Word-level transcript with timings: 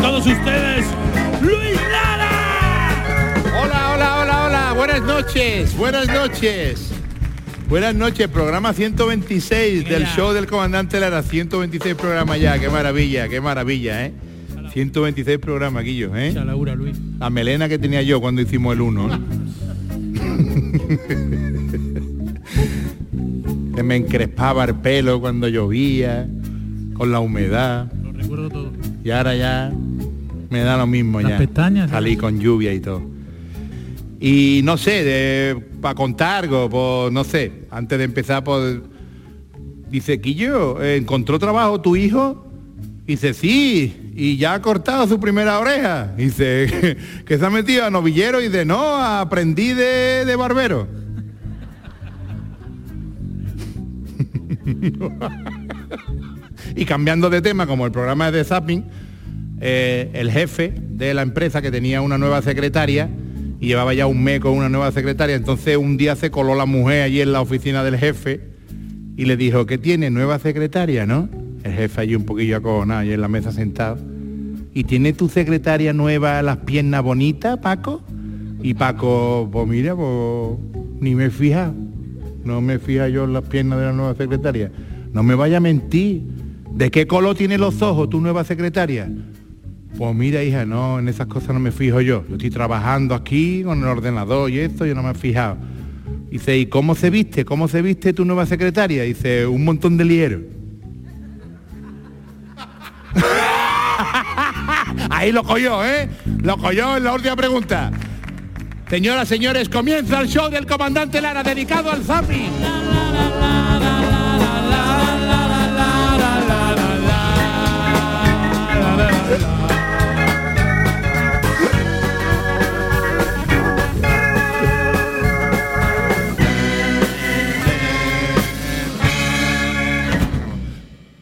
Todos 0.00 0.26
ustedes, 0.26 0.86
Luis 1.42 1.78
Lara. 1.90 2.94
Hola, 3.62 3.92
hola, 3.94 4.22
hola, 4.22 4.46
hola. 4.46 4.72
Buenas 4.72 5.02
noches, 5.02 5.76
buenas 5.76 6.08
noches. 6.08 6.90
Buenas 7.68 7.94
noches, 7.94 8.28
programa 8.28 8.72
126 8.72 9.88
del 9.88 10.06
show 10.06 10.32
del 10.32 10.46
comandante 10.46 10.98
Lara. 10.98 11.22
126 11.22 11.94
programas 11.94 12.40
ya, 12.40 12.58
qué 12.58 12.70
maravilla, 12.70 13.28
qué 13.28 13.40
maravilla, 13.40 14.06
¿eh? 14.06 14.14
126 14.72 15.38
programas, 15.38 15.84
Guillo, 15.84 16.16
¿eh? 16.16 16.30
Mucha 16.30 16.44
Laura, 16.44 16.74
Luis. 16.74 16.96
La 17.18 17.28
melena 17.28 17.68
que 17.68 17.78
tenía 17.78 18.00
yo 18.02 18.20
cuando 18.20 18.40
hicimos 18.40 18.74
el 18.74 18.80
1. 18.80 19.20
que 23.76 23.82
me 23.82 23.96
encrespaba 23.96 24.64
el 24.64 24.76
pelo 24.76 25.20
cuando 25.20 25.48
llovía, 25.48 26.26
con 26.94 27.12
la 27.12 27.20
humedad. 27.20 27.92
Lo 28.02 28.12
recuerdo 28.12 28.48
todo. 28.48 28.72
Y 29.04 29.10
ahora 29.10 29.34
ya 29.34 29.72
me 30.50 30.60
da 30.60 30.76
lo 30.76 30.86
mismo 30.86 31.20
Las 31.20 31.32
ya. 31.32 31.38
pestañas. 31.38 31.90
Salí 31.90 32.16
con 32.16 32.38
lluvia 32.38 32.72
y 32.74 32.80
todo. 32.80 33.02
Y 34.20 34.60
no 34.64 34.76
sé, 34.76 35.56
para 35.80 35.94
contar 35.94 36.44
algo, 36.44 36.68
pues 36.68 37.12
no 37.12 37.24
sé, 37.24 37.62
antes 37.70 37.96
de 37.96 38.04
empezar, 38.04 38.44
pues 38.44 38.80
dice, 39.88 40.20
Quillo, 40.20 40.82
¿encontró 40.82 41.38
trabajo 41.38 41.80
tu 41.80 41.96
hijo? 41.96 42.46
Dice, 43.06 43.32
sí, 43.32 44.12
y 44.14 44.36
ya 44.36 44.54
ha 44.54 44.62
cortado 44.62 45.08
su 45.08 45.18
primera 45.18 45.58
oreja. 45.58 46.12
Dice, 46.16 46.98
que 47.24 47.38
se 47.38 47.46
ha 47.46 47.50
metido 47.50 47.86
a 47.86 47.90
novillero 47.90 48.42
y 48.42 48.48
de 48.48 48.66
no, 48.66 48.98
aprendí 48.98 49.72
de, 49.72 50.26
de 50.26 50.36
barbero. 50.36 50.86
y 56.76 56.84
cambiando 56.84 57.30
de 57.30 57.40
tema, 57.40 57.66
como 57.66 57.86
el 57.86 57.92
programa 57.92 58.28
es 58.28 58.34
de 58.34 58.44
Zapping, 58.44 58.84
eh, 59.60 60.10
el 60.14 60.30
jefe 60.30 60.72
de 60.74 61.12
la 61.14 61.22
empresa 61.22 61.60
que 61.60 61.70
tenía 61.70 62.00
una 62.00 62.18
nueva 62.18 62.42
secretaria 62.42 63.10
y 63.60 63.66
llevaba 63.66 63.92
ya 63.92 64.06
un 64.06 64.22
mes 64.24 64.40
con 64.40 64.52
una 64.52 64.68
nueva 64.68 64.90
secretaria, 64.90 65.36
entonces 65.36 65.76
un 65.76 65.96
día 65.96 66.16
se 66.16 66.30
coló 66.30 66.54
la 66.54 66.64
mujer 66.64 67.02
allí 67.02 67.20
en 67.20 67.32
la 67.32 67.42
oficina 67.42 67.84
del 67.84 67.98
jefe 67.98 68.40
y 69.16 69.26
le 69.26 69.36
dijo, 69.36 69.66
¿qué 69.66 69.76
tiene? 69.76 70.08
Nueva 70.08 70.38
secretaria, 70.38 71.04
¿no? 71.04 71.28
El 71.62 71.72
jefe 71.72 72.00
allí 72.00 72.14
un 72.14 72.24
poquillo 72.24 72.56
acojonado, 72.56 73.00
allí 73.00 73.12
en 73.12 73.20
la 73.20 73.28
mesa 73.28 73.52
sentado. 73.52 73.98
¿Y 74.72 74.84
tiene 74.84 75.12
tu 75.12 75.28
secretaria 75.28 75.92
nueva 75.92 76.40
las 76.42 76.58
piernas 76.58 77.02
bonitas, 77.02 77.58
Paco? 77.58 78.02
Y 78.62 78.74
Paco, 78.74 79.48
pues 79.52 79.68
mira, 79.68 79.94
pues 79.94 80.58
ni 81.00 81.14
me 81.14 81.28
fija. 81.28 81.72
No 82.44 82.62
me 82.62 82.78
fija 82.78 83.08
yo 83.08 83.24
en 83.24 83.34
las 83.34 83.44
piernas 83.44 83.78
de 83.78 83.84
la 83.86 83.92
nueva 83.92 84.14
secretaria. 84.14 84.70
No 85.12 85.22
me 85.22 85.34
vaya 85.34 85.58
a 85.58 85.60
mentir. 85.60 86.22
¿De 86.72 86.90
qué 86.90 87.06
color 87.06 87.36
tiene 87.36 87.58
los 87.58 87.82
ojos 87.82 88.08
tu 88.08 88.20
nueva 88.20 88.44
secretaria? 88.44 89.10
Pues 89.96 90.14
mira, 90.14 90.42
hija, 90.42 90.64
no, 90.64 90.98
en 90.98 91.08
esas 91.08 91.26
cosas 91.26 91.50
no 91.50 91.60
me 91.60 91.72
fijo 91.72 92.00
yo. 92.00 92.24
Yo 92.28 92.36
estoy 92.36 92.50
trabajando 92.50 93.14
aquí 93.14 93.62
con 93.64 93.80
el 93.80 93.86
ordenador 93.86 94.50
y 94.50 94.60
esto, 94.60 94.86
yo 94.86 94.94
no 94.94 95.02
me 95.02 95.10
he 95.10 95.14
fijado. 95.14 95.56
Dice, 96.30 96.56
¿y 96.56 96.66
cómo 96.66 96.94
se 96.94 97.10
viste? 97.10 97.44
¿Cómo 97.44 97.66
se 97.66 97.82
viste 97.82 98.12
tu 98.12 98.24
nueva 98.24 98.46
secretaria? 98.46 99.02
Dice, 99.02 99.46
un 99.46 99.64
montón 99.64 99.96
de 99.96 100.04
lieros. 100.04 100.42
Ahí 105.10 105.32
lo 105.32 105.42
cogió, 105.42 105.84
¿eh? 105.84 106.08
Lo 106.42 106.56
cogió 106.56 106.96
en 106.96 107.04
la 107.04 107.14
última 107.14 107.34
pregunta. 107.34 107.90
Señoras, 108.88 109.28
señores, 109.28 109.68
comienza 109.68 110.20
el 110.20 110.28
show 110.28 110.48
del 110.50 110.66
comandante 110.66 111.20
Lara 111.20 111.42
dedicado 111.42 111.90
al 111.90 112.02
Zapi. 112.04 112.46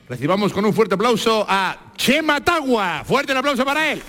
Recibamos 0.09 0.55
con 0.55 0.65
un 0.65 0.73
fuerte 0.73 0.95
aplauso 0.95 1.45
a 1.47 1.93
Chema 1.97 2.43
Tagua. 2.43 3.03
Fuerte 3.05 3.33
el 3.33 3.39
aplauso 3.39 3.63
para 3.63 3.93
él. 3.93 4.01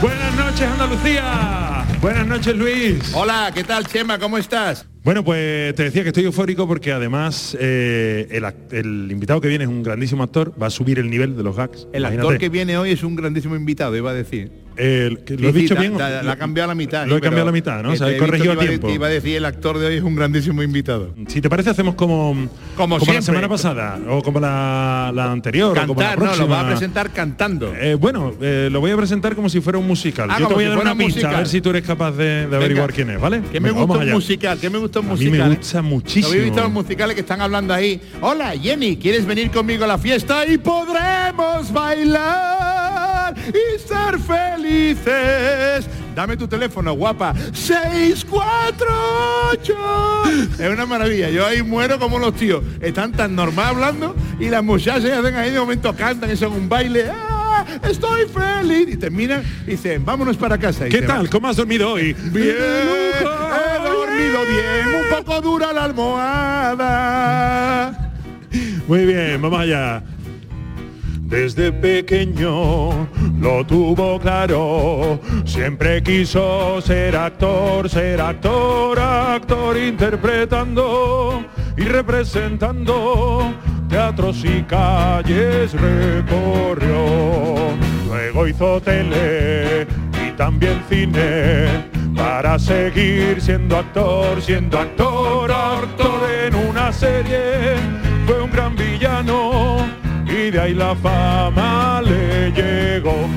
Buenas 0.00 0.34
noches 0.34 0.62
Andalucía. 0.62 1.86
Buenas 2.00 2.26
noches 2.26 2.56
Luis. 2.56 3.12
Hola, 3.14 3.52
¿qué 3.54 3.64
tal 3.64 3.86
Chema? 3.86 4.18
¿Cómo 4.18 4.38
estás? 4.38 4.86
Bueno, 5.02 5.22
pues 5.22 5.74
te 5.74 5.82
decía 5.84 6.02
que 6.02 6.08
estoy 6.08 6.24
eufórico 6.24 6.66
porque 6.66 6.90
además 6.90 7.54
eh, 7.60 8.40
el, 8.70 9.10
invitado 9.10 9.42
que 9.42 9.48
viene 9.48 9.64
es 9.64 9.70
un 9.70 9.82
grandísimo 9.82 10.22
actor, 10.22 10.54
va 10.60 10.68
a 10.68 10.70
subir 10.70 10.98
el 10.98 11.10
nivel 11.10 11.36
de 11.36 11.42
los 11.42 11.54
gags. 11.54 11.86
El 11.92 12.06
actor 12.06 12.38
que 12.38 12.48
viene 12.48 12.78
hoy 12.78 12.92
es 12.92 13.02
un 13.02 13.14
grandísimo 13.14 13.56
invitado, 13.56 13.94
iba 13.96 14.10
a 14.10 14.14
decir. 14.14 14.63
¿Lo 14.76 14.82
he 14.82 15.08
Sí, 15.26 15.36
sí, 15.36 15.52
dicho 15.52 15.74
ta- 15.74 15.80
bien? 15.80 15.96
ta- 15.96 16.22
la 16.22 16.32
ha 16.32 16.36
cambiado 16.36 16.68
la 16.68 16.74
mitad. 16.74 17.06
Lo 17.06 17.16
he 17.16 17.20
cambiado 17.20 17.46
la 17.46 17.52
mitad, 17.52 17.82
¿no? 17.82 17.90
O 17.92 17.96
sea, 17.96 18.08
he 18.10 18.16
he 18.16 18.18
corregido 18.18 18.52
a 18.52 18.56
tiempo. 18.58 18.88
Iba 18.90 19.06
a 19.06 19.10
decir, 19.10 19.36
el 19.36 19.44
actor 19.44 19.78
de 19.78 19.86
hoy 19.86 19.96
es 19.96 20.02
un 20.02 20.14
grandísimo 20.16 20.62
invitado. 20.62 21.14
Si 21.28 21.40
te 21.40 21.48
parece 21.48 21.70
hacemos 21.70 21.94
como 21.94 22.48
Como 22.76 22.98
la 22.98 23.04
siempre. 23.04 23.22
semana 23.24 23.48
pasada 23.48 23.98
o 24.08 24.22
como 24.22 24.40
la, 24.40 25.12
la 25.14 25.30
anterior 25.30 25.76
o 25.78 25.86
como 25.86 26.00
la 26.00 26.10
Cantar, 26.10 26.28
no, 26.30 26.36
lo 26.36 26.48
va 26.48 26.60
a 26.60 26.66
presentar 26.68 27.10
cantando. 27.10 27.72
Eh, 27.74 27.94
bueno, 27.94 28.32
eh, 28.40 28.68
lo 28.70 28.80
voy 28.80 28.90
a 28.90 28.96
presentar 28.96 29.34
como 29.34 29.48
si 29.48 29.60
fuera 29.60 29.78
un 29.78 29.86
musical. 29.86 30.28
Ah, 30.30 30.34
Yo 30.38 30.38
te 30.38 30.44
como 30.44 30.56
voy 30.56 30.64
si 30.64 30.66
a 30.66 30.70
dar 30.74 30.78
una 30.82 30.92
un 30.92 30.98
pista 30.98 31.12
a 31.12 31.22
musical. 31.22 31.36
ver 31.36 31.48
si 31.48 31.60
tú 31.60 31.70
eres 31.70 31.82
capaz 31.82 32.12
de, 32.12 32.46
de 32.46 32.56
averiguar 32.56 32.92
quién 32.92 33.10
es, 33.10 33.20
¿vale? 33.20 33.42
Que 33.52 33.60
me 33.60 33.70
Venga, 33.70 33.84
gusta 33.84 34.04
un 34.04 34.10
musical, 34.10 34.58
que 34.58 34.70
me 34.70 34.78
gusta 34.78 35.00
un 35.00 35.06
A 35.06 35.14
mí 35.14 35.24
musical. 35.26 35.48
me 35.50 35.56
gusta 35.56 35.78
¿Lo 35.78 35.82
muchísimo. 35.84 36.28
habéis 36.28 36.44
visto 36.44 36.60
los 36.62 36.72
musicales 36.72 37.14
que 37.14 37.20
están 37.20 37.40
hablando 37.40 37.74
ahí? 37.74 38.00
Hola, 38.20 38.52
Jenny, 38.60 38.96
¿quieres 38.96 39.24
venir 39.26 39.50
conmigo 39.50 39.84
a 39.84 39.86
la 39.88 39.98
fiesta? 39.98 40.46
Y 40.46 40.58
podremos 40.58 41.72
bailar 41.72 42.53
y 43.48 43.78
ser 43.78 44.18
felices. 44.20 45.86
Dame 46.14 46.36
tu 46.36 46.46
teléfono, 46.46 46.92
guapa. 46.94 47.34
648. 47.52 49.74
Es 50.58 50.70
una 50.70 50.86
maravilla. 50.86 51.28
Yo 51.30 51.44
ahí 51.46 51.62
muero 51.62 51.98
como 51.98 52.18
los 52.18 52.34
tíos. 52.34 52.62
Están 52.80 53.12
tan 53.12 53.34
normal 53.34 53.68
hablando 53.70 54.14
y 54.38 54.48
las 54.48 54.62
muchachas 54.62 55.10
hacen 55.10 55.34
ahí 55.34 55.50
de 55.50 55.58
momento 55.58 55.92
cantan 55.94 56.30
y 56.30 56.36
son 56.36 56.52
un 56.52 56.68
baile. 56.68 57.06
¡Ah! 57.10 57.64
Estoy 57.88 58.26
feliz. 58.28 58.88
Y 58.94 58.96
terminan 58.96 59.42
y 59.66 59.70
dicen, 59.72 60.04
vámonos 60.04 60.36
para 60.36 60.56
casa. 60.58 60.86
Y 60.86 60.90
¿Qué 60.90 61.02
tal? 61.02 61.18
van. 61.18 61.26
¿Cómo 61.26 61.48
has 61.48 61.56
dormido 61.56 61.90
hoy? 61.92 62.12
Bien, 62.12 62.56
he 62.56 63.24
dormido 63.82 64.40
bien, 64.46 64.86
un 65.02 65.08
poco 65.24 65.40
dura 65.40 65.72
la 65.72 65.84
almohada. 65.84 67.02
Muy 68.86 69.04
bien, 69.06 69.40
vamos 69.42 69.58
allá. 69.60 70.02
Desde 71.34 71.72
pequeño 71.72 73.08
lo 73.40 73.66
tuvo 73.66 74.20
claro, 74.20 75.18
siempre 75.44 76.00
quiso 76.00 76.80
ser 76.80 77.16
actor, 77.16 77.90
ser 77.90 78.20
actor, 78.20 78.96
actor 79.00 79.76
interpretando 79.76 81.44
y 81.76 81.82
representando 81.82 83.52
teatros 83.88 84.44
y 84.44 84.62
calles 84.62 85.72
recorrió. 85.72 87.02
Luego 88.06 88.46
hizo 88.46 88.80
tele 88.80 89.88
y 90.24 90.30
también 90.36 90.84
cine 90.88 91.66
para 92.14 92.60
seguir 92.60 93.40
siendo 93.40 93.78
actor, 93.78 94.40
siendo 94.40 94.78
actor, 94.78 95.50
actor 95.50 96.30
en 96.46 96.54
una 96.54 96.92
serie. 96.92 98.03
De 100.54 100.60
ahí 100.60 100.74
la 100.74 100.94
fama 100.94 102.00
le 102.00 102.52
llegó. 102.52 103.28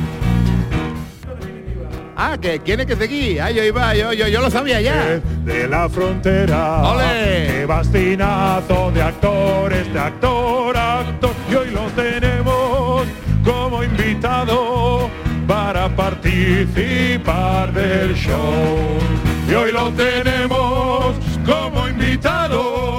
Ah, 2.16 2.38
que 2.40 2.60
tiene 2.60 2.86
que 2.86 2.96
seguir. 2.96 3.42
Ah, 3.42 3.50
yo 3.50 3.64
iba, 3.64 3.96
yo, 3.96 4.14
yo, 4.14 4.28
yo 4.28 4.40
lo 4.40 4.52
sabía 4.52 4.81
ya. 4.81 5.19
De 5.44 5.68
la 5.68 5.90
frontera, 5.90 6.84
¡Ole! 6.84 7.48
qué 7.48 7.66
bastinazo 7.66 8.92
de 8.92 9.02
actores, 9.02 9.92
de 9.92 10.00
actor, 10.00 10.78
actor, 10.78 11.31
y 11.50 11.56
hoy 11.56 11.72
lo 11.72 11.86
tenemos 12.04 13.04
como 13.44 13.84
invitado 13.84 15.10
para 15.48 15.90
participar 15.90 17.74
del 17.74 18.14
show. 18.14 18.78
Y 19.50 19.54
hoy 19.56 19.72
lo 19.72 19.90
tenemos 19.94 21.16
como 21.48 21.88
invitado 21.88 22.97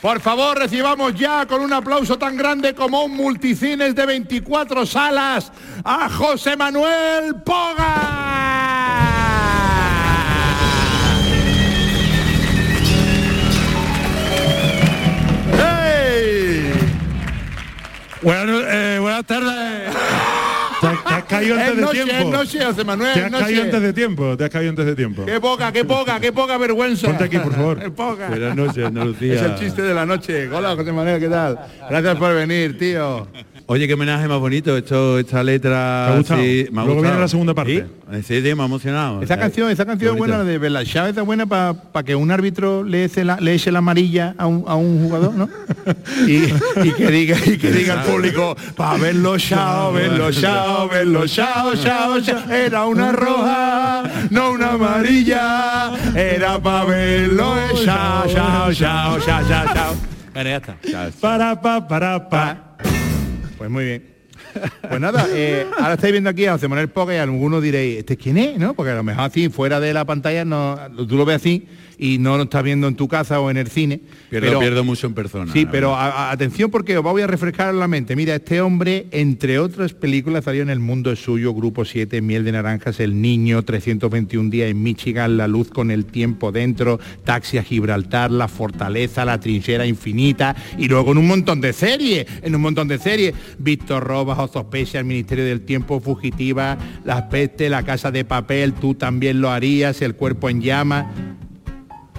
Por 0.00 0.18
favor, 0.20 0.58
recibamos 0.58 1.14
ya 1.14 1.44
con 1.46 1.60
un 1.60 1.74
aplauso 1.74 2.16
tan 2.16 2.34
grande 2.34 2.74
como 2.74 3.04
un 3.04 3.14
multicines 3.14 3.94
de 3.94 4.06
24 4.06 4.86
salas 4.86 5.52
a 5.84 6.08
José 6.08 6.56
Manuel 6.56 7.34
Poga. 7.44 7.96
¡Hey! 15.52 16.72
Buenas, 18.22 18.62
eh, 18.68 18.98
buenas 19.00 19.26
tardes. 19.26 20.29
Te, 21.30 21.36
te 21.36 21.36
has 21.36 21.40
caído 21.40 21.54
Es 21.56 21.60
antes 21.62 21.76
de 21.76 21.82
noche, 21.82 22.00
es 22.00 22.04
tiempo. 22.06 22.30
noche, 22.32 22.64
José 22.64 22.84
Manuel. 22.84 23.14
Te 23.14 23.24
has 23.24 23.30
noche. 23.30 23.44
caído 23.44 23.62
antes 23.62 23.82
de 23.82 23.92
tiempo. 23.92 24.36
Te 24.36 24.44
has 24.44 24.50
caído 24.50 24.70
antes 24.70 24.86
de 24.86 24.96
tiempo. 24.96 25.24
Qué 25.26 25.40
poca, 25.40 25.72
qué 25.72 25.84
poca, 25.84 26.20
qué 26.20 26.32
poca 26.32 26.58
vergüenza. 26.58 27.06
Ponte 27.06 27.24
aquí, 27.24 27.38
por 27.38 27.54
favor. 27.54 27.78
Qué 27.80 27.90
poca. 27.90 28.28
Buenas 28.28 28.56
noches, 28.56 28.84
Andalucía. 28.84 29.34
Es 29.34 29.42
el 29.42 29.54
chiste 29.56 29.82
de 29.82 29.94
la 29.94 30.04
noche. 30.04 30.48
Hola, 30.52 30.74
José 30.76 30.92
Manuel, 30.92 31.20
¿qué 31.20 31.28
tal? 31.28 31.58
Gracias 31.88 32.16
por 32.16 32.34
venir, 32.34 32.76
tío. 32.78 33.26
Oye, 33.72 33.86
qué 33.86 33.94
homenaje 33.94 34.26
más 34.26 34.40
bonito. 34.40 34.76
Esto, 34.76 35.20
esta 35.20 35.44
letra. 35.44 36.06
¿Te 36.08 36.12
ha 36.12 36.16
gustado? 36.18 36.42
sí, 36.42 36.66
me 36.72 36.80
ha 36.80 36.84
Luego 36.84 36.94
gustado. 36.94 37.02
viene 37.02 37.20
la 37.20 37.28
segunda 37.28 37.54
parte. 37.54 37.86
Sí, 38.10 38.22
sí, 38.24 38.42
sí, 38.42 38.54
me 38.56 38.62
ha 38.62 38.66
emocionado. 38.66 39.22
Esa 39.22 39.34
Eh, 39.34 39.38
canción, 39.38 39.70
esa 39.70 39.86
canción 39.86 40.14
es 40.14 40.18
buena, 40.18 40.38
la 40.38 40.42
de 40.44 40.58
Bella 40.58 40.84
Chávez 40.84 41.16
es 41.16 41.24
buena 41.24 41.46
para 41.46 42.02
que 42.04 42.16
un 42.16 42.32
árbitro 42.32 42.82
le 42.82 43.04
eche 43.04 43.22
la, 43.24 43.38
le 43.38 43.54
eche 43.54 43.70
la 43.70 43.78
amarilla 43.78 44.34
a 44.38 44.46
un, 44.46 44.64
a 44.66 44.74
un 44.74 45.04
jugador, 45.04 45.34
¿no? 45.34 45.48
Y, 46.26 46.46
y 46.88 46.92
que 46.96 47.10
diga, 47.12 47.36
y 47.46 47.58
que 47.58 47.70
diga 47.70 48.00
al 48.00 48.06
público, 48.10 48.56
para 48.76 48.98
verlo 48.98 49.38
chao, 49.38 49.92
verlo 49.92 50.32
chao, 50.32 50.88
verlo 50.88 51.28
chao, 51.28 51.72
chao, 51.76 52.20
chao. 52.20 52.50
Era 52.50 52.86
una 52.86 53.12
roja, 53.12 54.02
no 54.30 54.50
una 54.50 54.70
amarilla. 54.72 55.92
Era 56.16 56.58
para 56.58 56.86
verlo 56.86 57.54
chao, 57.84 58.26
chao, 58.26 58.72
chao, 58.72 59.20
chao, 59.20 59.44
chao, 59.46 59.64
chao. 59.72 59.94
Bueno, 60.34 60.50
ya 60.50 60.56
está. 60.56 60.76
Para, 61.20 61.60
pa, 61.60 61.86
para, 61.86 62.28
pa. 62.28 62.66
Pues 63.60 63.68
muy 63.68 63.84
bien. 63.84 64.02
Pues 64.88 64.98
nada, 65.02 65.26
eh, 65.34 65.66
ahora 65.78 65.92
estáis 65.92 66.12
viendo 66.12 66.30
aquí 66.30 66.46
a 66.46 66.52
José 66.52 66.66
Manuel 66.66 66.88
Poca 66.88 67.14
y 67.14 67.18
algunos 67.18 67.62
diréis, 67.62 67.98
¿este 67.98 68.16
quién 68.16 68.38
es? 68.38 68.58
¿No? 68.58 68.72
Porque 68.72 68.92
a 68.92 68.94
lo 68.94 69.02
mejor 69.02 69.24
así, 69.24 69.50
fuera 69.50 69.80
de 69.80 69.92
la 69.92 70.06
pantalla, 70.06 70.46
no, 70.46 70.78
tú 71.06 71.14
lo 71.14 71.26
ves 71.26 71.36
así 71.36 71.68
y 72.02 72.16
no 72.18 72.38
lo 72.38 72.44
estás 72.44 72.62
viendo 72.64 72.88
en 72.88 72.94
tu 72.96 73.06
casa 73.08 73.40
o 73.40 73.50
en 73.50 73.58
el 73.58 73.66
cine. 73.68 74.00
Pierdo, 74.30 74.46
pero, 74.48 74.58
pierdo 74.60 74.84
mucho 74.84 75.06
en 75.06 75.12
persona. 75.12 75.52
Sí, 75.52 75.66
pero 75.70 75.94
a- 75.94 76.30
atención 76.30 76.70
porque 76.70 76.96
os 76.96 77.04
voy 77.04 77.20
a 77.20 77.26
refrescar 77.26 77.74
la 77.74 77.86
mente. 77.88 78.16
Mira, 78.16 78.34
este 78.36 78.62
hombre, 78.62 79.06
entre 79.10 79.58
otras 79.58 79.92
películas, 79.92 80.44
salió 80.44 80.62
en 80.62 80.70
El 80.70 80.80
Mundo 80.80 81.12
es 81.12 81.18
Suyo, 81.22 81.52
Grupo 81.52 81.84
7, 81.84 82.22
Miel 82.22 82.42
de 82.44 82.52
Naranjas, 82.52 83.00
El 83.00 83.20
Niño, 83.20 83.62
321 83.64 84.48
días 84.48 84.70
en 84.70 84.82
Michigan, 84.82 85.36
La 85.36 85.46
Luz 85.46 85.68
con 85.68 85.90
el 85.90 86.06
Tiempo 86.06 86.52
Dentro, 86.52 86.98
Taxi 87.24 87.58
a 87.58 87.62
Gibraltar, 87.62 88.30
La 88.30 88.48
Fortaleza, 88.48 89.26
La 89.26 89.38
Trinchera 89.38 89.84
Infinita, 89.86 90.56
y 90.78 90.88
luego 90.88 91.12
en 91.12 91.18
un 91.18 91.26
montón 91.26 91.60
de 91.60 91.74
series, 91.74 92.26
en 92.42 92.54
un 92.54 92.62
montón 92.62 92.88
de 92.88 92.98
series. 92.98 93.34
Víctor 93.58 94.04
Robas, 94.04 94.38
o 94.38 94.48
Sospecha, 94.48 94.98
El 95.00 95.04
Ministerio 95.04 95.44
del 95.44 95.60
Tiempo, 95.60 96.00
Fugitiva, 96.00 96.78
Las 97.04 97.22
Peste, 97.24 97.68
La 97.68 97.82
Casa 97.82 98.10
de 98.10 98.24
Papel, 98.24 98.72
Tú 98.72 98.94
también 98.94 99.40
lo 99.42 99.50
harías, 99.50 100.00
El 100.00 100.14
Cuerpo 100.14 100.48
en 100.48 100.62
Llamas. 100.62 101.06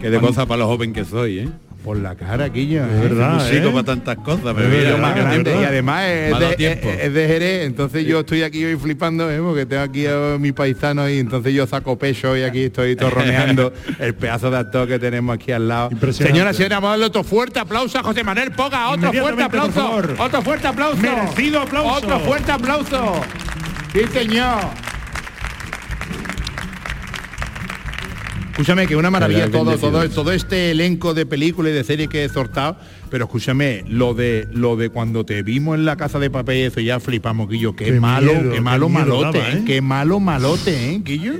Qué 0.01 0.09
de 0.09 0.19
cosas 0.19 0.45
para 0.47 0.59
lo 0.59 0.67
joven 0.67 0.93
que 0.93 1.05
soy, 1.05 1.39
¿eh? 1.39 1.49
Por 1.83 1.97
la 1.97 2.13
cara, 2.13 2.47
Quillo. 2.53 2.85
Es 2.85 3.01
verdad, 3.01 3.43
chico 3.49 3.69
¿eh? 3.69 3.71
para 3.71 3.83
tantas 3.83 4.17
cosas, 4.17 4.55
mira, 4.55 4.89
yo 4.91 4.97
más 4.99 5.15
grande 5.15 5.43
tiempo. 5.45 5.61
y 5.61 5.65
además 5.65 6.01
Me 6.03 6.29
es 6.29 6.39
de, 6.39 6.55
tiempo. 6.55 6.89
es- 6.89 6.99
es 7.05 7.13
de 7.15 7.27
Jerez, 7.27 7.65
entonces 7.65 8.05
yo 8.05 8.19
estoy 8.19 8.43
aquí 8.43 8.63
hoy 8.63 8.75
flipando, 8.75 9.31
¿eh? 9.31 9.39
porque 9.41 9.65
tengo 9.65 9.81
aquí 9.81 10.05
a 10.05 10.37
mi 10.39 10.51
paisano 10.51 11.09
y 11.09 11.17
entonces 11.17 11.55
yo 11.55 11.65
saco 11.65 11.97
pecho 11.97 12.37
y 12.37 12.43
aquí 12.43 12.65
estoy 12.65 12.95
torroneando 12.97 13.73
el 13.97 14.13
pedazo 14.13 14.51
de 14.51 14.57
actor 14.57 14.87
que 14.87 14.99
tenemos 14.99 15.33
aquí 15.33 15.51
al 15.53 15.67
lado. 15.67 15.89
Señora, 16.11 16.53
señora, 16.53 16.75
vamos 16.75 16.87
a 16.89 16.91
darle 16.91 17.05
otro 17.07 17.23
fuerte 17.23 17.59
aplauso 17.59 17.97
a 17.97 18.03
José 18.03 18.23
Manuel 18.23 18.51
Poga, 18.51 18.89
otro 18.89 19.11
fuerte 19.11 19.41
aplauso, 19.41 20.01
otro 20.19 20.41
fuerte 20.43 20.67
aplauso. 20.67 20.97
Merecido 21.01 21.61
aplauso. 21.61 21.93
Otro 21.95 22.19
fuerte 22.19 22.51
aplauso. 22.51 23.21
Sí, 23.93 24.01
señor. 24.13 24.59
Escúchame, 28.61 28.85
que 28.85 28.95
una 28.95 29.09
maravilla 29.09 29.49
todo, 29.49 29.75
todo, 29.79 30.07
todo 30.07 30.31
este 30.31 30.69
elenco 30.69 31.15
de 31.15 31.25
películas 31.25 31.71
y 31.71 31.73
de 31.73 31.83
series 31.83 32.09
que 32.09 32.25
he 32.25 32.29
sortado, 32.29 32.77
pero 33.09 33.25
escúchame, 33.25 33.83
lo 33.87 34.13
de 34.13 34.47
lo 34.51 34.75
de 34.75 34.89
cuando 34.89 35.25
te 35.25 35.41
vimos 35.41 35.79
en 35.79 35.85
la 35.85 35.95
casa 35.95 36.19
de 36.19 36.29
papel 36.29 36.57
y 36.57 36.61
eso 36.61 36.79
ya 36.79 36.99
flipamos, 36.99 37.49
Guillo, 37.49 37.75
qué, 37.75 37.85
Qué 37.85 37.99
malo, 37.99 38.33
miedo, 38.33 38.49
qué 38.51 38.55
qué 38.57 38.61
malo 38.61 38.87
miedo 38.87 39.01
malote, 39.01 39.39
daba, 39.39 39.49
¿eh? 39.49 39.57
¿eh? 39.57 39.63
qué 39.65 39.81
malo 39.81 40.19
malote, 40.19 40.91
¿eh, 40.93 41.01
Guillo? 41.03 41.33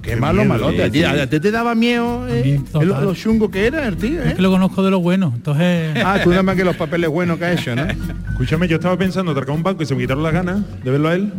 Qué, 0.00 0.12
Qué 0.12 0.16
malo 0.16 0.42
miedo, 0.42 0.54
malote. 0.54 0.84
¿A 0.84 0.90
ti, 0.90 1.04
a 1.04 1.28
te 1.28 1.50
daba 1.50 1.74
miedo 1.74 2.26
eh, 2.30 2.58
lo, 2.72 2.82
lo 2.82 3.14
chungo 3.14 3.50
que 3.50 3.66
era 3.66 3.86
el 3.86 3.98
tío, 3.98 4.22
Es 4.22 4.32
¿eh? 4.32 4.34
que 4.34 4.40
lo 4.40 4.50
conozco 4.50 4.82
de 4.82 4.90
lo 4.90 5.00
bueno. 5.00 5.34
Entonces, 5.36 5.98
Ah, 6.02 6.18
tú 6.24 6.30
nada 6.30 6.42
más 6.42 6.56
que 6.56 6.64
los 6.64 6.76
papeles 6.76 7.10
buenos 7.10 7.38
que 7.38 7.44
ha 7.44 7.52
hecho, 7.52 7.76
¿no? 7.76 7.86
Escúchame, 8.30 8.68
yo 8.68 8.76
estaba 8.76 8.96
pensando 8.96 9.32
atracar 9.32 9.54
un 9.54 9.62
banco 9.62 9.82
y 9.82 9.86
se 9.86 9.94
me 9.94 10.00
quitaron 10.00 10.22
las 10.22 10.32
ganas 10.32 10.62
de 10.82 10.90
verlo 10.90 11.08
a 11.10 11.14
él. 11.14 11.30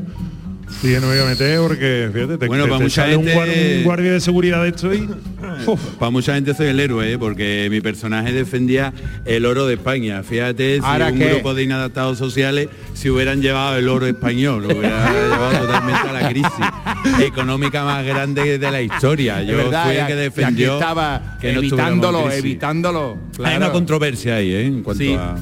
Sí, 0.82 0.94
no 0.96 1.02
me 1.02 1.08
voy 1.08 1.20
a 1.20 1.26
meter 1.30 1.60
porque, 1.60 2.10
fíjate, 2.14 2.38
te, 2.38 2.48
Bueno, 2.48 2.64
te- 2.64 2.70
para 2.70 2.78
te 2.80 2.84
mucha 2.86 3.02
sale 3.04 3.16
un, 3.18 3.24
gente- 3.26 3.40
guar- 3.40 3.78
un 3.78 3.84
guardia 3.84 4.12
de 4.14 4.20
seguridad 4.20 4.64
de 4.64 4.70
esto 4.70 4.94
y... 4.94 5.08
Para 6.00 6.10
mucha 6.12 6.36
gente 6.36 6.54
soy 6.54 6.68
el 6.68 6.80
héroe, 6.80 7.14
¿eh? 7.14 7.18
porque 7.18 7.68
mi 7.72 7.80
personaje 7.80 8.34
defendía 8.34 8.94
el 9.26 9.46
oro 9.46 9.66
de 9.68 9.76
España. 9.76 10.22
Fíjate, 10.22 10.76
si 10.80 10.82
¿Ahora 10.86 11.08
un 11.12 11.18
qué? 11.18 11.30
grupo 11.30 11.54
de 11.54 11.64
inadaptados 11.64 12.18
sociales 12.18 12.68
si 12.94 13.10
hubieran 13.10 13.42
llevado 13.42 13.78
el 13.78 13.88
oro 13.88 14.06
español, 14.06 14.64
lo 14.68 14.78
hubiera 14.78 15.12
llevado 15.30 15.60
totalmente 15.66 16.10
a 16.10 16.12
la 16.14 16.30
crisis 16.30 17.22
económica 17.22 17.84
más 17.86 18.06
grande 18.06 18.58
de 18.58 18.72
la 18.72 18.82
historia. 18.82 19.42
Yo 19.44 19.56
verdad, 19.58 19.86
fui 19.86 19.96
el 19.96 20.08
que 20.08 20.16
defendió 20.16 20.74
estaba 20.74 21.38
que 21.40 21.54
no 21.54 21.60
evitándolo, 21.60 22.24
crisis. 22.24 22.40
evitándolo. 22.40 23.18
Hay 23.34 23.36
claro. 23.38 23.58
una 23.58 23.72
controversia 23.72 24.36
ahí, 24.36 24.52
¿eh? 24.54 24.66
en 24.66 24.84
cuanto 24.84 25.04
Sí. 25.04 25.14
a 25.14 25.36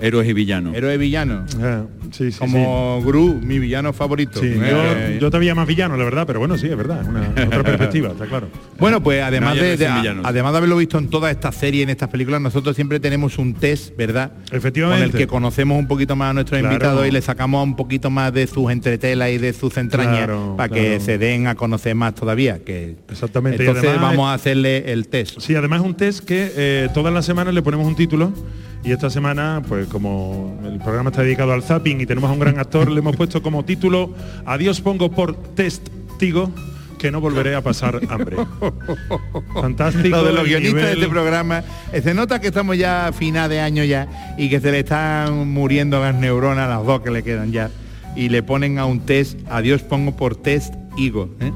héroes 0.00 0.28
y 0.28 0.32
villanos. 0.32 0.74
Héroe 0.74 0.96
villano. 0.96 1.44
Ah, 1.60 1.82
sí, 2.12 2.32
sí, 2.32 2.38
Como 2.38 3.02
Gru, 3.02 3.40
mi 3.42 3.58
villano 3.58 3.92
favorito. 3.92 4.40
Eh, 4.42 5.14
yo, 5.14 5.20
yo 5.20 5.30
te 5.30 5.38
veía 5.38 5.54
más 5.54 5.66
villano, 5.66 5.96
la 5.96 6.04
verdad, 6.04 6.26
pero 6.26 6.38
bueno, 6.38 6.56
sí, 6.58 6.66
es 6.66 6.76
verdad, 6.76 7.04
una 7.08 7.28
otra 7.46 7.62
perspectiva, 7.64 8.10
está 8.10 8.26
claro. 8.26 8.48
Bueno, 8.78 9.02
pues 9.02 9.22
además, 9.22 9.56
No, 9.56 9.62
yo 9.62 9.76
de, 9.76 9.86
además 10.24 10.52
de 10.52 10.58
haberlo 10.58 10.76
visto 10.76 10.98
en 10.98 11.08
todas 11.08 11.30
estas 11.32 11.54
series, 11.54 11.84
en 11.84 11.90
estas 11.90 12.08
películas, 12.08 12.40
nosotros 12.40 12.74
siempre 12.76 13.00
tenemos 13.00 13.38
un 13.38 13.54
test, 13.54 13.96
¿verdad? 13.96 14.32
Efectivamente. 14.52 15.04
Con 15.06 15.12
el 15.12 15.18
que 15.18 15.26
conocemos 15.26 15.78
un 15.78 15.86
poquito 15.86 16.16
más 16.16 16.30
a 16.30 16.34
nuestros 16.34 16.58
Claro. 16.60 16.74
invitados 16.74 17.06
y 17.06 17.10
le 17.10 17.20
sacamos 17.22 17.64
un 17.64 17.76
poquito 17.76 18.10
más 18.10 18.32
de 18.32 18.46
sus 18.46 18.70
entretelas 18.70 19.30
y 19.30 19.38
de 19.38 19.52
sus 19.52 19.76
entrañas 19.76 20.16
Claro, 20.26 20.54
para 20.56 20.68
que 20.72 21.00
se 21.00 21.18
den 21.18 21.46
a 21.46 21.54
conocer 21.54 21.94
más 21.94 22.14
todavía. 22.14 22.58
Que 22.64 22.96
Exactamente, 23.10 23.62
y 23.62 23.66
Entonces 23.66 23.90
además- 23.90 24.10
vamos 24.10 24.28
a 24.30 24.34
hacerle 24.34 24.92
el 24.92 25.08
test. 25.08 25.40
Sí, 25.40 25.54
además 25.54 25.80
es 25.80 25.86
un 25.86 25.94
test 25.94 26.24
que 26.24 26.52
eh, 26.56 26.88
todas 26.94 27.12
las 27.12 27.24
semanas 27.26 27.54
le 27.54 27.62
ponemos 27.62 27.86
un 27.86 27.94
título 27.96 28.32
y 28.84 28.92
esta 28.92 29.10
semana, 29.10 29.62
pues 29.66 29.88
como 29.88 30.58
el 30.64 30.78
programa 30.78 31.10
está 31.10 31.22
dedicado 31.22 31.52
al 31.52 31.62
zapping 31.62 32.00
y 32.00 32.06
tenemos 32.06 32.30
a 32.30 32.32
un 32.32 32.38
gran 32.38 32.58
actor, 32.58 32.90
le 32.90 33.00
hemos 33.00 33.16
puesto 33.16 33.42
como 33.42 33.64
título 33.64 34.14
Adiós 34.46 34.80
pongo 34.80 35.10
por 35.10 35.36
testigo 35.54 36.52
que 36.98 37.10
no 37.10 37.20
volveré 37.20 37.54
a 37.54 37.62
pasar 37.62 38.00
hambre. 38.08 38.36
Fantástico. 39.54 40.08
Lo 40.08 40.24
de 40.24 40.32
los 40.32 40.44
guionistas 40.44 40.82
de 40.82 40.92
este 40.94 41.08
programa, 41.08 41.62
eh, 41.92 42.02
se 42.02 42.12
nota 42.12 42.40
que 42.40 42.48
estamos 42.48 42.76
ya 42.76 43.06
a 43.06 43.12
final 43.12 43.48
de 43.48 43.60
año 43.60 43.84
ya 43.84 44.34
y 44.36 44.48
que 44.48 44.60
se 44.60 44.72
le 44.72 44.80
están 44.80 45.48
muriendo 45.48 46.00
las 46.00 46.14
neuronas, 46.14 46.68
las 46.68 46.84
dos 46.84 47.00
que 47.00 47.10
le 47.10 47.22
quedan 47.22 47.52
ya, 47.52 47.70
y 48.16 48.28
le 48.28 48.42
ponen 48.42 48.78
a 48.78 48.84
un 48.84 49.00
test, 49.00 49.38
adiós 49.48 49.82
pongo 49.82 50.16
por 50.16 50.34
test 50.36 50.74
Igo. 50.96 51.30
¿eh? 51.40 51.52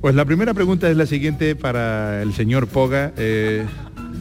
Pues 0.00 0.14
la 0.14 0.24
primera 0.24 0.54
pregunta 0.54 0.90
es 0.90 0.96
la 0.96 1.04
siguiente 1.04 1.54
para 1.54 2.22
el 2.22 2.32
señor 2.32 2.68
Poga. 2.68 3.12
eh, 3.18 3.66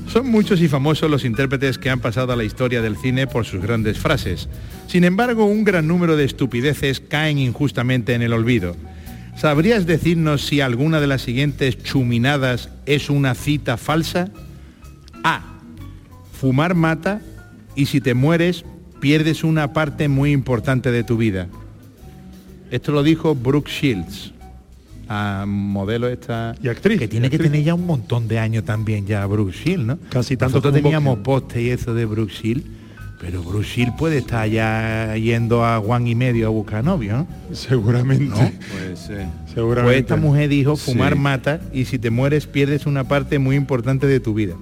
son 0.10 0.30
muchos 0.30 0.62
y 0.62 0.68
famosos 0.68 1.10
los 1.10 1.24
intérpretes 1.24 1.78
que 1.78 1.90
han 1.90 2.00
pasado 2.00 2.34
a 2.34 2.36
la 2.36 2.44
historia 2.44 2.82
del 2.82 2.98
cine 2.98 3.28
por 3.28 3.46
sus 3.46 3.62
grandes 3.62 4.00
frases. 4.00 4.50
Sin 4.88 5.04
embargo, 5.04 5.46
un 5.46 5.64
gran 5.64 5.88
número 5.88 6.18
de 6.18 6.26
estupideces 6.26 7.00
caen 7.00 7.38
injustamente 7.38 8.14
en 8.16 8.22
el 8.22 8.34
olvido. 8.34 8.76
¿Sabrías 9.36 9.86
decirnos 9.86 10.46
si 10.46 10.62
alguna 10.62 11.00
de 11.00 11.08
las 11.08 11.22
siguientes 11.22 11.82
chuminadas 11.82 12.70
es 12.86 13.10
una 13.10 13.36
cita 13.36 13.78
falsa? 13.78 14.32
A. 15.24 15.60
Fumar 16.34 16.76
mata 16.76 17.22
y 17.76 17.86
si 17.86 18.02
te 18.02 18.14
mueres 18.14 18.66
pierdes 19.00 19.44
una 19.44 19.74
parte 19.74 20.08
muy 20.08 20.32
importante 20.32 20.92
de 20.92 21.04
tu 21.04 21.18
vida. 21.18 21.48
Esto 22.72 22.92
lo 22.92 23.04
dijo 23.04 23.36
Brooke 23.36 23.70
Shields, 23.70 24.34
a 25.10 25.46
modelo 25.48 26.08
esta 26.08 26.56
Y 26.62 26.68
actriz, 26.68 27.00
que 27.00 27.08
tiene 27.08 27.30
que 27.32 27.40
tener 27.40 27.64
ya 27.64 27.74
un 27.74 27.86
montón 27.86 28.28
de 28.28 28.38
años 28.40 28.64
también 28.64 29.08
ya 29.08 29.26
Brooke 29.26 29.52
Shields, 29.54 29.86
¿no? 29.86 29.98
Casi 30.10 30.38
tanto 30.38 30.58
Nosotros 30.58 30.74
como 30.74 30.84
teníamos 30.84 31.18
poste 31.20 31.62
y 31.64 31.70
eso 31.72 31.94
de 31.96 32.06
Brooke 32.06 32.32
Shields, 32.32 32.66
pero 33.20 33.42
Brooke 33.44 33.66
Shields 33.66 33.94
puede 33.98 34.20
estar 34.20 34.48
ya 34.48 35.16
yendo 35.18 35.66
a 35.66 35.80
Juan 35.80 36.08
y 36.08 36.14
medio 36.16 36.46
a 36.46 36.50
buscar 36.50 36.84
novio, 36.84 37.18
¿no? 37.18 37.28
Seguramente. 37.56 38.26
¿No? 38.26 38.38
Pues, 38.38 39.10
eh, 39.10 39.26
Seguramente. 39.54 39.92
Pues 39.94 39.98
esta 40.02 40.16
mujer 40.16 40.48
dijo, 40.48 40.76
fumar 40.76 41.14
Sí. 41.14 41.20
mata 41.20 41.60
y 41.74 41.86
si 41.86 41.98
te 42.00 42.12
mueres 42.12 42.46
pierdes 42.46 42.86
una 42.86 43.06
parte 43.08 43.40
muy 43.40 43.56
importante 43.56 44.06
de 44.08 44.20
tu 44.20 44.34
vida. 44.36 44.54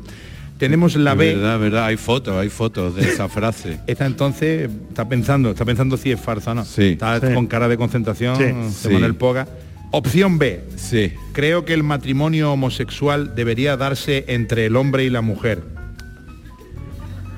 Tenemos 0.58 0.96
la 0.96 1.14
B. 1.14 1.36
verdad, 1.36 1.60
verdad, 1.60 1.86
hay 1.86 1.98
fotos, 1.98 2.36
hay 2.36 2.50
fotos 2.50 2.96
de 2.96 3.04
esa 3.04 3.30
frase. 3.30 3.80
Esta 3.88 4.06
entonces 4.08 4.70
está 4.90 5.08
pensando, 5.08 5.52
está 5.52 5.66
pensando 5.66 5.98
si 5.98 6.10
es 6.12 6.20
farsa 6.20 6.52
o 6.52 6.56
no. 6.56 6.66
Sí. 6.66 6.94
Está 6.94 7.20
Sí. 7.20 7.34
con 7.36 7.46
cara 7.46 7.68
de 7.68 7.78
concentración, 7.78 8.38
Sí. 8.72 8.90
Manuel 8.90 9.14
Poga. 9.16 9.48
Opción 9.92 10.38
B. 10.38 10.64
Sí. 10.76 11.14
Creo 11.34 11.66
que 11.66 11.74
el 11.74 11.84
matrimonio 11.84 12.52
homosexual 12.52 13.36
debería 13.36 13.78
darse 13.78 14.26
entre 14.28 14.66
el 14.66 14.76
hombre 14.76 15.04
y 15.06 15.10
la 15.10 15.22
mujer. 15.22 15.64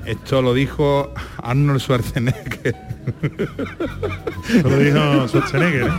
Esto 0.06 0.42
lo 0.42 0.54
dijo 0.54 1.12
Arnold 1.42 1.80
Schwarzenegger. 1.80 2.74
Lo 4.64 4.78
dijo 4.78 5.28
Schwarzenegger. 5.28 5.82
¿eh? 5.84 5.90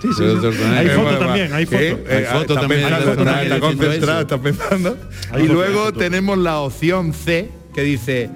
Sí, 0.00 0.08
sí, 0.08 0.14
Pero 0.18 0.32
sí. 0.34 0.38
Schwarzenegger, 0.38 0.78
Hay 0.90 0.96
foto 0.96 1.18
también, 1.18 1.52
hay 1.52 1.66
foto. 1.66 1.78
Eh, 1.82 2.26
foto 2.32 2.40
está 2.54 2.60
también, 2.60 2.80
pensando, 2.82 2.96
hay 2.96 3.02
foto 3.02 3.10
está- 3.20 3.24
también 3.24 3.52
está 3.52 3.60
concentrado, 3.60 4.42
pensando. 4.42 4.96
Hay 5.32 5.44
Y 5.44 5.48
luego 5.48 5.84
foto. 5.86 5.98
tenemos 5.98 6.38
la 6.38 6.58
opción 6.60 7.12
C 7.12 7.50
que 7.74 7.82
dice, 7.82 8.30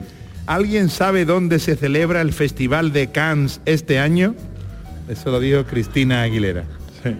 ¿alguien 0.47 0.89
sabe 0.91 1.25
dónde 1.25 1.59
se 1.59 1.77
celebra 1.77 2.21
el 2.21 2.33
Festival 2.33 2.93
de 2.93 3.11
Cannes 3.11 3.61
este 3.65 3.99
año? 3.99 4.35
Eso 5.09 5.31
lo 5.31 5.41
dijo 5.41 5.65
Cristina 5.65 6.23
Aguilera. 6.23 6.65
Sí. 7.03 7.11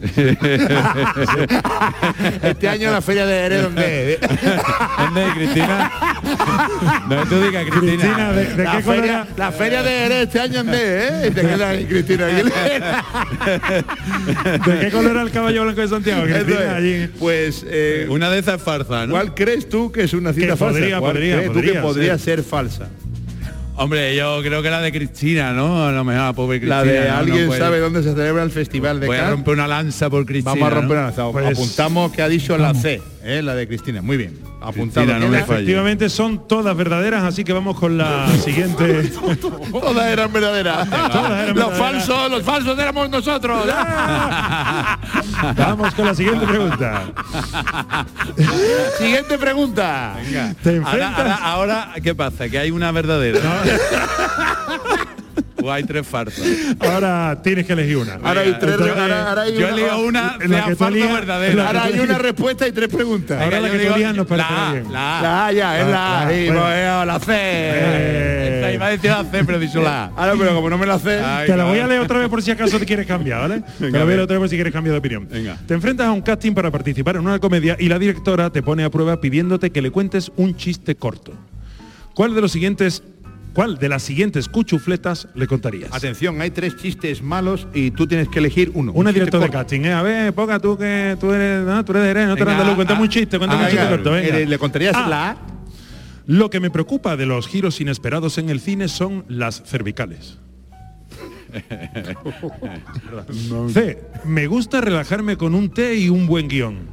Este 2.42 2.68
año 2.68 2.90
la 2.90 3.00
feria 3.02 3.26
de 3.26 3.42
Jerez 3.42 3.62
¿dónde 3.62 4.12
es? 4.14 4.20
¿Dónde, 4.20 5.24
Cristina? 5.34 5.90
No 7.08 7.26
tú 7.26 7.40
digas, 7.42 7.64
Cristina. 7.70 8.02
Cristina, 8.02 8.32
¿de, 8.32 8.44
de 8.54 8.64
la, 8.64 8.72
qué 8.76 8.82
color 8.82 8.96
feria, 9.00 9.12
era? 9.12 9.26
la 9.36 9.52
feria 9.52 9.82
de 9.82 9.90
Jerez 9.90 10.18
este 10.26 10.40
año 10.40 10.54
¿dónde 10.64 10.98
es? 10.98 11.10
¿eh? 11.12 11.28
Y 11.28 11.30
te 11.34 11.40
queda 11.42 11.68
ahí 11.70 11.84
Cristina 11.86 12.26
Aguilera. 12.26 13.04
¿De 14.66 14.78
qué 14.80 14.90
color 14.90 15.10
era 15.12 15.22
el 15.22 15.30
caballo 15.30 15.62
blanco 15.64 15.80
de 15.80 15.88
Santiago? 15.88 16.22
Cristina, 16.24 16.60
es. 16.62 16.68
allí. 16.68 17.06
Pues 17.18 17.64
eh, 17.68 18.06
Una 18.10 18.30
de 18.30 18.38
esas 18.38 18.56
es 18.56 18.62
farsa, 18.62 19.06
¿no? 19.06 19.12
¿Cuál 19.12 19.34
crees 19.34 19.68
tú 19.68 19.90
que 19.92 20.04
es 20.04 20.12
una 20.12 20.32
cita 20.32 20.48
Que 20.48 20.56
falsa? 20.56 20.78
podría, 20.78 20.98
¿Cuál 20.98 21.12
podría, 21.12 21.34
crees 21.36 21.48
tú 21.48 21.54
podría 21.54 21.72
que 21.74 21.80
podría 21.80 22.18
ser? 22.18 22.40
ser 22.40 22.44
falsa? 22.44 22.88
Hombre, 23.80 24.14
yo 24.14 24.42
creo 24.42 24.62
que 24.62 24.68
la 24.68 24.82
de 24.82 24.92
Cristina, 24.92 25.54
¿no? 25.54 25.86
A 25.86 25.90
lo 25.90 26.04
mejor 26.04 26.22
la 26.22 26.32
pobre 26.34 26.58
Cristina. 26.60 26.84
La 26.84 26.92
de 26.92 27.08
alguien 27.08 27.50
sabe 27.50 27.78
dónde 27.78 28.02
se 28.02 28.10
celebra 28.12 28.42
el 28.42 28.50
festival 28.50 29.00
de 29.00 29.06
Voy 29.06 29.16
a 29.16 29.30
romper 29.30 29.54
una 29.54 29.66
lanza 29.66 30.10
por 30.10 30.26
Cristina. 30.26 30.52
Vamos 30.52 30.66
a 30.66 30.74
romper 30.74 30.98
¿no? 30.98 31.02
una 31.02 31.02
lanza. 31.04 31.30
Pues- 31.32 31.58
Apuntamos 31.58 32.12
que 32.12 32.20
ha 32.20 32.28
dicho 32.28 32.58
la 32.58 32.74
C, 32.74 33.00
¿eh? 33.24 33.40
la 33.40 33.54
de 33.54 33.66
Cristina. 33.66 34.02
Muy 34.02 34.18
bien. 34.18 34.49
Apuntado. 34.60 35.06
Cristina, 35.06 35.14
no 35.14 35.20
queda. 35.20 35.28
me 35.30 35.38
falles. 35.38 35.50
Efectivamente 35.62 36.08
son 36.10 36.46
todas 36.46 36.76
verdaderas, 36.76 37.24
así 37.24 37.44
que 37.44 37.52
vamos 37.52 37.78
con 37.78 37.96
la 37.96 38.28
siguiente. 38.44 39.10
Todas 39.72 40.06
eran 40.06 40.32
verdaderas. 40.32 40.88
Todas 40.88 41.14
eran 41.14 41.46
los 41.56 41.68
verdaderas. 41.70 41.78
falsos, 41.78 42.30
los 42.30 42.42
falsos 42.42 42.78
éramos 42.78 43.08
nosotros. 43.10 43.64
Vamos 45.56 45.94
con 45.94 46.04
la 46.06 46.14
siguiente 46.14 46.46
pregunta. 46.46 47.04
Siguiente 48.98 49.38
pregunta. 49.38 50.14
Venga. 50.22 50.54
¿Te 50.62 50.76
Ahora, 50.76 50.76
enfrentas? 50.76 51.18
ahora, 51.18 51.36
ahora, 51.36 51.92
¿qué 52.02 52.14
pasa? 52.14 52.48
Que 52.48 52.58
hay 52.58 52.70
una 52.70 52.92
verdadera. 52.92 53.40
O 55.62 55.70
hay 55.72 55.84
tres 55.84 56.06
farsas. 56.06 56.44
Ahora 56.80 57.40
tienes 57.42 57.66
que 57.66 57.72
elegir 57.72 57.96
una. 57.98 58.14
Ahora 58.14 58.40
hay 58.42 58.56
tres. 58.58 58.72
Entonces, 58.72 58.96
ahora, 58.96 59.28
ahora 59.28 59.42
hay 59.42 59.52
Yo 59.52 59.58
una, 59.58 59.68
elijo 59.70 59.98
una 60.02 60.38
en 60.40 60.50
la 60.50 60.62
farsa 60.76 60.90
verdadera. 61.14 61.66
ahora 61.66 61.84
hay 61.84 61.98
una 62.00 62.18
respuesta 62.18 62.66
y 62.68 62.72
tres 62.72 62.88
preguntas. 62.88 63.40
Ahora 63.42 63.56
Venga, 63.56 63.60
la 63.60 63.68
que 63.68 63.76
tú 63.78 63.82
digo 63.82 63.94
elijas 63.96 64.14
nos 64.16 64.26
parecerá 64.26 64.54
la 64.56 64.68
A, 64.68 64.72
bien. 64.72 64.92
La 64.92 65.18
A. 65.18 65.22
La 65.22 65.46
A 65.46 65.52
ya, 65.52 65.80
es 65.80 65.86
la 65.88 65.96
A. 66.20 66.22
Ah, 66.26 66.30
sí, 66.30 66.44
bueno. 66.46 66.60
pues, 66.60 66.74
eh, 66.76 67.02
la 67.06 67.20
C. 67.20 67.32
Eh, 67.36 68.52
Esta 68.56 68.72
iba 68.72 68.86
a 68.86 68.90
decir 68.90 69.10
la 69.10 69.24
C, 69.24 69.44
pero 69.44 69.58
he 69.58 69.60
dicho 69.60 69.82
la 69.82 70.04
A. 70.04 70.06
Ahora, 70.16 70.32
pero 70.38 70.54
como 70.54 70.70
no 70.70 70.78
me 70.78 70.86
la 70.86 70.98
sé. 70.98 71.18
Ay, 71.20 71.46
Te 71.46 71.56
la 71.56 71.64
voy 71.64 71.78
a 71.78 71.86
leer 71.86 72.00
otra 72.00 72.18
vez 72.18 72.28
por 72.28 72.42
si 72.42 72.50
acaso 72.50 72.78
te 72.78 72.86
quieres 72.86 73.06
cambiar, 73.06 73.40
¿vale? 73.40 73.62
te 73.78 73.90
la 73.90 73.98
voy 73.98 74.00
a 74.02 74.06
leer 74.06 74.20
otra 74.20 74.34
vez 74.36 74.40
por 74.40 74.48
si 74.48 74.56
quieres 74.56 74.72
cambiar 74.72 74.92
de 74.94 74.98
opinión. 74.98 75.28
Venga. 75.30 75.56
Te 75.66 75.74
enfrentas 75.74 76.06
a 76.06 76.12
un 76.12 76.22
casting 76.22 76.52
para 76.52 76.70
participar 76.70 77.16
en 77.16 77.22
una 77.22 77.38
comedia 77.38 77.76
y 77.78 77.88
la 77.88 77.98
directora 77.98 78.50
te 78.50 78.62
pone 78.62 78.84
a 78.84 78.90
prueba 78.90 79.20
pidiéndote 79.20 79.70
que 79.70 79.82
le 79.82 79.90
cuentes 79.90 80.30
un 80.36 80.56
chiste 80.56 80.94
corto. 80.94 81.32
¿Cuál 82.14 82.34
de 82.34 82.40
los 82.40 82.52
siguientes, 82.52 83.02
cuál 83.60 83.76
de 83.76 83.90
las 83.90 84.02
siguientes 84.02 84.48
cuchufletas 84.48 85.28
le 85.34 85.46
contarías? 85.46 85.92
Atención, 85.92 86.40
hay 86.40 86.50
tres 86.50 86.76
chistes 86.76 87.20
malos 87.20 87.68
y 87.74 87.90
tú 87.90 88.06
tienes 88.06 88.26
que 88.30 88.38
elegir 88.38 88.70
uno. 88.72 88.90
Una 88.92 89.10
Un 89.10 89.14
chiste 89.14 89.20
directora 89.20 89.44
de 89.44 89.50
casting, 89.50 89.80
¿eh? 89.82 89.92
A 89.92 90.00
ver, 90.00 90.32
ponga 90.32 90.58
tú 90.58 90.78
que 90.78 91.14
tú 91.20 91.30
eres, 91.30 91.66
no, 91.66 91.84
tú 91.84 91.92
eres 91.92 92.26
no 92.26 92.36
te 92.36 92.42
andaluz, 92.42 92.74
cuéntame 92.74 93.00
ah, 93.00 93.02
un 93.02 93.08
chiste, 93.10 93.36
cuéntame 93.36 93.60
ah, 93.60 93.66
un 93.66 93.70
chiste 93.70 93.84
venga, 93.84 93.96
corto, 93.96 94.12
venga. 94.12 94.38
eh, 94.38 94.46
¿Le 94.46 94.58
contarías 94.58 94.96
Ah, 94.96 95.06
la 95.10 95.30
A? 95.32 95.36
Lo 96.24 96.48
que 96.48 96.58
me 96.58 96.70
preocupa 96.70 97.18
de 97.18 97.26
los 97.26 97.46
giros 97.48 97.82
inesperados 97.82 98.38
en 98.38 98.48
el 98.48 98.60
cine 98.60 98.88
son 98.88 99.26
las 99.28 99.62
cervicales. 99.66 100.38
C. 103.74 103.98
Me 104.24 104.46
gusta 104.46 104.80
relajarme 104.80 105.36
con 105.36 105.54
un 105.54 105.68
té 105.68 105.96
y 105.96 106.08
un 106.08 106.26
buen 106.26 106.48
guion. 106.48 106.88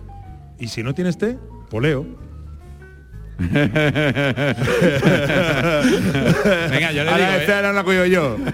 Y 0.59 0.67
si 0.67 0.83
no 0.83 0.93
tienes 0.93 1.17
té, 1.17 1.37
poleo. 1.69 2.26
Venga, 6.69 6.91
yo 6.91 7.03
le 7.03 7.09
Ahora 7.09 7.27
digo. 7.29 7.39
esta 7.41 7.59
¿eh? 7.59 7.73
la 7.73 7.83
cojo 7.83 8.05
yo. 8.05 8.37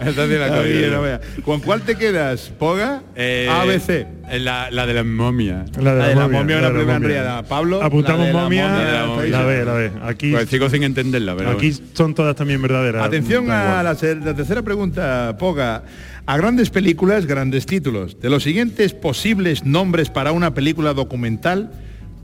Esta 0.00 0.26
sí 0.26 0.32
la 0.32 0.46
Oye, 0.60 0.80
yo. 0.80 0.90
no 0.92 1.02
vea. 1.02 1.20
¿Con 1.44 1.60
cuál 1.60 1.82
te 1.82 1.94
quedas? 1.94 2.50
¿Poga? 2.58 3.02
Eh, 3.14 3.46
A, 3.50 3.66
B, 3.66 3.78
C. 3.80 4.06
La, 4.38 4.70
la 4.70 4.86
de 4.86 4.94
las 4.94 5.04
momias. 5.04 5.76
La 5.76 5.94
de 5.94 6.14
la 6.14 6.26
momia, 6.26 6.56
la 6.56 6.62
la 6.62 6.68
de 6.68 6.74
primera 6.74 6.98
momia. 6.98 7.18
enriada. 7.18 7.42
Pablo, 7.42 7.82
Apuntamos 7.82 8.20
la 8.20 8.26
de 8.28 8.32
la 8.32 8.40
momia, 8.40 8.68
momia, 8.68 8.78
la 8.78 8.86
de 8.86 8.92
la 8.94 9.00
la, 9.00 9.06
momia. 9.06 9.42
ve, 9.42 9.64
la 9.66 9.72
ve. 9.74 9.92
Aquí, 10.02 10.32
Pues 10.32 10.48
sigo 10.48 10.70
sin 10.70 10.84
entenderla, 10.84 11.36
pero 11.36 11.50
aquí 11.50 11.74
son 11.92 12.14
todas 12.14 12.34
también 12.34 12.62
verdaderas. 12.62 13.04
Atención 13.04 13.50
a 13.50 13.82
la, 13.82 13.92
la 13.92 14.34
tercera 14.34 14.62
pregunta, 14.62 15.36
Poga. 15.38 15.82
A 16.30 16.36
grandes 16.36 16.70
películas, 16.70 17.26
grandes 17.26 17.66
títulos. 17.66 18.20
De 18.20 18.30
los 18.30 18.44
siguientes 18.44 18.94
posibles 18.94 19.64
nombres 19.64 20.10
para 20.10 20.30
una 20.30 20.54
película 20.54 20.94
documental, 20.94 21.72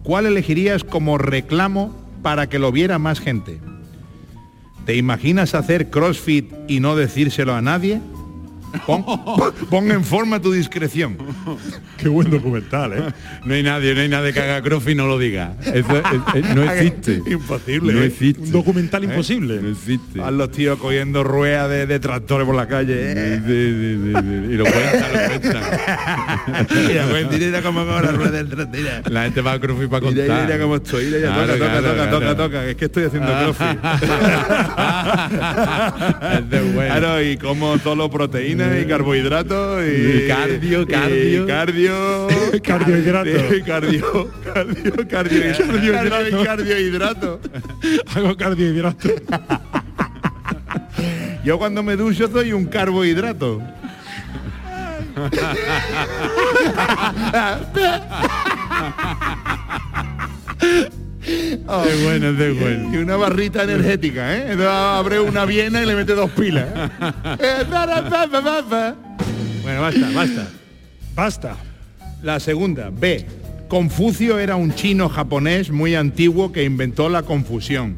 ¿cuál 0.04 0.26
elegirías 0.26 0.84
como 0.84 1.18
reclamo 1.18 1.92
para 2.22 2.48
que 2.48 2.60
lo 2.60 2.70
viera 2.70 3.00
más 3.00 3.18
gente? 3.18 3.58
¿Te 4.84 4.94
imaginas 4.94 5.56
hacer 5.56 5.90
CrossFit 5.90 6.52
y 6.68 6.78
no 6.78 6.94
decírselo 6.94 7.52
a 7.52 7.62
nadie? 7.62 8.00
Pon, 8.86 9.04
pon 9.70 9.90
en 9.90 10.04
forma 10.04 10.38
tu 10.40 10.52
discreción. 10.52 11.16
Qué 11.96 12.08
buen 12.08 12.30
documental, 12.30 12.92
¿eh? 12.92 13.02
no 13.44 13.54
hay 13.54 13.62
nadie, 13.62 13.94
no 13.94 14.00
hay 14.02 14.08
nadie 14.08 14.32
que 14.32 14.40
haga 14.40 14.60
crossfit 14.62 14.92
y 14.92 14.96
no 14.96 15.06
lo 15.06 15.18
diga. 15.18 15.54
Eso 15.62 15.96
es- 15.96 16.04
es- 16.44 16.54
no 16.54 16.62
existe. 16.72 17.22
Imposible. 17.26 17.92
No 17.94 18.02
¿eh? 18.02 18.06
existe. 18.06 18.42
Un 18.42 18.52
documental 18.52 19.04
imposible. 19.04 19.60
No 19.62 19.68
existe. 19.70 20.20
A 20.22 20.30
los 20.30 20.50
tíos 20.50 20.78
cogiendo 20.78 21.24
ruedas 21.24 21.70
de, 21.70 21.86
de 21.86 21.98
tractores 22.00 22.46
por 22.46 22.54
la 22.54 22.68
calle. 22.68 22.94
¿eh? 22.98 23.40
Sí, 23.46 23.46
sí, 23.46 23.98
sí, 24.04 24.12
sí. 24.12 24.18
Y 24.52 24.56
lo 24.56 24.64
cuentan, 24.64 25.12
lo 25.12 25.18
cuentan. 25.40 25.62
Mira, 26.88 27.06
pues, 27.10 27.30
mira 27.30 27.62
cojo 27.62 27.84
la 27.84 28.12
rueda 28.12 28.30
del 28.32 28.48
tractor. 28.48 28.76
mira. 28.78 29.02
La 29.08 29.22
gente 29.24 29.40
va 29.40 29.52
a 29.52 29.60
crossfit 29.60 29.88
para 29.88 30.06
Mira, 30.10 30.26
contar. 30.26 30.44
mira 30.46 30.58
cómo 30.60 30.76
estoy, 30.76 31.04
mira, 31.06 31.18
ya 31.18 31.34
Claro, 31.34 31.52
toca, 31.54 31.66
toca, 31.66 31.80
claro, 31.80 31.88
toca, 31.88 32.04
toca, 32.10 32.18
claro. 32.20 32.36
toca, 32.36 32.64
es 32.66 32.76
que 32.76 32.84
estoy 32.84 33.04
haciendo 33.04 33.32
crossfit. 33.32 33.66
es 36.32 36.50
de 36.50 36.60
bueno. 36.72 36.94
Claro, 36.94 37.22
y 37.22 37.36
como 37.36 37.78
solo 37.78 38.10
proteínas 38.56 38.84
y 38.84 38.88
carbohidratos 38.88 39.82
y, 39.84 40.24
Y 40.24 40.28
cardio, 40.28 40.82
y 40.82 40.86
cardio. 40.86 41.46
cardio, 41.46 42.28
Carbohidrato. 42.62 43.30
Cardio, 43.64 45.08
cardio, 45.08 45.08
cardio, 45.08 45.52
cardio, 46.44 46.44
carbohidrato. 46.44 47.40
Hago 48.14 48.36
carbohidrato. 48.36 49.08
Yo 51.44 51.58
cuando 51.58 51.82
me 51.82 51.96
ducho 51.96 52.28
soy 52.28 52.52
un 52.52 52.66
carbohidrato. 52.66 53.62
Es 61.68 62.04
bueno, 62.04 62.28
es 62.28 62.38
de 62.38 62.52
bueno. 62.52 62.94
Y 62.94 62.98
una 62.98 63.16
barrita 63.16 63.64
energética, 63.64 64.36
¿eh? 64.36 64.42
Entonces 64.42 64.66
abre 64.68 65.18
una 65.18 65.44
viena 65.44 65.82
y 65.82 65.86
le 65.86 65.96
mete 65.96 66.14
dos 66.14 66.30
pilas. 66.30 66.66
Eh, 67.38 67.64
bueno, 69.62 69.80
basta, 69.80 70.10
basta. 70.14 70.48
Basta. 71.14 71.56
La 72.22 72.38
segunda, 72.40 72.90
B. 72.90 73.26
Confucio 73.68 74.38
era 74.38 74.54
un 74.56 74.74
chino 74.74 75.08
japonés 75.08 75.70
muy 75.70 75.94
antiguo 75.96 76.52
que 76.52 76.64
inventó 76.64 77.08
la 77.08 77.22
confusión. 77.22 77.96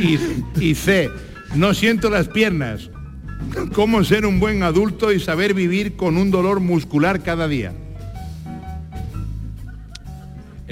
Y, 0.00 0.18
y 0.58 0.74
C. 0.74 1.10
No 1.54 1.74
siento 1.74 2.08
las 2.08 2.28
piernas. 2.28 2.88
¿Cómo 3.74 4.02
ser 4.04 4.24
un 4.24 4.40
buen 4.40 4.62
adulto 4.62 5.12
y 5.12 5.20
saber 5.20 5.52
vivir 5.52 5.96
con 5.96 6.16
un 6.16 6.30
dolor 6.30 6.60
muscular 6.60 7.22
cada 7.22 7.46
día? 7.46 7.74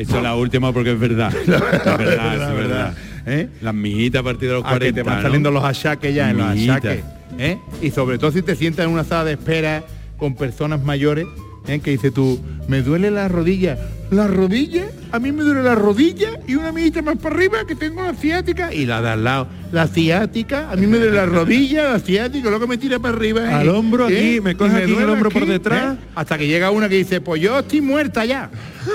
Eso 0.01 0.17
es 0.17 0.23
la 0.23 0.35
última 0.35 0.73
porque 0.73 0.93
es 0.93 0.99
verdad. 0.99 1.33
Es 1.41 1.47
verdad, 1.47 2.51
es 2.51 2.57
verdad. 2.57 2.95
¿Eh? 3.27 3.49
Las 3.61 3.75
mijitas 3.75 4.21
a 4.21 4.25
partir 4.25 4.49
de 4.49 4.55
los 4.55 4.65
A 4.65 4.69
que 4.69 4.79
40. 4.79 4.95
te 4.95 5.03
van 5.03 5.17
¿no? 5.17 5.23
saliendo 5.23 5.51
los 5.51 5.63
achaques 5.63 6.15
ya 6.15 6.31
en 6.31 6.39
los 6.39 6.47
achaques. 6.47 7.05
¿eh? 7.39 7.59
Y 7.83 7.91
sobre 7.91 8.19
todo 8.19 8.33
si 8.33 8.41
te 8.41 8.57
sientas 8.57 8.87
en 8.87 8.93
una 8.93 9.05
sala 9.05 9.25
de 9.25 9.33
espera 9.33 9.85
con 10.17 10.35
personas 10.35 10.83
mayores, 10.83 11.27
¿eh? 11.67 11.81
que 11.81 11.91
dice 11.91 12.11
tú, 12.11 12.41
me 12.67 12.81
duele 12.83 13.11
la 13.11 13.29
rodilla. 13.29 13.79
¿La 14.11 14.27
rodilla? 14.27 14.87
A 15.13 15.21
mí 15.21 15.31
me 15.31 15.45
duele 15.45 15.63
la 15.63 15.75
rodilla 15.77 16.31
y 16.47 16.57
una 16.57 16.69
amiguita 16.71 17.01
más 17.01 17.17
para 17.19 17.35
arriba 17.37 17.59
que 17.67 17.77
tengo 17.77 18.03
la 18.03 18.13
ciática. 18.15 18.75
Y 18.75 18.85
la 18.85 19.01
de 19.01 19.11
al 19.11 19.23
lado, 19.23 19.47
la 19.71 19.87
ciática, 19.87 20.69
a 20.71 20.75
mí 20.77 20.89
me 20.89 20.99
duele 20.99 21.15
la 21.15 21.27
rodilla, 21.27 21.93
la 21.93 22.01
ciática, 22.01 22.51
luego 22.51 22.67
me 22.67 22.77
tira 22.77 22.99
para 22.99 23.15
arriba. 23.15 23.43
¿eh? 23.43 23.55
Al 23.55 23.69
hombro 23.69 24.07
aquí, 24.07 24.37
¿eh? 24.37 24.41
me 24.41 24.57
coge 24.57 24.83
aquí 24.83 24.93
el 24.95 25.09
hombro 25.09 25.31
por 25.31 25.47
detrás. 25.47 25.95
¿eh? 25.95 25.99
Hasta 26.17 26.37
que 26.39 26.49
llega 26.49 26.73
una 26.73 26.89
que 26.89 26.97
dice, 26.97 27.21
pues 27.21 27.41
yo 27.41 27.61
estoy 27.61 27.81
muerta 27.83 28.25
ya. 28.25 28.51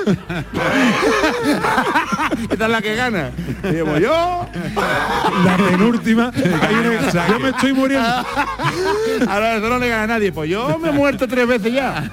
Esta 2.51 2.65
es 2.65 2.71
la 2.71 2.81
que 2.81 2.95
gana. 2.95 3.29
Y 3.63 3.67
digo, 3.75 3.97
yo 3.97 4.47
La 5.45 5.57
penúltima. 5.57 6.31
Una- 6.35 7.27
yo 7.29 7.39
me 7.39 7.49
estoy 7.49 7.71
muriendo. 7.73 8.07
Ahora 9.29 9.55
eso 9.57 9.69
no 9.69 9.79
le 9.79 9.87
gana 9.87 10.03
a 10.03 10.07
nadie. 10.07 10.31
Pues 10.33 10.49
yo 10.49 10.77
me 10.79 10.89
he 10.89 10.91
muerto 10.91 11.25
tres 11.27 11.47
veces 11.47 11.71
ya. 11.71 12.11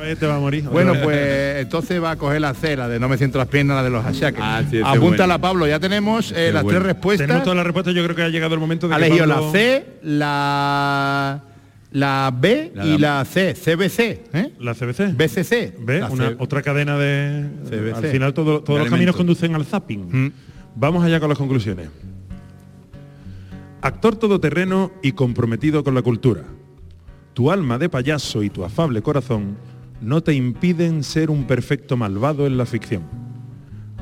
Otra 0.00 0.08
vez 0.08 0.18
te 0.18 0.26
va 0.26 0.36
a 0.36 0.40
morir. 0.40 0.64
Bueno, 0.64 0.94
pues 1.02 1.56
entonces 1.60 2.02
va 2.02 2.12
a 2.12 2.16
coger 2.16 2.40
la 2.40 2.54
C, 2.54 2.74
la 2.74 2.88
de 2.88 2.98
no 2.98 3.06
me 3.08 3.18
siento 3.18 3.36
las 3.36 3.48
piernas, 3.48 3.76
la 3.76 3.82
de 3.82 3.90
los 3.90 4.02
achaques. 4.04 4.40
Ah, 4.42 4.62
sí, 4.70 4.80
Apúntala, 4.82 5.36
bueno. 5.36 5.40
Pablo. 5.40 5.66
Ya 5.66 5.78
tenemos 5.78 6.32
eh, 6.32 6.50
las 6.52 6.62
bueno. 6.62 6.78
tres 6.78 6.92
respuestas. 6.94 7.26
Tenemos 7.26 7.44
todas 7.44 7.56
las 7.56 7.66
respuestas, 7.66 7.94
yo 7.94 8.02
creo 8.04 8.16
que 8.16 8.22
ha 8.22 8.28
llegado 8.30 8.54
el 8.54 8.60
momento 8.60 8.88
de 8.88 8.94
Ha 8.94 8.98
que 8.98 9.04
elegido 9.06 9.26
la 9.26 9.42
C, 9.52 9.86
la, 10.02 11.42
la 11.92 12.34
B 12.34 12.72
La 12.74 12.86
y 12.86 12.96
la 12.98 13.24
C, 13.26 13.52
CBC, 13.54 14.00
¿eh? 14.32 14.52
La 14.58 14.72
CBC. 14.74 15.14
BCC. 15.14 15.74
La 15.86 16.08
Una, 16.08 16.28
C- 16.30 16.36
otra 16.38 16.62
cadena 16.62 16.96
de... 16.96 17.46
CBC. 17.68 17.96
Al 17.96 18.06
final 18.06 18.32
todo- 18.32 18.62
todos 18.62 18.78
De 18.78 18.84
los 18.86 18.90
caminos 18.90 19.14
conducen 19.14 19.54
al 19.54 19.66
zapping. 19.66 20.08
Mm. 20.26 20.32
Vamos 20.76 21.04
allá 21.04 21.20
con 21.20 21.28
las 21.28 21.36
conclusiones. 21.36 21.88
Actor 23.82 24.16
todoterreno 24.16 24.92
y 25.02 25.12
comprometido 25.12 25.84
con 25.84 25.94
la 25.94 26.00
cultura. 26.00 26.44
Tu 27.34 27.50
alma 27.50 27.76
de 27.78 27.90
payaso 27.90 28.42
y 28.42 28.48
tu 28.50 28.64
afable 28.64 29.02
corazón 29.02 29.56
no 30.00 30.22
te 30.22 30.34
impiden 30.34 31.04
ser 31.04 31.30
un 31.30 31.44
perfecto 31.44 31.96
malvado 31.96 32.46
en 32.46 32.56
la 32.56 32.66
ficción. 32.66 33.02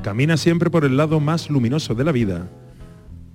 Camina 0.03 0.37
siempre 0.37 0.69
por 0.69 0.85
el 0.85 0.97
lado 0.97 1.19
más 1.19 1.49
luminoso 1.49 1.93
de 1.93 2.03
la 2.03 2.11
vida 2.11 2.49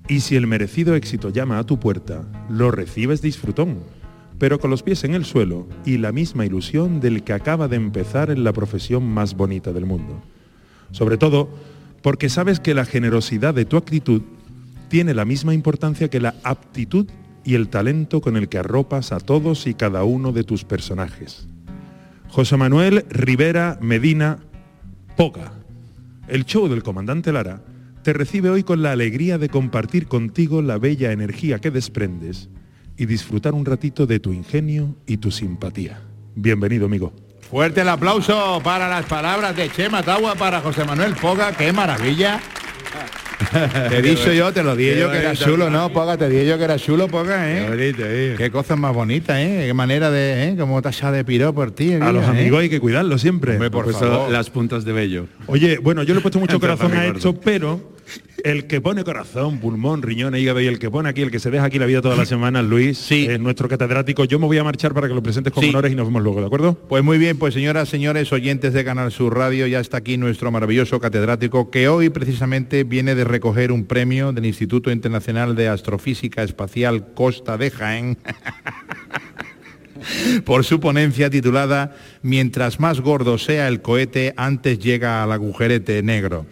y 0.07 0.19
si 0.19 0.35
el 0.35 0.47
merecido 0.47 0.95
éxito 0.95 1.29
llama 1.29 1.57
a 1.57 1.63
tu 1.63 1.79
puerta, 1.79 2.27
lo 2.49 2.71
recibes 2.71 3.21
disfrutón, 3.21 3.79
pero 4.37 4.59
con 4.59 4.69
los 4.69 4.83
pies 4.83 5.03
en 5.03 5.15
el 5.15 5.25
suelo 5.25 5.67
y 5.85 5.97
la 5.97 6.11
misma 6.11 6.45
ilusión 6.45 6.99
del 6.99 7.23
que 7.23 7.33
acaba 7.33 7.67
de 7.67 7.75
empezar 7.75 8.29
en 8.29 8.43
la 8.43 8.53
profesión 8.53 9.07
más 9.07 9.35
bonita 9.35 9.73
del 9.73 9.85
mundo. 9.85 10.21
Sobre 10.91 11.17
todo 11.17 11.49
porque 12.01 12.29
sabes 12.29 12.59
que 12.59 12.75
la 12.75 12.85
generosidad 12.85 13.55
de 13.55 13.65
tu 13.65 13.77
actitud 13.77 14.21
tiene 14.89 15.15
la 15.15 15.25
misma 15.25 15.53
importancia 15.55 16.09
que 16.09 16.19
la 16.19 16.35
aptitud 16.43 17.07
y 17.43 17.55
el 17.55 17.69
talento 17.69 18.21
con 18.21 18.37
el 18.37 18.47
que 18.47 18.59
arropas 18.59 19.11
a 19.11 19.19
todos 19.19 19.65
y 19.65 19.73
cada 19.73 20.03
uno 20.03 20.31
de 20.31 20.43
tus 20.43 20.65
personajes. 20.65 21.47
José 22.35 22.57
Manuel 22.57 23.05
Rivera 23.09 23.77
Medina 23.79 24.39
Poga. 25.15 25.53
El 26.27 26.43
show 26.43 26.67
del 26.67 26.83
comandante 26.83 27.31
Lara 27.31 27.61
te 28.03 28.11
recibe 28.11 28.49
hoy 28.49 28.63
con 28.63 28.81
la 28.81 28.91
alegría 28.91 29.37
de 29.37 29.47
compartir 29.47 30.07
contigo 30.07 30.61
la 30.61 30.77
bella 30.77 31.13
energía 31.13 31.59
que 31.59 31.71
desprendes 31.71 32.49
y 32.97 33.05
disfrutar 33.05 33.53
un 33.53 33.63
ratito 33.63 34.05
de 34.05 34.19
tu 34.19 34.33
ingenio 34.33 34.97
y 35.07 35.15
tu 35.15 35.31
simpatía. 35.31 36.01
Bienvenido, 36.35 36.87
amigo. 36.87 37.13
Fuerte 37.39 37.79
el 37.79 37.87
aplauso 37.87 38.59
para 38.61 38.89
las 38.89 39.05
palabras 39.05 39.55
de 39.55 39.69
Chema 39.69 40.03
Tagua 40.03 40.35
para 40.35 40.59
José 40.59 40.83
Manuel 40.83 41.15
Poga. 41.15 41.53
¡Qué 41.53 41.71
maravilla! 41.71 42.41
Te 43.89 43.97
he 43.97 44.01
dicho 44.01 44.31
yo, 44.31 44.51
te 44.53 44.63
lo 44.63 44.75
dije 44.75 44.93
Qué 44.93 44.99
yo 44.99 45.11
que 45.11 45.17
era 45.17 45.35
chulo, 45.35 45.69
¿no? 45.69 45.89
Poga, 45.89 46.17
te 46.17 46.29
dije 46.29 46.45
yo 46.47 46.57
que 46.57 46.63
era 46.63 46.77
chulo, 46.77 47.07
Poga, 47.07 47.45
Qué 47.45 47.57
¿eh? 47.57 47.69
bonito, 47.69 48.03
eh. 48.05 48.35
Qué 48.37 48.51
cosas 48.51 48.77
más 48.77 48.93
bonitas, 48.93 49.37
¿eh? 49.37 49.63
Qué 49.67 49.73
manera 49.73 50.09
de, 50.09 50.49
¿eh? 50.49 50.55
Cómo 50.57 50.81
te 50.81 50.89
has 50.89 51.11
de 51.11 51.23
piro 51.23 51.53
por 51.53 51.71
ti. 51.71 51.93
A 51.93 52.11
los 52.11 52.23
¿eh? 52.23 52.27
amigos 52.27 52.61
hay 52.61 52.69
que 52.69 52.79
cuidarlos 52.79 53.21
siempre. 53.21 53.53
Hombre, 53.53 53.69
por 53.71 53.85
Pues 53.85 53.97
favor. 53.97 54.31
las 54.31 54.49
puntas 54.49 54.85
de 54.85 54.93
vello. 54.93 55.27
Oye, 55.47 55.77
bueno, 55.77 56.03
yo 56.03 56.13
le 56.13 56.19
he 56.19 56.21
puesto 56.21 56.39
mucho 56.39 56.59
corazón 56.59 56.93
a 56.93 57.05
esto, 57.05 57.33
pero 57.39 57.94
el 58.45 58.67
que 58.67 58.79
pone 58.79 59.03
corazón, 59.03 59.59
pulmón, 59.59 60.03
riñón, 60.03 60.35
hígado 60.35 60.61
y 60.61 60.67
el 60.67 60.77
que 60.77 60.91
pone 60.91 61.09
aquí, 61.09 61.21
el 61.23 61.31
que 61.31 61.39
se 61.39 61.49
deja 61.49 61.65
aquí 61.65 61.79
la 61.79 61.87
vida 61.87 62.01
toda 62.01 62.15
la 62.15 62.25
semana, 62.35 62.61
Luis, 62.61 62.97
Sí. 62.97 63.25
es 63.29 63.39
nuestro 63.39 63.67
catedrático. 63.67 64.23
Yo 64.25 64.37
me 64.39 64.45
voy 64.45 64.57
a 64.59 64.63
marchar 64.63 64.93
para 64.93 65.07
que 65.07 65.13
lo 65.15 65.23
presentes 65.23 65.51
con 65.51 65.63
Sí. 65.63 65.69
honores 65.71 65.91
y 65.91 65.95
nos 65.95 66.05
vemos 66.05 66.21
luego, 66.21 66.39
¿de 66.41 66.45
acuerdo? 66.45 66.75
Pues 66.87 67.03
muy 67.03 67.17
bien, 67.17 67.37
pues 67.37 67.53
señoras, 67.55 67.89
señores, 67.89 68.31
oyentes 68.31 68.73
de 68.73 68.85
Canal 68.85 69.11
Sur 69.11 69.35
Radio, 69.35 69.65
ya 69.67 69.79
está 69.79 69.97
aquí 69.97 70.17
nuestro 70.17 70.51
maravilloso 70.51 70.99
catedrático 70.99 71.71
que 71.71 71.87
hoy 71.87 72.09
precisamente 72.09 72.83
viene 72.83 73.15
de 73.15 73.23
recoger 73.23 73.71
un 73.71 73.85
premio 73.85 74.31
del 74.31 74.45
Instituto 74.45 74.91
Internacional 74.91 75.55
de 75.55 75.67
Astrofísica 75.67 76.43
Espacial 76.43 77.13
Costa 77.15 77.57
de 77.57 77.71
Jaén 77.71 78.17
por 80.45 80.63
su 80.63 80.79
ponencia 80.79 81.29
titulada 81.29 81.95
Mientras 82.21 82.79
más 82.79 82.99
gordo 83.01 83.37
sea 83.37 83.67
el 83.67 83.81
cohete, 83.81 84.33
antes 84.37 84.79
llega 84.79 85.23
al 85.23 85.31
agujerete 85.31 86.01
negro. 86.03 86.45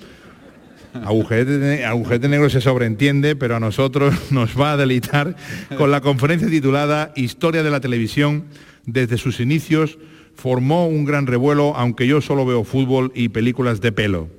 Agujerete 0.94 2.28
negro 2.28 2.50
se 2.50 2.62
sobreentiende, 2.62 3.36
pero 3.36 3.56
a 3.56 3.60
nosotros 3.60 4.14
nos 4.32 4.60
va 4.60 4.74
a 4.74 4.78
deleitar 4.78 5.36
con 5.78 5.92
la 5.92 6.02
conferencia 6.02 6.48
titulada 6.48 7.12
Historia 7.16 7.64
de 7.64 7.72
la 7.72 7.80
televisión. 7.80 8.46
Desde 8.86 9.18
sus 9.18 9.40
inicios 9.40 9.98
formó 10.36 10.88
un 10.88 11.06
gran 11.06 11.28
revuelo, 11.28 11.76
aunque 11.76 12.08
yo 12.08 12.22
solo 12.22 12.46
veo 12.46 12.64
fútbol 12.64 13.12
y 13.16 13.30
películas 13.30 13.82
de 13.82 13.92
pelo. 13.92 14.30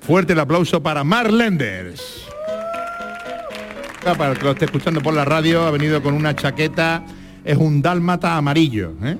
Fuerte 0.00 0.32
el 0.32 0.40
aplauso 0.40 0.82
para 0.82 1.04
Mar 1.04 1.32
Lenders. 1.32 2.26
Para 4.02 4.32
el 4.32 4.38
que 4.38 4.44
lo 4.44 4.52
esté 4.52 4.64
escuchando 4.64 5.02
por 5.02 5.12
la 5.12 5.26
radio, 5.26 5.62
ha 5.62 5.70
venido 5.70 6.02
con 6.02 6.14
una 6.14 6.34
chaqueta, 6.34 7.04
es 7.44 7.58
un 7.58 7.82
dálmata 7.82 8.36
amarillo. 8.36 8.94
¿eh? 9.02 9.18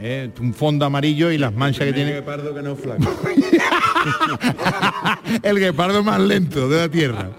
Eh, 0.00 0.30
un 0.40 0.54
fondo 0.54 0.84
amarillo 0.84 1.30
y 1.32 1.38
las 1.38 1.52
manchas 1.52 1.86
que 1.86 1.92
tiene. 1.92 2.22
pardo 2.22 2.54
que 2.54 2.62
no 2.62 2.76
flaco. 2.76 3.02
El 5.42 5.58
guepardo 5.58 6.04
más 6.04 6.20
lento 6.20 6.68
de 6.68 6.78
la 6.78 6.88
tierra. 6.88 7.30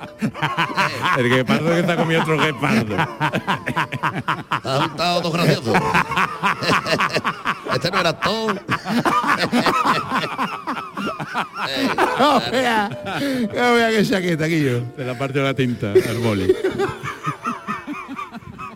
El 1.17 1.29
guepardo 1.29 1.69
que 1.69 1.79
está 1.79 1.95
comiendo 1.95 2.23
otro 2.23 2.37
guepardo. 2.43 2.97
Ha 2.97 4.79
juntado 4.81 5.21
dos 5.21 5.33
graciosos. 5.33 5.73
este 7.73 7.91
no 7.91 7.99
era 7.99 8.13
todo. 8.19 8.55
No, 12.19 12.41
vea, 12.51 12.89
no 13.55 13.73
vea 13.75 13.89
qué 13.91 14.05
chaqueta 14.05 14.45
aquí 14.45 14.63
yo. 14.63 14.81
De 14.97 15.05
la 15.05 15.17
parte 15.17 15.39
de 15.39 15.45
la 15.45 15.53
tinta, 15.53 15.93
el 15.93 16.17
boli. 16.19 16.53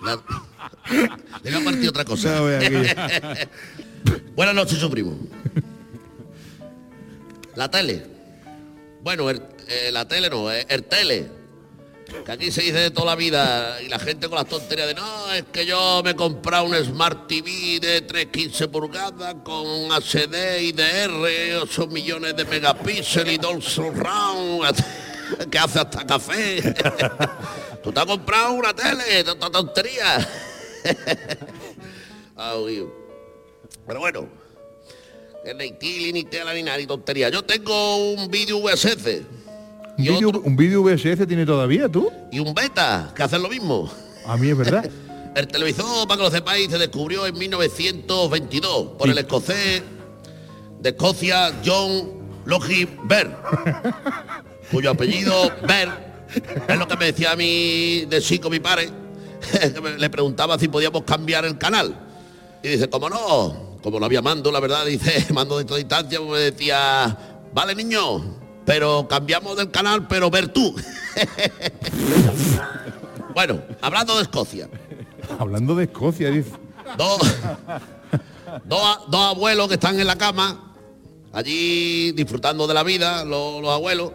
La- 0.03 0.17
Le 0.89 1.51
voy 1.51 1.61
a 1.61 1.65
partir 1.65 1.89
otra 1.89 2.05
cosa. 2.05 2.39
No. 2.39 2.45
Buenas 4.35 4.55
noches, 4.55 4.79
su 4.79 4.89
primo. 4.89 5.17
La 7.55 7.69
tele. 7.69 8.05
Bueno, 9.01 9.29
el- 9.29 9.41
eh, 9.67 9.89
la 9.91 10.07
tele 10.07 10.29
no, 10.29 10.51
eh, 10.51 10.65
el 10.69 10.83
tele. 10.83 11.29
Que 12.25 12.31
aquí 12.31 12.51
se 12.51 12.61
dice 12.61 12.77
de 12.77 12.91
toda 12.91 13.07
la 13.07 13.15
vida 13.15 13.81
y 13.81 13.87
la 13.87 13.97
gente 13.97 14.27
con 14.27 14.37
las 14.37 14.47
tonterías 14.47 14.87
de 14.87 14.93
no, 14.93 15.31
es 15.33 15.45
que 15.51 15.65
yo 15.65 16.01
me 16.03 16.11
he 16.11 16.15
comprado 16.15 16.65
un 16.65 16.75
Smart 16.75 17.27
TV 17.27 17.79
de 17.81 18.01
315 18.01 18.67
pulgadas 18.67 19.35
con 19.43 19.65
HD 19.91 20.61
y 20.61 20.71
DR, 20.73 21.57
8 21.61 21.87
millones 21.87 22.35
de 22.35 22.45
megapíxeles 22.45 23.33
y 23.33 23.37
Dolby 23.37 23.61
Surround, 23.63 24.75
que 25.49 25.57
hace 25.57 25.79
hasta 25.79 26.05
café. 26.05 26.61
Tú 27.83 27.91
te 27.91 27.99
has 27.99 28.05
comprado 28.05 28.51
una 28.53 28.73
tele, 28.75 29.23
tanta 29.23 29.49
tontería. 29.49 30.27
Ah. 32.35 32.55
Pero 33.87 33.99
bueno, 33.99 34.27
que 35.45 35.53
ni 35.53 35.71
tili, 35.73 36.11
ni 36.13 36.23
nada, 36.23 36.77
ni 36.77 36.87
tontería. 36.87 37.29
Yo 37.29 37.43
tengo 37.43 38.13
un 38.13 38.29
vídeo 38.29 38.59
VSS 38.59 39.21
¿Un 39.97 40.03
vídeo, 40.03 40.29
otro- 40.29 40.41
un 40.41 40.55
vídeo 40.55 40.81
VSS 40.83 41.27
tiene 41.27 41.45
todavía 41.45 41.87
tú? 41.89 42.11
y 42.31 42.39
un 42.39 42.53
beta 42.53 43.13
que 43.15 43.21
hacen 43.23 43.43
lo 43.43 43.49
mismo. 43.49 43.91
A 44.25 44.35
mí 44.37 44.49
es 44.49 44.57
verdad. 44.57 44.89
El 45.35 45.47
televisor, 45.47 46.07
para 46.07 46.17
que 46.17 46.23
lo 46.23 46.31
sepáis, 46.31 46.69
se 46.69 46.77
descubrió 46.77 47.25
en 47.25 47.35
1922 47.37 48.87
por 48.99 49.09
el 49.09 49.17
escocés 49.17 49.81
de 50.79 50.89
Escocia 50.89 51.51
John 51.65 52.41
Logie 52.45 52.87
Baird, 53.03 53.31
cuyo 54.71 54.91
apellido 54.91 55.51
Baird 55.67 55.91
es 56.67 56.77
lo 56.77 56.87
que 56.87 56.97
me 56.97 57.05
decía 57.05 57.31
a 57.31 57.35
mí 57.35 58.05
de 58.07 58.21
chico 58.21 58.49
mi 58.51 58.59
padre, 58.59 58.89
le 59.97 60.09
preguntaba 60.09 60.57
si 60.57 60.67
podíamos 60.67 61.03
cambiar 61.03 61.45
el 61.45 61.57
canal. 61.57 61.95
Y 62.63 62.69
dice, 62.69 62.89
como 62.89 63.09
no, 63.09 63.77
como 63.83 63.99
no 63.99 64.05
había 64.05 64.21
mando, 64.21 64.51
la 64.51 64.59
verdad, 64.59 64.85
dice, 64.85 65.31
mando 65.33 65.57
de 65.57 65.65
toda 65.65 65.77
distancia, 65.77 66.19
pues 66.19 66.31
me 66.31 66.39
decía, 66.39 67.17
vale 67.53 67.75
niño, 67.75 68.23
pero 68.65 69.07
cambiamos 69.07 69.57
del 69.57 69.69
canal, 69.69 70.07
pero 70.07 70.31
ver 70.31 70.47
tú. 70.47 70.73
bueno, 73.35 73.61
hablando 73.81 74.15
de 74.15 74.23
Escocia. 74.23 74.69
Hablando 75.37 75.75
de 75.75 75.85
Escocia, 75.85 76.31
dice. 76.31 76.51
dos, 76.97 77.19
dos, 78.63 78.99
dos 79.09 79.21
abuelos 79.21 79.67
que 79.67 79.73
están 79.73 79.99
en 79.99 80.07
la 80.07 80.17
cama, 80.17 80.73
allí 81.33 82.13
disfrutando 82.13 82.65
de 82.65 82.73
la 82.73 82.83
vida, 82.83 83.25
los, 83.25 83.61
los 83.61 83.71
abuelos, 83.71 84.13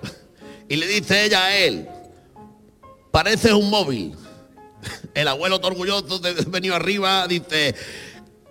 y 0.68 0.76
le 0.76 0.86
dice 0.86 1.26
ella 1.26 1.44
a 1.44 1.56
él, 1.56 1.86
pareces 3.10 3.52
un 3.52 3.68
móvil. 3.68 4.16
El 5.18 5.26
abuelo 5.26 5.58
orgulloso 5.60 6.20
de 6.20 6.32
venido 6.46 6.76
arriba 6.76 7.26
dice, 7.26 7.74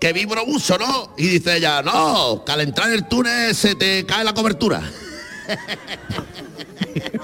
que 0.01 0.11
vibro 0.11 0.45
mucho, 0.45 0.77
¿no? 0.77 1.13
Y 1.17 1.27
dice 1.27 1.55
ella, 1.55 1.81
no, 1.81 2.43
que 2.45 2.51
al 2.51 2.59
entrar 2.59 2.89
en 2.89 2.95
el 2.95 3.07
túnel 3.07 3.55
se 3.55 3.75
te 3.75 4.05
cae 4.05 4.25
la 4.25 4.33
cobertura. 4.33 4.81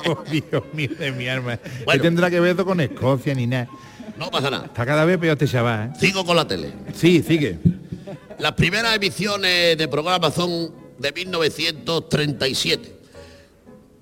Oh, 0.06 0.21
Dios 0.29 0.63
mío 0.73 0.89
de 0.99 1.12
mi 1.13 1.27
alma. 1.27 1.58
¿Qué 1.58 1.84
Bueno. 1.86 2.01
tendrá 2.03 2.29
que 2.29 2.39
ver 2.39 2.56
con 2.58 2.79
Escocia 2.79 3.34
ni 3.34 3.47
nada? 3.47 3.67
No 4.17 4.29
pasa 4.29 4.49
nada. 4.51 4.65
Está 4.65 4.86
cada 4.86 5.03
vez 5.06 5.17
peor 5.17 5.34
este 5.34 5.47
chaval, 5.47 5.89
¿eh? 5.89 5.99
Sigo 5.99 6.23
con 6.25 6.36
la 6.36 6.47
tele. 6.47 6.73
Sí, 6.93 7.23
sigue. 7.23 7.58
Las 8.38 8.51
primeras 8.51 8.95
emisiones 8.95 9.77
de 9.77 9.88
programa 9.88 10.29
son 10.29 10.71
de 10.99 11.12
1937. 11.12 12.95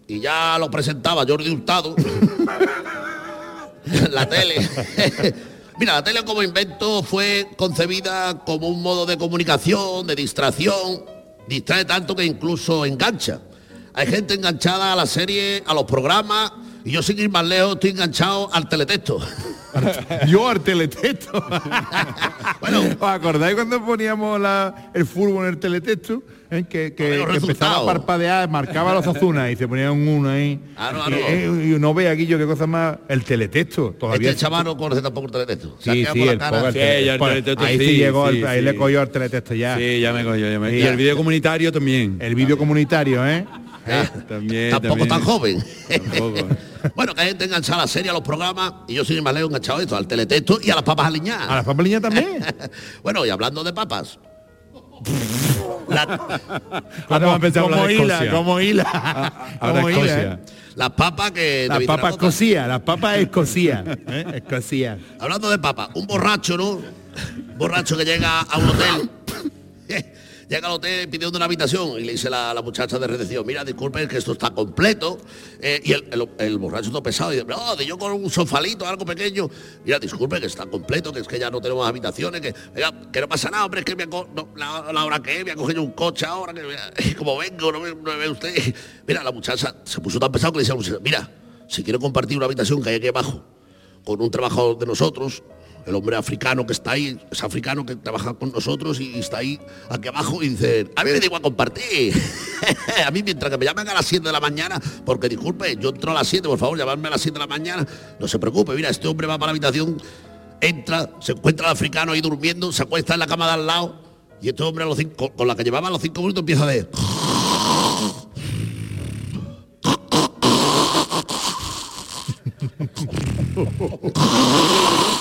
Y 0.07 0.19
ya 0.19 0.57
lo 0.59 0.69
presentaba 0.69 1.23
Jordi 1.25 1.49
Hurtado. 1.49 1.95
la 4.11 4.27
tele. 4.27 4.55
Mira, 5.79 5.93
la 5.93 6.03
tele 6.03 6.23
como 6.23 6.43
invento 6.43 7.01
fue 7.03 7.47
concebida 7.57 8.39
como 8.45 8.67
un 8.67 8.81
modo 8.81 9.05
de 9.05 9.17
comunicación, 9.17 10.05
de 10.05 10.15
distracción. 10.15 11.05
Distrae 11.47 11.85
tanto 11.85 12.15
que 12.15 12.23
incluso 12.23 12.85
engancha. 12.85 13.39
Hay 13.93 14.07
gente 14.07 14.35
enganchada 14.35 14.93
a 14.93 14.95
la 14.95 15.05
serie, 15.05 15.63
a 15.65 15.73
los 15.73 15.83
programas, 15.85 16.51
y 16.85 16.91
yo 16.91 17.01
sin 17.03 17.19
ir 17.19 17.29
más 17.29 17.45
lejos 17.45 17.73
estoy 17.73 17.89
enganchado 17.91 18.49
al 18.53 18.69
teletexto. 18.69 19.19
Yo 20.27 20.49
al 20.49 20.59
teletexto. 20.59 21.31
Bueno. 22.59 22.81
¿Os 22.99 23.07
acordáis 23.09 23.55
cuando 23.55 23.83
poníamos 23.85 24.37
la- 24.39 24.91
el 24.93 25.05
fútbol 25.05 25.45
en 25.45 25.53
el 25.53 25.59
teletexto? 25.59 26.21
Eh, 26.53 26.65
Que, 26.69 26.93
que- 26.93 27.25
que 27.25 27.37
empezaba 27.37 27.77
a 27.77 27.85
parpadear, 27.85 28.49
marcaba 28.49 28.93
los 28.93 29.07
azunas 29.07 29.49
y 29.51 29.55
se 29.55 29.67
ponía 29.69 29.89
un 29.89 30.05
uno 30.05 30.29
ahí. 30.29 30.59
Claro, 30.75 30.99
y, 30.99 31.01
claro. 31.11 31.25
eh, 31.29 31.73
y 31.75 31.79
no 31.79 31.93
ve 31.93 32.09
aquí 32.09 32.25
yo 32.27 32.37
qué 32.37 32.45
cosa 32.45 32.67
más. 32.67 32.97
El 33.07 33.23
teletexto. 33.23 33.95
Todavía 33.97 34.31
Este 34.31 34.41
chaval 34.41 34.65
no 34.65 34.75
conoce 34.75 35.01
tampoco 35.01 35.27
el 35.27 35.31
teletexto. 35.31 35.77
Sí, 35.79 36.05
sí, 36.11 36.21
el 36.27 36.37
pobre 36.37 36.71
Sí, 36.73 37.07
el 37.09 37.19
teletexto 37.19 37.63
ahí 37.63 37.77
sí, 37.79 37.85
sí, 37.85 37.95
llegó, 37.95 38.25
ahí 38.25 38.43
sí. 38.43 38.61
le 38.61 38.75
cogió 38.75 38.99
al 38.99 39.09
teletexto 39.09 39.53
ya. 39.53 39.77
Sí, 39.77 40.01
ya 40.01 40.11
me 40.11 40.25
cogió, 40.25 40.51
ya 40.51 40.59
me- 40.59 40.75
Y 40.77 40.81
Ya. 40.81 40.89
el 40.89 40.97
vídeo 40.97 41.15
comunitario 41.15 41.71
también. 41.71 42.17
El 42.19 42.35
vídeo 42.35 42.57
comunitario, 42.57 43.25
¿eh? 43.25 43.45
También, 44.27 44.71
Tampoco 44.71 44.89
también. 44.89 45.07
tan 45.07 45.21
joven. 45.21 45.63
Tampoco. 45.89 46.47
bueno, 46.97 47.15
que 47.15 47.21
hay 47.21 47.27
gente 47.29 47.45
enganchada 47.45 47.79
a 47.79 47.81
la 47.83 47.87
serie, 47.87 48.09
a 48.11 48.13
los 48.13 48.21
programas, 48.23 48.73
y 48.89 48.95
yo 48.95 49.03
ir 49.07 49.21
más 49.23 49.33
lejos 49.33 49.49
enganchado 49.49 49.79
a 49.79 49.81
esto, 49.83 49.95
al 49.95 50.05
teletexto 50.05 50.59
y 50.61 50.69
a 50.69 50.75
las 50.75 50.83
papas 50.83 51.07
aliñadas. 51.07 51.49
A 51.49 51.55
las 51.55 51.65
papeliñas 51.65 52.01
también. 52.01 52.43
bueno, 53.03 53.25
y 53.25 53.29
hablando 53.29 53.63
de 53.63 53.71
papas. 53.71 54.19
la- 55.91 56.83
como 57.07 57.39
de 57.39 57.93
hila, 57.93 58.31
como 58.31 58.59
hila. 58.59 58.83
Ahora 59.59 59.81
como 59.81 59.89
hila. 59.89 60.21
¿eh? 60.21 60.39
las 60.75 60.89
papas 60.91 61.31
que... 61.31 61.67
Las 61.67 61.83
papas 61.83 62.17
cosías, 62.17 62.67
las 62.67 62.79
papas 62.81 63.17
escocías. 63.17 63.83
¿eh? 64.07 64.41
Escocías. 64.43 64.97
Hablando 65.19 65.49
de 65.49 65.59
papas, 65.59 65.89
un 65.93 66.07
borracho, 66.07 66.57
¿no? 66.57 66.69
Un 66.71 66.83
borracho 67.57 67.97
que 67.97 68.05
llega 68.05 68.41
a 68.41 68.57
un 68.57 68.69
hotel. 68.69 69.09
Llega 70.51 70.67
al 70.67 70.73
hotel 70.73 71.07
pidiendo 71.07 71.37
una 71.37 71.45
habitación 71.45 71.91
y 71.97 72.03
le 72.03 72.11
dice 72.11 72.29
la, 72.29 72.53
la 72.53 72.61
muchacha 72.61 72.99
de 72.99 73.07
recepción, 73.07 73.45
mira, 73.45 73.63
disculpen 73.63 74.05
que 74.09 74.17
esto 74.17 74.33
está 74.33 74.49
completo. 74.49 75.17
Eh, 75.61 75.79
y 75.81 75.93
el, 75.93 76.03
el- 76.11 76.29
el 76.39 76.57
borracho 76.57 76.89
todo 76.89 77.01
pesado 77.01 77.31
y 77.31 77.35
dice, 77.37 77.47
no, 77.47 77.73
de 77.77 77.85
yo 77.85 77.97
con 77.97 78.11
un 78.11 78.29
sofalito, 78.29 78.85
algo 78.85 79.05
pequeño. 79.05 79.49
Mira, 79.85 79.97
disculpe 79.97 80.41
que 80.41 80.47
está 80.47 80.65
completo, 80.65 81.13
que 81.13 81.21
es 81.21 81.27
que 81.29 81.39
ya 81.39 81.49
no 81.49 81.61
tenemos 81.61 81.87
habitaciones, 81.87 82.41
que, 82.41 82.53
que 83.13 83.21
no 83.21 83.29
pasa 83.29 83.49
nada, 83.49 83.63
hombre, 83.63 83.79
es 83.79 83.85
que 83.85 83.95
me 83.95 84.05
no, 84.05 84.27
la, 84.57 85.05
hora 85.05 85.21
que 85.21 85.39
es, 85.39 85.45
me 85.45 85.51
ha 85.51 85.55
cogido 85.55 85.81
un 85.83 85.91
coche 85.93 86.25
ahora, 86.25 86.53
que 86.53 87.15
como 87.15 87.37
vengo, 87.37 87.71
no 87.71 87.79
me, 87.79 87.95
no 87.95 88.01
me 88.01 88.15
ve 88.17 88.27
usted. 88.29 88.75
Mira, 89.07 89.23
la 89.23 89.31
muchacha 89.31 89.73
se 89.85 90.01
puso 90.01 90.19
tan 90.19 90.33
pesado 90.33 90.51
que 90.51 90.57
le 90.57 90.63
dice 90.63 90.73
a 90.73 90.75
la 90.75 90.79
muchacha, 90.81 90.99
mira, 91.01 91.31
si 91.69 91.81
quiero 91.81 91.97
compartir 92.01 92.35
una 92.35 92.47
habitación 92.47 92.83
que 92.83 92.89
hay 92.89 92.95
aquí 92.97 93.07
abajo 93.07 93.41
con 94.03 94.21
un 94.21 94.29
trabajador 94.29 94.77
de 94.77 94.85
nosotros, 94.85 95.43
el 95.85 95.95
hombre 95.95 96.15
africano 96.15 96.65
que 96.65 96.73
está 96.73 96.91
ahí, 96.91 97.19
es 97.31 97.43
africano 97.43 97.85
que 97.85 97.95
trabaja 97.95 98.33
con 98.33 98.51
nosotros 98.51 98.99
y 98.99 99.19
está 99.19 99.37
ahí 99.37 99.59
aquí 99.89 100.07
abajo 100.07 100.41
y 100.43 100.49
dice, 100.49 100.87
a 100.95 101.03
mí 101.03 101.11
me 101.11 101.19
da 101.19 101.25
igual 101.25 101.41
compartir. 101.41 102.13
a 103.05 103.11
mí 103.11 103.23
mientras 103.23 103.51
que 103.51 103.57
me 103.57 103.65
llamen 103.65 103.87
a 103.89 103.93
las 103.93 104.05
7 104.05 104.25
de 104.25 104.31
la 104.31 104.39
mañana, 104.39 104.79
porque 105.05 105.27
disculpe, 105.29 105.75
yo 105.77 105.89
entro 105.89 106.11
a 106.11 106.15
las 106.15 106.27
7, 106.27 106.47
por 106.47 106.59
favor, 106.59 106.77
llamarme 106.77 107.07
a 107.07 107.11
las 107.11 107.21
7 107.21 107.33
de 107.33 107.39
la 107.39 107.47
mañana, 107.47 107.85
no 108.19 108.27
se 108.27 108.39
preocupe, 108.39 108.73
mira, 108.73 108.89
este 108.89 109.07
hombre 109.07 109.27
va 109.27 109.37
para 109.37 109.47
la 109.47 109.51
habitación, 109.51 110.01
entra, 110.59 111.09
se 111.19 111.33
encuentra 111.33 111.67
el 111.67 111.73
africano 111.73 112.11
ahí 112.11 112.21
durmiendo, 112.21 112.71
se 112.71 112.83
acuesta 112.83 113.13
en 113.13 113.19
la 113.19 113.27
cama 113.27 113.47
de 113.47 113.53
al 113.53 113.67
lado 113.67 114.01
y 114.41 114.49
este 114.49 114.63
hombre 114.63 114.83
a 114.83 114.87
con, 115.35 115.47
la 115.47 115.55
que 115.55 115.63
llevaba 115.63 115.87
a 115.87 115.91
los 115.91 116.01
5 116.01 116.21
minutos 116.21 116.41
empieza 116.41 116.63
a 116.63 116.67
de... 116.67 116.87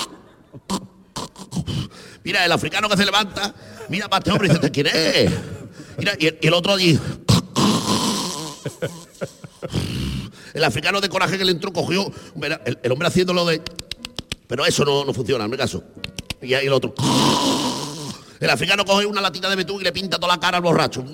Mira, 2.23 2.45
el 2.45 2.51
africano 2.51 2.87
que 2.87 2.97
se 2.97 3.05
levanta, 3.05 3.53
mira 3.89 4.07
para 4.07 4.19
este 4.19 4.31
hombre 4.31 4.47
y 4.47 4.51
dice, 4.51 4.65
¿este 4.65 4.71
quién 4.71 4.87
es? 4.87 5.31
Mira, 5.97 6.13
y 6.19 6.47
el, 6.47 6.53
otro 6.53 6.73
allí. 6.73 6.99
El 10.53 10.63
africano 10.63 10.99
de 10.99 11.09
coraje 11.09 11.37
que 11.37 11.45
le 11.45 11.51
entró 11.51 11.71
cogió, 11.71 12.11
el 12.83 12.91
hombre 12.91 13.07
haciéndolo 13.07 13.45
de... 13.45 13.61
Pero 14.47 14.65
eso 14.65 14.83
no, 14.83 15.05
no 15.05 15.13
funciona, 15.13 15.45
en 15.45 15.51
mi 15.51 15.57
caso. 15.57 15.81
Y 16.41 16.53
ahí 16.53 16.67
el 16.67 16.73
otro. 16.73 16.93
El 18.39 18.49
africano 18.49 18.83
coge 18.83 19.05
una 19.05 19.21
latita 19.21 19.49
de 19.49 19.55
betún 19.55 19.79
y 19.79 19.83
le 19.83 19.91
pinta 19.91 20.17
toda 20.17 20.33
la 20.33 20.39
cara 20.39 20.57
al 20.57 20.63
borracho. 20.63 21.05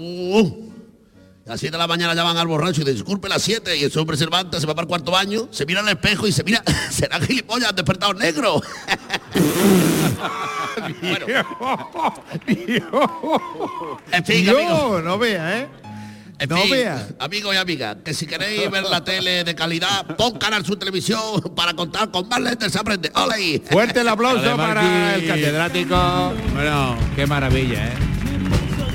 A 1.47 1.51
las 1.51 1.59
7 1.61 1.71
de 1.71 1.77
la 1.77 1.87
mañana 1.87 2.13
llaman 2.13 2.35
al 2.37 2.47
borracho 2.47 2.81
y 2.81 2.83
dice, 2.83 2.95
disculpe 2.95 3.29
las 3.29 3.41
7 3.41 3.77
y 3.77 3.83
ese 3.85 3.97
hombre 3.99 4.17
se 4.17 4.25
levanta, 4.25 4.59
se 4.59 4.67
va 4.67 4.75
para 4.75 4.83
el 4.83 4.89
cuarto 4.89 5.11
baño, 5.11 5.47
se 5.51 5.65
mira 5.65 5.79
al 5.79 5.87
espejo 5.87 6.25
y 6.25 6.29
dice, 6.31 6.43
mira, 6.43 6.61
será 6.91 7.21
gilipollas, 7.21 7.69
han 7.69 7.75
despertado 7.75 8.13
negro. 8.15 8.61
bueno, 11.01 11.25
en 14.11 14.25
fin, 14.25 14.49
amigos. 14.49 15.03
No 15.03 15.17
vea, 15.17 15.59
¿eh? 15.61 15.67
En 16.39 16.49
No 16.49 16.57
fin, 16.57 16.71
vea. 16.71 17.07
amigos 17.19 17.55
y 17.55 17.57
amigas, 17.57 17.97
que 18.03 18.13
si 18.13 18.27
queréis 18.27 18.69
ver 18.69 18.83
la 18.83 19.03
tele 19.03 19.43
de 19.43 19.55
calidad, 19.55 20.05
pon 20.17 20.37
Canal 20.37 20.65
Sur 20.65 20.77
Televisión 20.77 21.21
para 21.55 21.73
contar 21.73 22.11
con 22.11 22.27
más 22.27 22.39
lentes 22.41 22.71
se 22.73 22.79
aprende. 22.79 23.11
¡Ole! 23.15 23.61
Fuerte 23.71 24.01
el 24.01 24.07
aplauso 24.09 24.39
Además 24.39 24.67
para 24.67 25.11
aquí- 25.13 25.21
el 25.23 25.27
catedrático. 25.29 26.33
Bueno, 26.53 26.97
Qué 27.15 27.25
maravilla, 27.25 27.87
¿eh? 27.87 27.93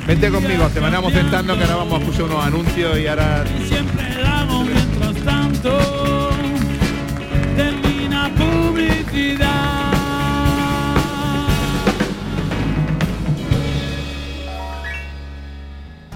Vente 0.06 0.30
conmigo, 0.30 0.68
te 0.68 0.80
mandamos 0.80 1.12
sentando 1.12 1.56
que 1.56 1.62
ahora 1.62 1.76
vamos 1.76 1.94
a 1.94 2.02
escuchar 2.02 2.24
unos 2.24 2.44
anuncios 2.44 2.98
y 2.98 3.06
ahora 3.06 3.44
Siempre 3.68 4.22
damos 4.22 4.66
mientras 4.66 5.14
tanto 5.24 6.30
termina 7.56 8.30
publicidad. 8.34 9.71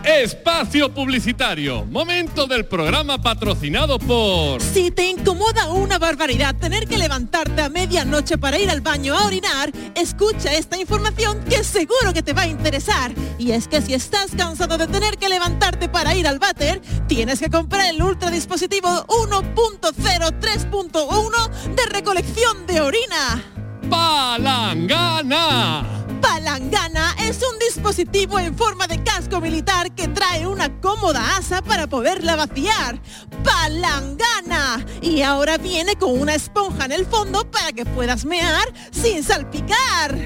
Espacio 0.07 0.95
Publicitario, 0.95 1.85
momento 1.85 2.47
del 2.47 2.65
programa 2.65 3.21
patrocinado 3.21 3.99
por... 3.99 4.63
Si 4.63 4.93
te 4.93 5.11
incomoda 5.11 5.73
una 5.73 5.99
barbaridad 5.99 6.55
tener 6.55 6.87
que 6.87 6.97
levantarte 6.97 7.61
a 7.61 7.69
medianoche 7.69 8.39
para 8.39 8.57
ir 8.57 8.71
al 8.71 8.83
baño 8.83 9.17
a 9.17 9.27
orinar, 9.27 9.73
escucha 9.97 10.55
esta 10.55 10.79
información 10.79 11.43
que 11.51 11.65
seguro 11.65 12.13
que 12.15 12.23
te 12.23 12.35
va 12.35 12.43
a 12.43 12.47
interesar. 12.47 13.13
Y 13.37 13.51
es 13.51 13.67
que 13.67 13.83
si 13.83 13.95
estás 13.95 14.31
cansado 14.37 14.79
de 14.79 14.87
tener 14.87 15.19
que 15.19 15.29
levantarte 15.29 15.89
para 15.89 16.15
ir 16.15 16.29
al 16.29 16.39
váter, 16.39 16.81
tienes 17.09 17.41
que 17.41 17.51
comprar 17.51 17.93
el 17.93 18.01
ultra 18.01 18.31
dispositivo 18.31 18.89
1.03.1 19.09 21.51
de 21.75 21.87
recolección 21.87 22.65
de 22.69 22.81
orina. 22.81 23.43
Palangana. 23.91 26.06
Palangana 26.21 27.15
es 27.21 27.39
un 27.43 27.59
dispositivo 27.59 28.39
en 28.39 28.57
forma 28.57 28.87
de 28.87 29.03
casco 29.03 29.41
militar 29.41 29.95
que 29.95 30.09
trae 30.09 30.47
una 30.47 30.81
cómoda 30.81 31.37
asa 31.37 31.63
para 31.63 31.87
poderla 31.87 32.37
vaciar. 32.37 33.01
Palangana. 33.45 34.85
Y 35.03 35.23
ahora 35.23 35.59
viene 35.59 35.97
con 35.97 36.19
una 36.21 36.35
esponja 36.35 36.87
en 36.87 36.93
el 36.93 37.07
fondo 37.07 37.51
para 37.51 37.73
que 37.73 37.85
puedas 37.85 38.25
mear 38.25 38.73
sin 38.91 39.23
salpicar. 39.23 40.17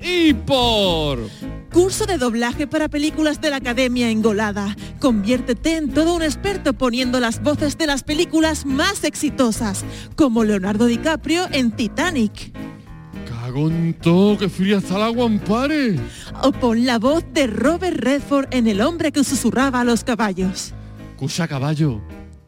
Y 0.00 0.34
por... 0.34 1.20
Curso 1.72 2.04
de 2.04 2.18
doblaje 2.18 2.66
para 2.66 2.88
películas 2.88 3.40
de 3.40 3.48
la 3.48 3.56
Academia 3.56 4.10
Engolada. 4.10 4.76
Conviértete 5.00 5.76
en 5.78 5.94
todo 5.94 6.14
un 6.14 6.22
experto 6.22 6.74
poniendo 6.74 7.18
las 7.18 7.42
voces 7.42 7.78
de 7.78 7.86
las 7.86 8.02
películas 8.02 8.66
más 8.66 9.04
exitosas, 9.04 9.82
como 10.14 10.44
Leonardo 10.44 10.84
DiCaprio 10.84 11.48
en 11.50 11.70
Titanic. 11.70 12.52
Todo, 14.00 14.38
que 14.38 14.48
fría 14.48 14.78
está 14.78 14.96
el 14.96 15.02
agua, 15.02 15.26
ampare. 15.26 15.96
O 16.42 16.52
pon 16.52 16.86
la 16.86 16.98
voz 16.98 17.22
de 17.34 17.46
Robert 17.46 17.96
Redford 17.98 18.46
en 18.50 18.66
El 18.66 18.80
hombre 18.80 19.12
que 19.12 19.22
susurraba 19.24 19.80
a 19.80 19.84
los 19.84 20.04
caballos. 20.04 20.72
Cucha 21.18 21.46
caballo, 21.46 22.00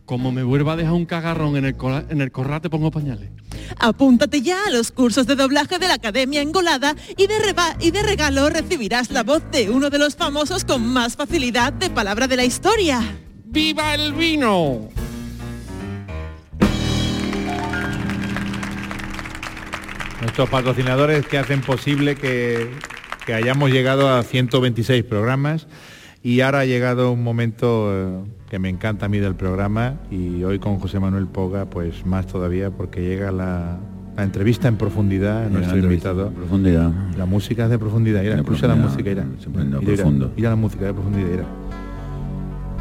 como 0.06 0.32
me 0.32 0.42
vuelva 0.42 0.72
a 0.72 0.76
dejar 0.76 0.94
un 0.94 1.04
cagarrón 1.04 1.56
en 1.56 1.66
el, 1.66 1.76
en 2.08 2.20
el 2.22 2.32
corral 2.32 2.60
te 2.62 2.70
pongo 2.70 2.90
pañales. 2.90 3.30
Apúntate 3.78 4.40
ya 4.40 4.56
a 4.66 4.70
los 4.70 4.90
cursos 4.92 5.26
de 5.26 5.36
doblaje 5.36 5.78
de 5.78 5.88
la 5.88 5.94
Academia 5.94 6.40
Engolada 6.40 6.94
y 7.16 7.26
de, 7.26 7.38
reba- 7.38 7.76
y 7.80 7.90
de 7.90 8.02
regalo 8.02 8.48
recibirás 8.48 9.10
la 9.10 9.22
voz 9.22 9.42
de 9.52 9.70
uno 9.70 9.90
de 9.90 9.98
los 9.98 10.16
famosos 10.16 10.64
con 10.64 10.86
más 10.86 11.16
facilidad 11.16 11.72
de 11.74 11.90
palabra 11.90 12.26
de 12.28 12.36
la 12.36 12.44
historia. 12.44 13.00
¡Viva 13.44 13.94
el 13.94 14.12
vino! 14.14 14.88
Nuestros 20.24 20.48
patrocinadores 20.48 21.26
que 21.26 21.36
hacen 21.36 21.60
posible 21.60 22.14
que, 22.14 22.70
que 23.26 23.34
hayamos 23.34 23.70
llegado 23.70 24.08
a 24.08 24.22
126 24.22 25.04
programas 25.04 25.66
y 26.22 26.40
ahora 26.40 26.60
ha 26.60 26.64
llegado 26.64 27.12
un 27.12 27.22
momento 27.22 27.90
eh, 27.92 28.24
que 28.48 28.58
me 28.58 28.70
encanta 28.70 29.04
a 29.04 29.08
mí 29.10 29.18
del 29.18 29.34
programa 29.34 29.96
y 30.10 30.42
hoy 30.42 30.58
con 30.58 30.78
José 30.78 30.98
Manuel 30.98 31.26
Poga 31.26 31.66
pues 31.66 32.06
más 32.06 32.26
todavía 32.26 32.70
porque 32.70 33.02
llega 33.02 33.30
la, 33.32 33.78
la 34.16 34.22
entrevista 34.22 34.66
en 34.66 34.76
profundidad 34.76 35.44
a 35.44 35.48
nuestro 35.50 35.76
invitado. 35.76 36.30
Profundidad. 36.30 36.90
La 37.18 37.26
música 37.26 37.64
es 37.64 37.70
de 37.70 37.78
profundidad, 37.78 38.22
De 38.22 38.34
escucha 38.34 38.66
la 38.66 38.76
música, 38.76 39.14
profundo. 39.84 40.32
Ira 40.38 40.48
la 40.48 40.56
música 40.56 40.86
de 40.86 40.94
profundidad. 40.94 41.44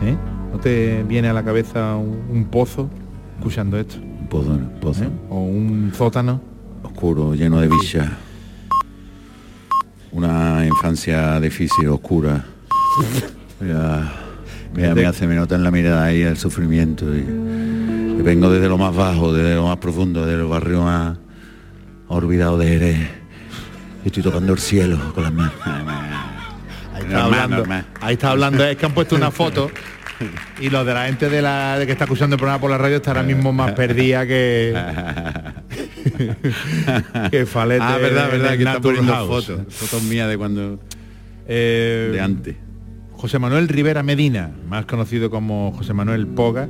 ¿Eh? 0.01 0.15
¿No 0.53 0.59
te 0.59 1.03
viene 1.03 1.27
a 1.27 1.33
la 1.33 1.43
cabeza 1.43 1.97
un, 1.97 2.21
un 2.29 2.45
pozo 2.45 2.89
escuchando 3.37 3.77
esto? 3.77 3.95
Un 3.97 4.27
pozo, 4.29 4.51
un 4.51 4.79
pozo. 4.79 5.03
¿Eh? 5.03 5.09
O 5.29 5.43
un 5.43 5.91
sótano. 5.93 6.52
Oscuro, 6.93 7.33
lleno 7.33 7.59
de 7.59 7.67
bichas. 7.67 8.07
Una 10.11 10.65
infancia 10.65 11.39
difícil, 11.39 11.87
oscura. 11.89 12.45
Ya, 13.59 14.13
ya 14.75 14.93
me 14.95 15.05
hace, 15.05 15.25
me 15.25 15.35
nota 15.35 15.55
en 15.55 15.63
la 15.63 15.71
mirada 15.71 16.05
ahí 16.05 16.21
el 16.21 16.37
sufrimiento. 16.37 17.05
Y, 17.15 17.21
y 17.21 18.21
vengo 18.21 18.49
desde 18.49 18.69
lo 18.69 18.77
más 18.77 18.95
bajo, 18.95 19.33
desde 19.33 19.55
lo 19.55 19.67
más 19.67 19.77
profundo, 19.77 20.25
desde 20.25 20.41
el 20.41 20.47
barrio 20.47 20.83
más 20.83 21.17
olvidado 22.09 22.57
de 22.59 22.67
Jerez. 22.67 22.97
Y 24.03 24.07
estoy 24.07 24.21
tocando 24.23 24.53
el 24.53 24.59
cielo 24.59 24.99
con 25.15 25.23
las 25.23 25.33
manos. 25.33 25.53
Ahí 26.93 27.01
está 27.01 27.07
Normal, 27.07 27.23
hablando. 27.23 27.57
normal. 27.57 27.85
Ahí 28.01 28.13
está 28.13 28.29
hablando. 28.31 28.63
Es 28.65 28.77
que 28.77 28.85
han 28.85 28.93
puesto 28.93 29.15
una 29.15 29.31
foto 29.31 29.71
y 30.61 30.69
los 30.69 30.85
de 30.85 30.93
la 30.93 31.05
gente 31.07 31.27
de 31.29 31.41
la 31.41 31.79
de 31.79 31.85
que 31.85 31.91
está 31.93 32.03
escuchando 32.05 32.35
el 32.35 32.39
programa 32.39 32.61
por 32.61 32.69
la 32.69 32.77
radio 32.77 32.97
está 32.97 33.11
ahora 33.11 33.23
mismo 33.23 33.51
más 33.51 33.71
perdida 33.73 34.25
que 34.27 34.71
que 37.31 37.45
falete 37.45 37.83
ah, 37.83 37.97
verdad, 37.97 38.31
verdad, 38.31 38.57
que 38.57 38.63
está 38.63 38.79
poniendo 38.79 39.13
House. 39.13 39.45
fotos. 39.45 39.73
Fotos 39.73 40.03
mías 40.03 40.29
de 40.29 40.37
cuando... 40.37 40.79
Eh, 41.47 42.09
de 42.13 42.21
antes. 42.21 42.55
José 43.11 43.39
Manuel 43.39 43.67
Rivera 43.67 44.03
Medina, 44.03 44.51
más 44.67 44.85
conocido 44.85 45.29
como 45.29 45.71
José 45.71 45.93
Manuel 45.93 46.27
Poga, 46.27 46.67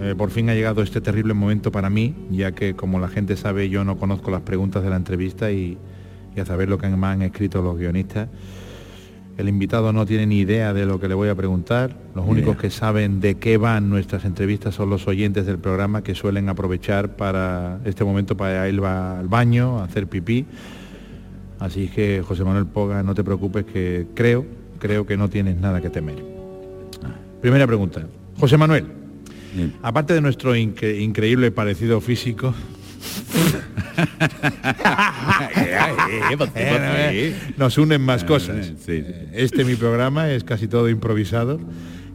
eh, 0.00 0.14
por 0.16 0.30
fin 0.30 0.50
ha 0.50 0.54
llegado 0.54 0.82
este 0.82 1.00
terrible 1.00 1.34
momento 1.34 1.72
para 1.72 1.88
mí, 1.88 2.14
ya 2.30 2.52
que 2.52 2.74
como 2.74 2.98
la 2.98 3.08
gente 3.08 3.36
sabe 3.36 3.68
yo 3.68 3.84
no 3.84 3.96
conozco 3.96 4.30
las 4.30 4.42
preguntas 4.42 4.82
de 4.82 4.90
la 4.90 4.96
entrevista 4.96 5.50
y, 5.50 5.78
y 6.36 6.40
a 6.40 6.44
saber 6.44 6.68
lo 6.68 6.78
que 6.78 6.88
me 6.88 7.06
han 7.06 7.22
escrito 7.22 7.62
los 7.62 7.78
guionistas. 7.78 8.28
El 9.36 9.48
invitado 9.48 9.92
no 9.92 10.06
tiene 10.06 10.26
ni 10.26 10.38
idea 10.38 10.72
de 10.72 10.86
lo 10.86 11.00
que 11.00 11.08
le 11.08 11.14
voy 11.14 11.28
a 11.28 11.34
preguntar. 11.34 11.96
Los 12.14 12.24
únicos 12.26 12.56
que 12.56 12.70
saben 12.70 13.18
de 13.20 13.34
qué 13.34 13.56
van 13.56 13.90
nuestras 13.90 14.24
entrevistas 14.24 14.76
son 14.76 14.90
los 14.90 15.08
oyentes 15.08 15.44
del 15.44 15.58
programa 15.58 16.02
que 16.02 16.14
suelen 16.14 16.48
aprovechar 16.48 17.16
para 17.16 17.80
este 17.84 18.04
momento 18.04 18.36
para 18.36 18.68
ir 18.68 18.80
al 18.84 19.26
baño, 19.26 19.80
a 19.80 19.84
hacer 19.84 20.06
pipí. 20.06 20.46
Así 21.58 21.88
que 21.88 22.22
José 22.26 22.44
Manuel 22.44 22.66
Poga, 22.66 23.02
no 23.02 23.14
te 23.14 23.24
preocupes 23.24 23.64
que 23.64 24.06
creo, 24.14 24.46
creo 24.78 25.04
que 25.04 25.16
no 25.16 25.28
tienes 25.28 25.56
nada 25.56 25.80
que 25.80 25.90
temer. 25.90 26.22
Primera 27.40 27.66
pregunta. 27.66 28.06
José 28.38 28.56
Manuel, 28.56 28.86
Bien. 29.54 29.72
aparte 29.82 30.14
de 30.14 30.20
nuestro 30.20 30.54
incre- 30.54 31.00
increíble 31.00 31.50
parecido 31.50 32.00
físico, 32.00 32.54
nos 37.56 37.78
unen 37.78 38.02
más 38.02 38.24
cosas. 38.24 38.66
Sí, 38.66 39.02
sí. 39.02 39.04
Este 39.32 39.64
mi 39.64 39.76
programa 39.76 40.30
es 40.30 40.44
casi 40.44 40.68
todo 40.68 40.88
improvisado 40.88 41.58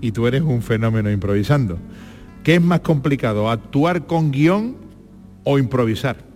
y 0.01 0.11
tú 0.11 0.27
eres 0.27 0.41
un 0.41 0.61
fenómeno 0.61 1.11
improvisando. 1.11 1.79
¿Qué 2.43 2.55
es 2.55 2.61
más 2.61 2.81
complicado, 2.81 3.49
actuar 3.49 4.05
con 4.05 4.31
guion 4.31 4.77
o 5.43 5.59
improvisar? 5.59 6.29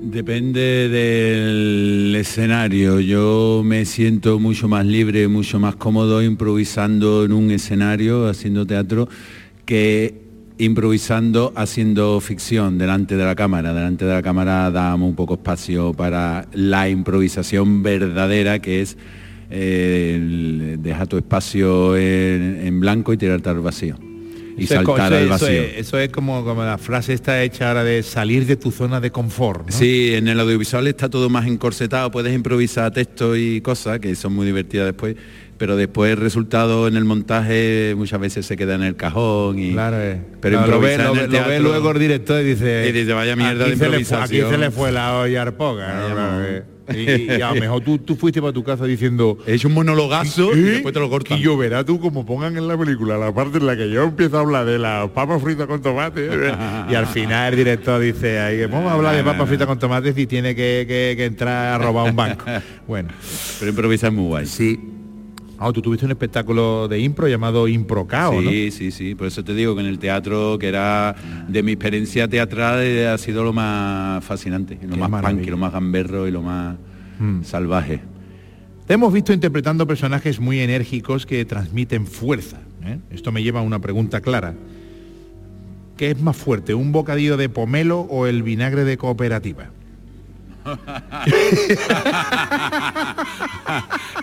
Depende 0.00 0.88
del 0.88 2.14
escenario. 2.14 3.00
Yo 3.00 3.62
me 3.64 3.84
siento 3.84 4.38
mucho 4.38 4.68
más 4.68 4.86
libre, 4.86 5.26
mucho 5.26 5.58
más 5.58 5.74
cómodo 5.74 6.22
improvisando 6.22 7.24
en 7.24 7.32
un 7.32 7.50
escenario, 7.50 8.28
haciendo 8.28 8.64
teatro, 8.64 9.08
que 9.64 10.27
improvisando 10.58 11.52
haciendo 11.56 12.20
ficción 12.20 12.78
delante 12.78 13.16
de 13.16 13.24
la 13.24 13.34
cámara. 13.34 13.72
Delante 13.72 14.04
de 14.04 14.12
la 14.14 14.22
cámara 14.22 14.70
damos 14.70 15.08
un 15.08 15.14
poco 15.16 15.34
espacio 15.34 15.92
para 15.92 16.46
la 16.52 16.88
improvisación 16.88 17.82
verdadera, 17.82 18.58
que 18.60 18.82
es 18.82 18.96
eh, 19.50 20.76
deja 20.78 21.06
tu 21.06 21.16
espacio 21.16 21.96
en, 21.96 22.60
en 22.66 22.80
blanco 22.80 23.12
y 23.12 23.16
tirarte 23.16 23.48
al 23.48 23.60
vacío. 23.60 23.96
Y 24.56 24.64
Eso 24.64 24.74
saltar 24.74 25.12
al 25.12 25.20
eso 25.20 25.28
vacío. 25.30 25.48
es- 25.62 25.76
Eso 25.78 25.98
es 26.00 26.08
como, 26.10 26.44
como 26.44 26.64
la 26.64 26.78
frase 26.78 27.12
está 27.12 27.42
hecha 27.44 27.68
ahora 27.68 27.84
de 27.84 28.02
salir 28.02 28.44
de 28.44 28.56
tu 28.56 28.72
zona 28.72 29.00
de 29.00 29.10
confort. 29.12 29.70
¿no? 29.70 29.72
Sí, 29.76 30.10
en 30.14 30.26
el 30.26 30.40
audiovisual 30.40 30.86
está 30.88 31.08
todo 31.08 31.30
más 31.30 31.46
encorsetado, 31.46 32.10
puedes 32.10 32.34
improvisar 32.34 32.90
textos 32.92 33.38
y 33.38 33.60
cosas 33.60 34.00
que 34.00 34.14
son 34.16 34.32
muy 34.34 34.46
divertidas 34.46 34.86
después, 34.86 35.14
pero 35.58 35.76
después 35.76 36.12
el 36.12 36.16
resultado 36.18 36.88
en 36.88 36.96
el 36.96 37.04
montaje 37.04 37.94
muchas 37.96 38.20
veces 38.20 38.46
se 38.46 38.56
queda 38.56 38.74
en 38.76 38.82
el 38.84 38.96
cajón 38.96 39.58
y 39.58 39.72
Claro, 39.72 39.96
eh. 40.00 40.20
pero 40.40 40.60
No, 40.60 40.66
lo, 40.68 40.80
ve, 40.80 40.96
lo 40.98 41.04
en 41.08 41.12
ve- 41.14 41.20
el 41.24 41.26
lo 41.26 41.32
ve 41.32 41.38
teatro- 41.38 41.62
luego 41.62 41.90
el 41.90 41.98
director 41.98 42.40
y 42.40 42.44
dice, 42.44 42.86
Y 42.88 42.92
dice, 42.92 43.12
vaya 43.12 43.36
mierda 43.36 43.64
de 43.64 43.70
aquí 43.72 43.78
se 43.78 43.88
le 43.88 44.04
fue- 44.04 44.16
Aquí 44.18 44.36
improvisación". 44.36 44.50
se 44.50 44.58
le 44.58 44.70
fue 44.70 44.92
la 44.92 45.18
olla 45.18 45.42
al 45.42 45.54
poga. 45.54 45.88
¿no? 45.94 46.02
Vaya, 46.02 46.14
Claro, 46.14 46.32
no. 46.38 46.44
eh. 46.44 46.62
Y, 46.90 47.32
y 47.34 47.42
a 47.42 47.52
lo 47.52 47.60
mejor 47.60 47.82
tú, 47.82 47.98
tú 47.98 48.16
fuiste 48.16 48.40
para 48.40 48.50
tu 48.54 48.64
casa 48.64 48.86
diciendo 48.86 49.36
he 49.46 49.52
hecho 49.52 49.68
un 49.68 49.74
monologazo 49.74 50.56
y 50.56 50.60
¿Eh? 50.60 50.62
después 50.62 50.94
te 50.94 51.00
lo 51.00 51.10
cortan. 51.10 51.36
Y 51.38 51.42
yo 51.42 51.54
verá 51.58 51.84
tú 51.84 52.00
como 52.00 52.24
pongan 52.24 52.56
en 52.56 52.66
la 52.66 52.78
película 52.78 53.18
la 53.18 53.30
parte 53.34 53.58
en 53.58 53.66
la 53.66 53.76
que 53.76 53.90
yo 53.90 54.04
empiezo 54.04 54.38
a 54.38 54.40
hablar 54.40 54.64
de 54.64 54.78
las 54.78 55.10
papas 55.10 55.42
fritas 55.42 55.66
con 55.66 55.82
tomate 55.82 56.30
y 56.90 56.94
al 56.94 57.06
final 57.06 57.52
el 57.52 57.58
director 57.58 58.00
dice 58.00 58.38
ahí 58.40 58.64
vamos 58.64 58.90
a 58.90 58.94
hablar 58.94 59.14
de 59.14 59.22
papas 59.22 59.46
fritas 59.48 59.66
con 59.66 59.78
tomates 59.78 60.16
y 60.16 60.26
tiene 60.26 60.54
que, 60.54 60.86
que- 60.88 61.12
que 61.14 61.24
entrar 61.26 61.74
a 61.74 61.84
robar 61.84 62.08
un 62.08 62.16
banco. 62.16 62.46
Bueno, 62.86 63.10
Pero 63.58 63.70
improvisar 63.70 64.08
es 64.10 64.16
muy 64.16 64.26
guay. 64.28 64.46
sí. 64.46 64.80
Ah, 65.60 65.72
tú 65.72 65.82
tuviste 65.82 66.04
un 66.04 66.12
espectáculo 66.12 66.86
de 66.86 67.00
impro 67.00 67.26
llamado 67.26 67.66
Improcao, 67.66 68.40
¿no? 68.40 68.48
Sí, 68.50 68.70
sí, 68.70 68.90
sí. 68.92 69.14
Por 69.16 69.26
eso 69.26 69.42
te 69.42 69.54
digo 69.54 69.74
que 69.74 69.80
en 69.80 69.88
el 69.88 69.98
teatro, 69.98 70.56
que 70.58 70.68
era 70.68 71.16
de 71.48 71.62
mi 71.64 71.72
experiencia 71.72 72.28
teatral, 72.28 72.80
eh, 72.82 73.08
ha 73.08 73.18
sido 73.18 73.42
lo 73.42 73.52
más 73.52 74.24
fascinante, 74.24 74.78
lo 74.82 74.90
Qué 74.90 74.96
más 74.96 75.10
maravilla. 75.10 75.40
punk, 75.40 75.50
lo 75.50 75.56
más 75.58 75.72
gamberro 75.72 76.28
y 76.28 76.30
lo 76.30 76.42
más 76.42 76.76
Mm. 77.18 77.42
salvaje. 77.42 78.00
Te 78.86 78.94
hemos 78.94 79.12
visto 79.12 79.32
interpretando 79.32 79.86
personajes 79.86 80.38
muy 80.38 80.60
enérgicos 80.60 81.26
que 81.26 81.44
transmiten 81.44 82.06
fuerza. 82.06 82.58
¿eh? 82.84 82.98
Esto 83.10 83.32
me 83.32 83.42
lleva 83.42 83.58
a 83.58 83.62
una 83.64 83.80
pregunta 83.80 84.20
clara. 84.20 84.54
¿Qué 85.96 86.12
es 86.12 86.20
más 86.20 86.36
fuerte, 86.36 86.74
un 86.74 86.92
bocadillo 86.92 87.36
de 87.36 87.48
pomelo 87.48 88.02
o 88.02 88.26
el 88.28 88.44
vinagre 88.44 88.84
de 88.84 88.96
cooperativa? 88.96 89.70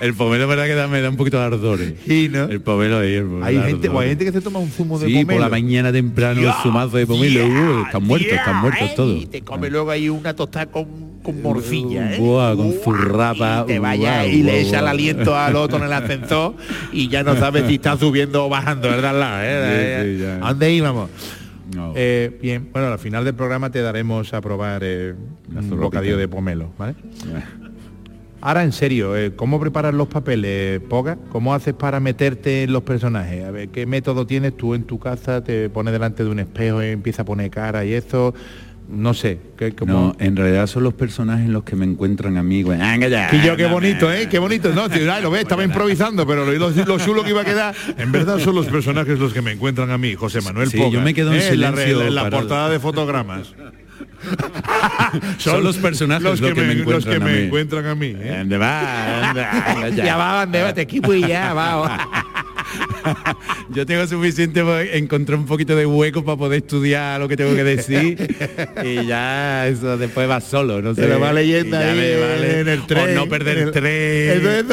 El 0.01 0.13
pomelo, 0.13 0.47
verdad, 0.47 0.65
que 0.65 0.75
da- 0.75 0.87
me 0.87 1.01
da 1.01 1.09
un 1.09 1.17
poquito 1.17 1.37
de 1.39 1.43
ardor. 1.45 1.81
eh. 1.81 1.95
Sí, 2.07 2.29
¿no? 2.31 2.43
El 2.45 2.61
pomelo 2.61 2.99
ahí, 2.99 3.13
el 3.15 3.23
pomelo 3.25 3.45
Hay 3.45 3.55
gente, 3.55 3.87
ardor. 3.87 3.95
o 3.95 3.99
hay 3.99 4.09
gente 4.09 4.25
que 4.25 4.31
se 4.31 4.41
toma 4.41 4.59
un 4.59 4.69
zumo 4.69 4.99
de 4.99 5.07
Sí, 5.07 5.13
pomelo. 5.13 5.27
por 5.41 5.41
la 5.41 5.49
mañana 5.49 5.91
temprano 5.91 6.41
el 6.41 6.53
zumazo 6.63 6.97
de 6.97 7.07
pomelo. 7.07 7.39
ya, 7.39 7.45
uh, 7.79 7.85
están 7.85 8.03
muertos, 8.03 8.31
están 8.33 8.61
muertos 8.61 8.89
¿eh? 8.89 8.93
todos. 8.95 9.21
Y 9.21 9.25
te 9.27 9.41
come 9.41 9.69
luego 9.69 9.91
ahí 9.91 10.09
una 10.09 10.33
tostada 10.35 10.65
con, 10.67 10.85
con 11.23 11.41
morcilla, 11.41 12.13
¿eh? 12.15 12.19
Buah, 12.19 12.55
con 12.55 12.73
zurrapa, 12.83 13.63
y 13.63 13.67
te 13.67 13.79
vaya 13.79 14.25
y 14.25 14.43
le 14.43 14.61
echa 14.61 14.79
el 14.79 14.87
aliento 14.87 15.35
al 15.35 15.55
otro 15.55 15.77
en 15.77 15.83
el 15.85 15.93
ascensor 15.93 16.55
y 16.91 17.07
ya 17.07 17.23
no 17.23 17.35
sabes 17.35 17.65
si 17.67 17.75
está 17.75 17.97
subiendo 17.97 18.45
o 18.45 18.49
bajando, 18.49 18.89
¿verdad? 18.89 19.41
¿eh? 19.43 20.39
¿A 20.41 20.49
dónde 20.49 20.73
íbamos? 20.73 21.09
No. 21.75 21.93
Eh, 21.95 22.37
bien, 22.41 22.69
bueno, 22.71 22.87
al 22.87 22.99
final 22.99 23.25
del 23.25 23.35
programa 23.35 23.69
te 23.69 23.81
daremos 23.81 24.33
a 24.33 24.41
probar 24.41 24.81
eh, 24.83 25.13
un 25.49 25.53
zurropita. 25.55 25.75
bocadillo 25.75 26.17
de 26.17 26.27
pomelo, 26.27 26.69
¿vale? 26.77 26.95
Ahora 28.41 28.63
en 28.63 28.71
serio, 28.73 29.15
eh, 29.17 29.33
¿cómo 29.35 29.59
preparas 29.59 29.93
los 29.93 30.07
papeles, 30.07 30.79
Poga? 30.81 31.17
¿Cómo 31.29 31.55
haces 31.55 31.73
para 31.73 31.99
meterte 31.99 32.63
en 32.63 32.73
los 32.73 32.83
personajes? 32.83 33.43
A 33.43 33.49
ver, 33.49 33.69
¿qué 33.69 33.87
método 33.87 34.27
tienes 34.27 34.55
tú 34.55 34.75
en 34.75 34.83
tu 34.83 34.99
casa? 34.99 35.43
¿Te 35.43 35.67
pones 35.69 35.91
delante 35.93 36.23
de 36.23 36.29
un 36.29 36.39
espejo 36.39 36.83
y 36.83 36.87
empieza 36.87 37.23
a 37.23 37.25
poner 37.25 37.49
cara 37.49 37.83
y 37.85 37.93
eso? 37.93 38.35
No 38.87 39.13
sé, 39.15 39.39
¿qué, 39.57 39.73
cómo- 39.73 39.91
No, 39.93 40.15
en 40.19 40.35
realidad 40.35 40.67
son 40.67 40.83
los 40.83 40.93
personajes 40.93 41.49
los 41.49 41.63
que 41.63 41.75
me 41.75 41.85
encuentran 41.85 42.37
a 42.37 42.43
mí. 42.43 42.61
güey. 42.61 42.77
Venga 42.77 43.07
ya, 43.07 43.29
Y 43.33 43.41
yo, 43.41 43.55
qué 43.57 43.65
bonito. 43.65 44.11
¿eh? 44.11 44.27
Qué 44.29 44.37
bonito. 44.39 44.69
No, 44.73 44.89
tío, 44.89 45.11
ay, 45.11 45.21
lo 45.23 45.31
ves, 45.31 45.41
estaba 45.41 45.63
improvisando, 45.65 46.25
pero 46.27 46.45
lo, 46.45 46.51
lo, 46.53 46.69
lo 46.69 46.99
chulo 46.99 47.23
que 47.23 47.31
iba 47.31 47.41
a 47.41 47.45
quedar. 47.45 47.75
En 47.97 48.11
verdad 48.11 48.37
son 48.39 48.53
los 48.55 48.67
personajes 48.67 49.17
los 49.17 49.33
que 49.33 49.41
me 49.41 49.51
encuentran 49.53 49.89
a 49.91 49.97
mí, 49.97 50.13
José 50.15 50.41
Manuel 50.41 50.69
Sí, 50.69 50.77
Poga, 50.77 50.89
yo 50.91 51.01
me 51.01 51.13
quedo 51.13 51.33
en 51.33 51.41
¿eh? 51.41 51.47
En 51.49 51.61
la 51.61 51.71
re- 51.71 51.77
silencio 51.83 52.07
En 52.07 52.15
la, 52.15 52.23
parado. 52.23 52.41
portada 52.43 52.69
de 52.69 52.79
fotogramas. 52.79 53.53
Son 55.37 55.63
los 55.63 55.77
personajes 55.77 56.23
los 56.23 56.41
que, 56.41 56.53
me, 56.53 56.71
encuentran 56.73 57.17
que 57.19 57.23
a 57.23 57.25
me 57.27 57.33
mí. 57.39 57.45
encuentran 57.45 57.85
a 57.85 57.95
mí. 57.95 58.13
¿eh? 58.17 58.35
¿Dónde 58.39 58.57
va? 58.57 59.29
Anda 59.29 59.89
ya. 59.95 60.15
Va, 60.17 60.41
ande, 60.43 60.61
va, 60.63 60.73
te 60.73 60.81
equipo 60.81 61.13
y 61.13 61.21
ya, 61.27 61.53
va. 61.53 62.07
Yo 63.69 63.85
tengo 63.85 64.05
suficiente 64.07 64.63
para 64.63 64.83
encontrar 64.83 65.39
un 65.39 65.45
poquito 65.45 65.75
de 65.75 65.85
hueco 65.85 66.23
para 66.23 66.37
poder 66.37 66.63
estudiar 66.63 67.19
lo 67.19 67.27
que 67.27 67.37
tengo 67.37 67.55
que 67.55 67.63
decir 67.63 68.35
y 68.83 69.05
ya 69.05 69.67
eso 69.67 69.97
después 69.97 70.29
va 70.29 70.41
solo, 70.41 70.81
no 70.81 70.95
sé. 70.95 71.01
Se 71.01 71.07
lo 71.07 71.19
va 71.19 71.33
ya 71.41 71.57
ahí 71.57 71.63
me 71.63 72.17
vale. 72.17 72.59
en 72.61 72.67
el 72.67 72.85
tren. 72.85 73.17
O 73.17 73.25
no 73.25 73.29
perder 73.29 73.57
en 73.57 73.67
el 73.67 73.71
tren. 73.71 74.67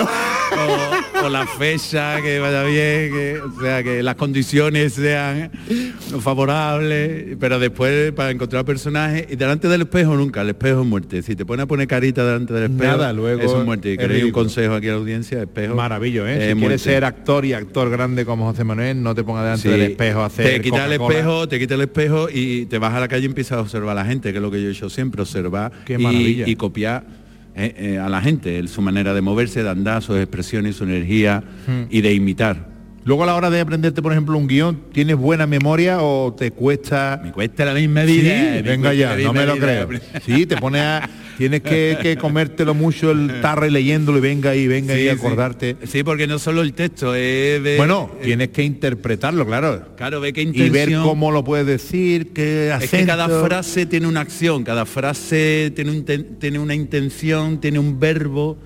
O, 0.57 1.27
o 1.27 1.29
la 1.29 1.47
fecha 1.47 2.21
que 2.23 2.39
vaya 2.39 2.63
bien, 2.65 3.13
que, 3.13 3.41
o 3.41 3.61
sea, 3.61 3.83
que 3.83 4.03
las 4.03 4.15
condiciones 4.17 4.93
sean 4.95 5.51
favorables, 6.21 7.37
pero 7.39 7.59
después 7.59 8.13
para 8.13 8.31
encontrar 8.31 8.65
personajes 8.65 9.27
y 9.31 9.37
delante 9.37 9.69
del 9.69 9.83
espejo 9.83 10.15
nunca, 10.17 10.43
el 10.43 10.51
espejo 10.51 10.81
es 10.81 10.87
muerte. 10.87 11.23
Si 11.23 11.37
te 11.37 11.45
pones 11.45 11.65
a 11.65 11.67
poner 11.67 11.87
carita 11.87 12.25
delante 12.25 12.53
del 12.55 12.65
espejo, 12.73 12.93
Nada, 12.97 13.13
luego 13.13 13.43
eso 13.43 13.59
es 13.61 13.65
muerte. 13.65 13.97
Queréis 13.97 14.25
un 14.25 14.33
consejo 14.33 14.75
aquí 14.75 14.89
a 14.89 14.93
la 14.93 14.97
audiencia, 14.99 15.43
espejo. 15.43 15.75
Maravillo, 15.75 16.27
¿eh? 16.27 16.33
es 16.33 16.39
si 16.39 16.45
muerte. 16.55 16.61
quieres 16.61 16.83
ser 16.83 17.05
actor 17.05 17.45
y 17.45 17.53
actor 17.53 17.91
grande 17.91 18.25
como 18.25 18.47
José 18.51 18.65
Manuel, 18.65 19.03
no 19.03 19.15
te 19.15 19.25
pongas 19.25 19.45
delante 19.45 19.63
Sí. 19.63 19.69
del 19.69 19.83
espejo 19.93 20.21
a 20.21 20.27
hacer 20.27 20.47
te 20.47 20.61
quita 20.61 20.87
el 20.87 20.93
espejo, 20.93 21.49
te 21.49 21.59
quita 21.59 21.75
el 21.75 21.81
espejo 21.83 22.29
y 22.33 22.67
te 22.67 22.79
vas 22.79 22.95
a 22.95 23.01
la 23.01 23.09
calle 23.09 23.23
y 23.23 23.27
empiezas 23.27 23.59
a 23.59 23.61
observar 23.61 23.97
a 23.97 24.03
la 24.03 24.07
gente, 24.07 24.33
que 24.33 24.39
es 24.39 24.43
lo 24.43 24.51
que 24.51 24.61
yo 24.63 24.69
he 24.69 24.73
hecho 24.73 24.91
siempre, 24.91 25.23
observar 25.23 25.73
Qué 25.85 25.97
y, 26.01 26.43
y 26.51 26.57
copiar 26.57 27.05
eh, 27.55 27.75
eh, 27.77 27.99
a 27.99 28.09
la 28.09 28.21
gente, 28.21 28.59
el- 28.59 28.69
su 28.69 28.81
manera 28.83 29.13
de 29.15 29.21
moverse, 29.21 29.63
de 29.63 29.71
andar, 29.71 30.03
sus 30.03 30.17
expresiones, 30.19 30.77
su 30.77 30.85
energía 30.85 31.43
Hmm. 31.67 31.83
y 31.91 32.01
de 32.01 32.13
imitar. 32.15 32.73
Luego 33.05 33.25
a 33.25 33.27
la 33.27 33.35
hora 33.35 33.51
de 33.51 33.61
aprenderte, 33.61 34.01
por 34.01 34.13
ejemplo, 34.13 34.39
un 34.39 34.47
guion, 34.47 34.79
¿tienes 34.93 35.17
buena 35.17 35.45
memoria 35.47 36.01
o 36.03 36.33
te 36.33 36.53
cuesta? 36.53 37.21
Me 37.23 37.33
cuesta 37.33 37.65
la 37.65 37.75
misma 37.75 38.05
vida. 38.05 38.31
Sí, 38.31 38.51
me 38.53 38.63
venga 38.63 38.95
ya, 38.95 39.17
no 39.17 39.33
me 39.33 39.45
lo 39.45 39.57
creo. 39.57 39.89
Sí, 40.25 40.47
te 40.47 40.57
pone 40.57 40.79
a, 40.81 41.09
tienes 41.43 41.61
que, 41.63 41.99
que 42.01 42.17
comértelo 42.17 42.73
mucho 42.75 43.11
el 43.11 43.41
tarro 43.41 43.67
y 43.67 43.71
leyéndolo 43.71 44.19
y 44.19 44.21
venga 44.21 44.55
y 44.55 44.67
venga 44.69 44.95
Sí, 44.95 45.01
y 45.03 45.09
acordarte. 45.09 45.77
Sí, 45.87 46.05
porque 46.05 46.27
no 46.29 46.39
solo 46.39 46.63
el 46.63 46.73
texto, 46.73 47.15
es 47.17 47.61
ver- 47.61 47.77
Bueno, 47.79 48.11
eh, 48.21 48.25
tienes 48.25 48.51
que 48.51 48.63
interpretarlo, 48.63 49.45
claro. 49.45 49.89
claro, 49.97 50.21
ve 50.21 50.33
qué 50.33 50.43
Y 50.43 50.47
intención. 50.47 50.73
ver 50.73 50.93
cómo 51.03 51.33
lo 51.33 51.43
puedes 51.43 51.67
decir, 51.67 52.33
qué 52.33 52.73
Es 52.81 52.91
que 52.91 53.05
cada 53.05 53.25
acento. 53.25 53.45
frase 53.47 53.87
tiene 53.87 54.07
una 54.07 54.21
acción, 54.21 54.63
cada 54.63 54.87
frase 54.87 55.73
tiene, 55.75 55.91
un 55.91 56.05
ten- 56.05 56.39
tiene 56.39 56.59
una 56.61 56.75
intención, 56.75 57.61
tiene 57.61 57.79
un 57.81 57.99
verbo, 57.99 58.57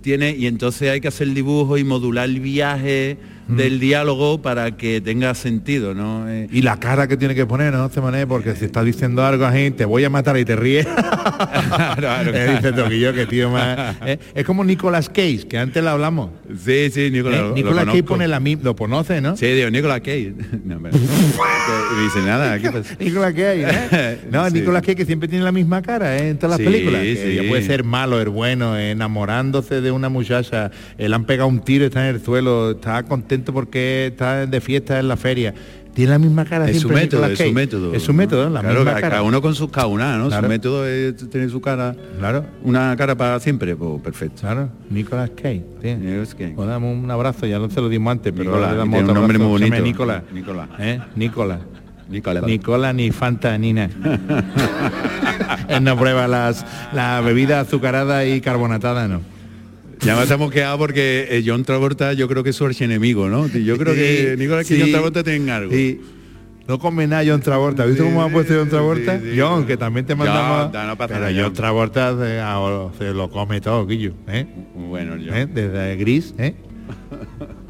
tiene 0.00 0.30
y 0.36 0.46
entonces 0.46 0.90
hay 0.90 1.00
que 1.00 1.08
hacer 1.08 1.28
el 1.28 1.34
dibujo 1.34 1.76
y 1.78 1.84
modular 1.84 2.28
el 2.28 2.40
viaje 2.40 3.18
Mm. 3.48 3.56
del 3.56 3.80
diálogo 3.80 4.40
para 4.40 4.70
que 4.76 5.00
tenga 5.00 5.34
sentido, 5.34 5.94
¿no? 5.94 6.28
Eh, 6.30 6.46
Y 6.52 6.62
la 6.62 6.78
cara 6.78 7.08
que 7.08 7.16
tiene 7.16 7.34
que 7.34 7.44
poner, 7.44 7.72
¿no? 7.72 7.88
De 7.88 8.00
manera, 8.00 8.26
porque 8.26 8.54
si 8.54 8.64
está 8.66 8.84
diciendo 8.84 9.24
algo 9.24 9.44
así, 9.44 9.70
te 9.72 9.84
voy 9.84 10.04
a 10.04 10.10
matar 10.10 10.38
y 10.38 10.44
te 10.44 10.54
ríes. 10.56 10.86
claro, 11.96 12.30
Eh, 12.34 12.56
dice 12.56 12.72
Toquillo 12.72 13.12
que 13.12 13.26
tío 13.26 13.50
más. 13.50 13.96
eh, 14.06 14.18
es 14.34 14.44
como 14.44 14.64
Nicolas 14.64 15.08
Cage, 15.08 15.46
que 15.48 15.58
antes 15.58 15.82
lo 15.82 15.90
hablamos. 15.90 16.30
sí, 16.64 16.88
sí, 16.90 17.10
Nicolás. 17.10 17.40
Eh, 17.40 17.52
Nicolas 17.54 17.84
Cage 17.86 18.02
pone 18.04 18.28
la 18.28 18.38
misma, 18.40 18.64
lo 18.64 18.76
conoce, 18.76 19.20
¿no? 19.20 19.36
Sí, 19.36 19.46
digo, 19.46 19.70
Nicolás 19.70 20.00
Cage. 20.00 20.34
No, 20.64 20.78
pero- 20.80 20.96
y 20.96 22.04
dice 22.04 22.20
nada. 22.24 22.56
Nicolas 22.98 23.32
Cage, 23.34 23.64
¿eh? 23.66 24.18
No, 24.30 24.48
Sí. 24.48 24.54
Nicolas 24.54 24.82
Cage 24.82 24.96
que 24.96 25.04
siempre 25.04 25.28
tiene 25.28 25.44
la 25.44 25.52
misma 25.52 25.82
cara 25.82 26.16
¿eh? 26.16 26.28
en 26.30 26.38
todas 26.38 26.56
Sí, 26.58 26.62
las 26.64 26.72
películas. 26.72 27.02
Que 27.02 27.16
sí. 27.16 27.34
ya 27.42 27.48
puede 27.48 27.62
ser 27.62 27.84
malo, 27.84 28.20
el 28.20 28.28
bueno, 28.28 28.78
enamorándose 28.78 29.80
de 29.80 29.90
una 29.90 30.08
muchacha, 30.08 30.70
le 30.96 31.12
han 31.14 31.24
pegado 31.24 31.48
un 31.48 31.60
tiro, 31.60 31.84
está 31.86 32.08
en 32.08 32.14
el 32.16 32.22
suelo, 32.24 32.72
está 32.72 33.02
contento 33.02 33.31
porque 33.40 34.06
está 34.08 34.46
de 34.46 34.60
fiesta 34.60 34.98
en 35.00 35.08
la 35.08 35.16
feria. 35.16 35.54
Tiene 35.94 36.12
la 36.12 36.18
misma 36.18 36.46
cara 36.46 36.70
Es 36.70 36.80
su 36.80 36.88
método, 36.88 37.26
es 37.26 37.38
su 37.38 37.52
método. 37.52 37.92
Es 37.94 38.02
su 38.02 38.12
método, 38.14 38.48
la 38.48 38.60
claro, 38.60 38.76
misma 38.76 38.94
ca- 38.94 39.00
cara. 39.02 39.10
cada 39.10 39.22
uno 39.24 39.42
con 39.42 39.54
sus 39.54 39.70
caunas, 39.70 40.18
¿no? 40.18 40.28
Claro. 40.28 40.44
Su 40.44 40.48
método 40.48 40.86
es 40.86 41.28
tener 41.28 41.50
su 41.50 41.60
cara, 41.60 41.94
Claro, 42.18 42.46
una 42.62 42.96
cara 42.96 43.14
para 43.14 43.38
siempre, 43.40 43.76
pues 43.76 44.00
perfecto. 44.00 44.40
claro. 44.40 44.70
Nicolas 44.88 45.30
Cage. 45.36 45.62
Nicolas 45.82 46.34
Cage. 46.34 46.52
Pues 46.56 46.66
damos 46.68 46.96
un 46.96 47.10
abrazo, 47.10 47.44
ya 47.44 47.58
no 47.58 47.68
se 47.68 47.78
lo 47.82 47.90
dimos 47.90 48.10
antes, 48.10 48.32
pero 48.32 48.44
Nicolas, 48.44 48.62
ahora 48.70 48.72
le 48.72 48.78
damos 48.78 49.00
un 49.00 49.06
nombre 49.06 49.22
abrazo. 49.36 49.48
muy 49.50 49.60
bonito. 49.60 49.82
Nicolas. 49.84 50.22
Nicolas. 50.32 50.68
¿Eh? 50.78 50.98
Nicolás. 51.14 51.60
Nicola 52.46 52.92
ni 52.94 53.10
Fanta 53.10 53.56
ni 53.58 53.72
nada. 53.74 53.90
No 55.80 55.96
prueba 55.98 56.28
las 56.28 56.64
la 56.92 57.20
bebida 57.20 57.60
azucarada 57.60 58.24
y 58.26 58.40
carbonatada, 58.40 59.08
no. 59.08 59.20
Ya 60.04 60.16
nos 60.16 60.28
hemos 60.30 60.50
quedado 60.50 60.78
porque 60.78 61.28
eh, 61.30 61.42
John 61.46 61.62
Travolta 61.64 62.12
yo 62.12 62.26
creo 62.28 62.42
que 62.42 62.50
es 62.50 62.56
su 62.56 62.64
archienemigo, 62.64 63.28
¿no? 63.28 63.46
Yo 63.46 63.78
creo 63.78 63.94
que 63.94 64.34
Nicolás 64.36 64.66
que 64.66 64.80
John 64.80 64.90
Travolta 64.90 65.22
tienen 65.22 65.48
algo. 65.50 65.72
No 66.66 66.78
come 66.78 67.06
nada 67.06 67.22
John 67.26 67.40
Travolta. 67.40 67.84
¿Viste 67.84 68.02
Sí, 68.02 68.08
cómo 68.08 68.22
ha 68.22 68.28
puesto 68.28 68.54
John 68.56 68.68
Travolta? 68.68 69.20
sí, 69.20 69.34
John, 69.38 69.66
que 69.66 69.76
también 69.76 70.06
te 70.06 70.14
mandamos. 70.14 70.72
da, 70.72 70.86
no 70.86 70.96
pasa 70.96 71.14
pero 71.14 71.20
nada, 71.20 71.32
John 71.32 71.42
John. 71.44 71.52
Travolta 71.54 72.92
se, 72.98 73.12
lo 73.12 73.30
come 73.30 73.60
todo, 73.60 73.86
Guillo. 73.86 74.14
¿eh? 74.28 74.46
Bueno, 74.74 75.12
John. 75.14 75.34
¿Eh? 75.36 75.46
Desde 75.46 75.96
gris, 75.96 76.34
¿eh? 76.38 76.54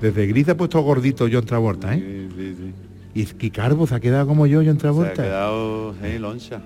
Desde 0.01 0.27
gris 0.27 0.49
ha 0.49 0.57
puesto 0.57 0.81
gordito 0.81 1.29
John 1.31 1.45
Travolta, 1.45 1.95
¿eh? 1.95 1.99
Sí, 2.01 2.35
sí, 2.37 2.57
sí. 2.59 2.73
Y 3.15 3.25
que 3.27 3.51
Carbo 3.51 3.87
se 3.87 3.95
ha 3.95 4.01
quedado 4.01 4.27
como 4.27 4.47
yo, 4.47 4.59
John 4.59 4.73
Se 4.73 4.79
ha 4.79 4.81
Travolta. 4.81 5.23
quedado 5.23 5.95
eh, 6.03 6.19
loncha. 6.19 6.61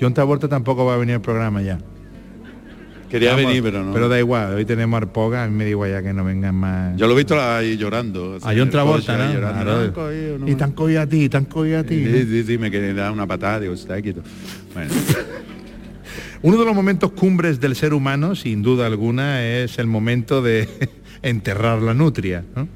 John 0.00 0.14
Travolta 0.14 0.48
tampoco 0.48 0.84
va 0.84 0.94
a 0.94 0.96
venir 0.98 1.16
al 1.16 1.20
programa 1.20 1.62
ya. 1.62 1.78
Quería 3.10 3.32
Vamos, 3.32 3.46
venir, 3.46 3.62
pero 3.62 3.82
no. 3.84 3.92
Pero 3.92 4.08
da 4.08 4.18
igual, 4.20 4.54
hoy 4.54 4.64
tenemos 4.64 4.94
a 4.94 4.98
Arpoga, 4.98 5.42
a 5.44 5.48
mí 5.48 5.56
me 5.56 5.64
da 5.64 5.70
igual 5.70 5.90
ya 5.90 6.00
que 6.02 6.12
no 6.12 6.24
vengan 6.24 6.54
más. 6.54 6.96
Yo 6.96 7.06
lo 7.08 7.14
he 7.14 7.16
visto 7.16 7.40
ahí 7.40 7.76
llorando. 7.76 8.38
John 8.40 8.56
el 8.56 8.70
Travolta, 8.70 9.18
¿no? 9.18 9.32
llorando. 9.34 9.62
Claro. 9.64 9.78
"Me 9.78 9.84
han 9.86 9.92
cogido, 9.92 10.38
no 10.38 10.48
y 10.48 10.56
han 10.62 10.72
cogido 10.72 11.00
a 11.02 11.06
ti, 11.06 11.28
te 11.28 11.36
han 11.36 11.44
cogido 11.46 11.80
a 11.80 11.84
ti. 11.84 12.04
Sí, 12.04 12.24
sí, 12.24 12.44
sí, 12.44 12.58
me 12.58 12.70
quería 12.70 12.94
dar 12.94 13.10
una 13.12 13.26
patada, 13.26 13.60
digo, 13.60 13.74
está 13.74 14.00
quieto. 14.00 14.22
Bueno, 14.74 14.92
Uno 16.42 16.56
de 16.56 16.64
los 16.64 16.74
momentos 16.74 17.10
cumbres 17.12 17.60
del 17.60 17.76
ser 17.76 17.92
humano, 17.92 18.34
sin 18.34 18.62
duda 18.62 18.86
alguna, 18.86 19.44
es 19.44 19.78
el 19.78 19.86
momento 19.86 20.40
de 20.40 20.68
enterrar 21.22 21.82
la 21.82 21.92
nutria. 21.92 22.44
¿no? 22.56 22.66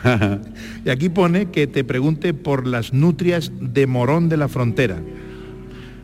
y 0.84 0.90
aquí 0.90 1.08
pone 1.08 1.50
que 1.50 1.66
te 1.66 1.84
pregunte 1.84 2.32
por 2.34 2.66
las 2.66 2.92
nutrias 2.92 3.52
de 3.60 3.86
Morón 3.86 4.28
de 4.28 4.36
la 4.36 4.48
Frontera. 4.48 4.96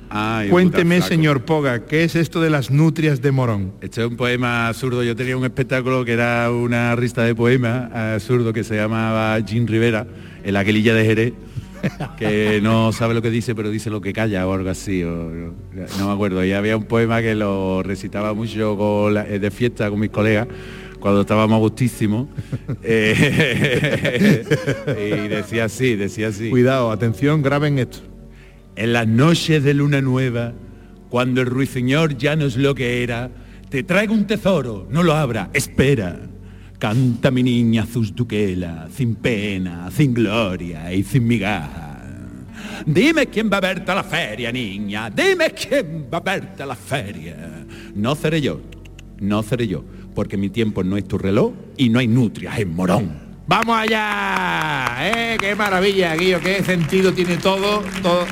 Ay, 0.08 0.48
Cuénteme, 0.50 1.02
señor 1.02 1.44
Poga, 1.44 1.84
¿qué 1.84 2.04
es 2.04 2.14
esto 2.14 2.40
de 2.40 2.48
las 2.50 2.70
nutrias 2.70 3.20
de 3.20 3.32
Morón? 3.32 3.72
Este 3.80 4.00
es 4.02 4.06
un 4.06 4.16
poema 4.16 4.68
absurdo. 4.68 5.02
Yo 5.02 5.16
tenía 5.16 5.36
un 5.36 5.44
espectáculo 5.44 6.04
que 6.04 6.12
era 6.12 6.50
una 6.50 6.94
rista 6.94 7.24
de 7.24 7.34
poemas 7.34 7.92
absurdo 7.92 8.52
que 8.52 8.62
se 8.64 8.76
llamaba 8.76 9.36
Jim 9.44 9.66
Rivera, 9.66 10.06
en 10.44 10.54
la 10.54 10.64
quelilla 10.64 10.94
de 10.94 11.04
Jerez, 11.04 11.32
que 12.18 12.60
no 12.62 12.92
sabe 12.92 13.14
lo 13.14 13.22
que 13.22 13.30
dice, 13.30 13.54
pero 13.56 13.68
dice 13.70 13.90
lo 13.90 14.00
que 14.00 14.12
calla 14.12 14.46
o 14.46 14.52
algo 14.52 14.70
así. 14.70 15.02
o- 15.02 15.52
no 15.98 16.06
me 16.06 16.12
acuerdo. 16.12 16.44
Y 16.44 16.52
había 16.52 16.76
un 16.76 16.84
poema 16.84 17.20
que 17.20 17.34
lo 17.34 17.82
recitaba 17.82 18.32
mucho 18.32 18.76
con 18.76 19.12
la- 19.14 19.26
eh, 19.28 19.38
de 19.40 19.50
fiesta 19.50 19.90
con 19.90 19.98
mis 19.98 20.10
colegas 20.10 20.46
cuando 21.00 21.22
estábamos 21.22 21.58
gustísimos. 21.58 22.28
Eh, 22.88 24.44
y 25.26 25.28
decía 25.28 25.64
así, 25.64 25.96
decía 25.96 26.28
así. 26.28 26.48
Cuidado, 26.50 26.90
atención, 26.92 27.42
graben 27.42 27.78
esto. 27.80 27.98
En 28.76 28.92
las 28.92 29.08
noches 29.08 29.64
de 29.64 29.72
luna 29.72 30.02
nueva, 30.02 30.52
cuando 31.08 31.40
el 31.40 31.46
ruiseñor 31.46 32.18
ya 32.18 32.36
no 32.36 32.44
es 32.44 32.58
lo 32.58 32.74
que 32.74 33.02
era, 33.02 33.30
te 33.70 33.82
traigo 33.82 34.12
un 34.12 34.26
tesoro, 34.26 34.86
no 34.90 35.02
lo 35.02 35.14
abra, 35.14 35.48
espera. 35.54 36.20
Canta 36.78 37.30
mi 37.30 37.42
niña 37.42 37.86
Zuzduquela, 37.86 38.88
sin 38.94 39.14
pena, 39.14 39.90
sin 39.90 40.12
gloria 40.12 40.92
y 40.92 41.02
sin 41.04 41.26
migaja. 41.26 42.02
Dime 42.84 43.28
quién 43.28 43.50
va 43.50 43.56
a 43.56 43.60
verte 43.60 43.90
a 43.90 43.94
la 43.94 44.04
feria, 44.04 44.52
niña, 44.52 45.08
dime 45.08 45.52
quién 45.52 46.08
va 46.12 46.18
a 46.18 46.20
verte 46.20 46.62
a 46.62 46.66
la 46.66 46.76
feria. 46.76 47.64
No 47.94 48.14
seré 48.14 48.42
yo, 48.42 48.60
no 49.20 49.42
seré 49.42 49.68
yo, 49.68 49.84
porque 50.14 50.36
mi 50.36 50.50
tiempo 50.50 50.84
no 50.84 50.98
es 50.98 51.08
tu 51.08 51.16
reloj 51.16 51.54
y 51.78 51.88
no 51.88 51.98
hay 51.98 52.08
nutrias 52.08 52.58
en 52.58 52.74
morón. 52.74 53.26
¡Vamos 53.46 53.74
allá! 53.74 54.98
¡Eh! 55.00 55.36
¡Qué 55.40 55.54
maravilla, 55.54 56.14
Guillo! 56.14 56.40
¡Qué 56.40 56.62
sentido 56.62 57.14
tiene 57.14 57.38
todo! 57.38 57.82
todo. 58.02 58.26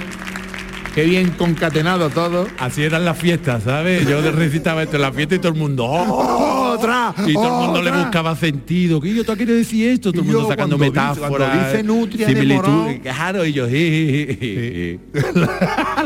¡Qué 0.95 1.03
bien 1.05 1.31
concatenado 1.31 2.09
todo! 2.09 2.47
Así 2.59 2.85
eran 2.85 3.05
las 3.05 3.19
fiestas, 3.19 3.65
¿sabes? 3.65 4.07
Yo 4.07 4.21
recitaba 4.31 4.85
esto 4.85 4.95
en 4.95 5.03
la 5.03 5.13
fiesta 5.13 5.35
y 5.35 5.39
todo 5.41 5.53
el 5.53 5.59
mundo, 5.59 5.87
¡oh! 5.89 6.64
¡Otra! 6.75 7.15
Y 7.27 7.33
todo 7.35 7.47
el 7.61 7.67
mundo 7.67 7.83
le 7.83 7.91
buscaba 7.91 8.35
sentido. 8.37 9.01
¿Qué 9.01 9.15
yo 9.15 9.25
te 9.25 9.37
quiero 9.37 9.55
decir 9.55 9.89
esto? 9.89 10.13
Todo 10.13 10.23
el 10.23 10.29
mundo 10.29 10.49
sacando 10.49 10.79
metáforas. 10.79 11.71
dice 11.71 11.83
nutria 11.83 12.29
morón. 12.57 12.99
Claro, 12.99 13.45
y 13.45 13.53
yo, 13.53 13.67
"Sí, 13.69 13.75
sí, 13.75 14.37
sí, 14.41 15.01
sí". 15.23 15.41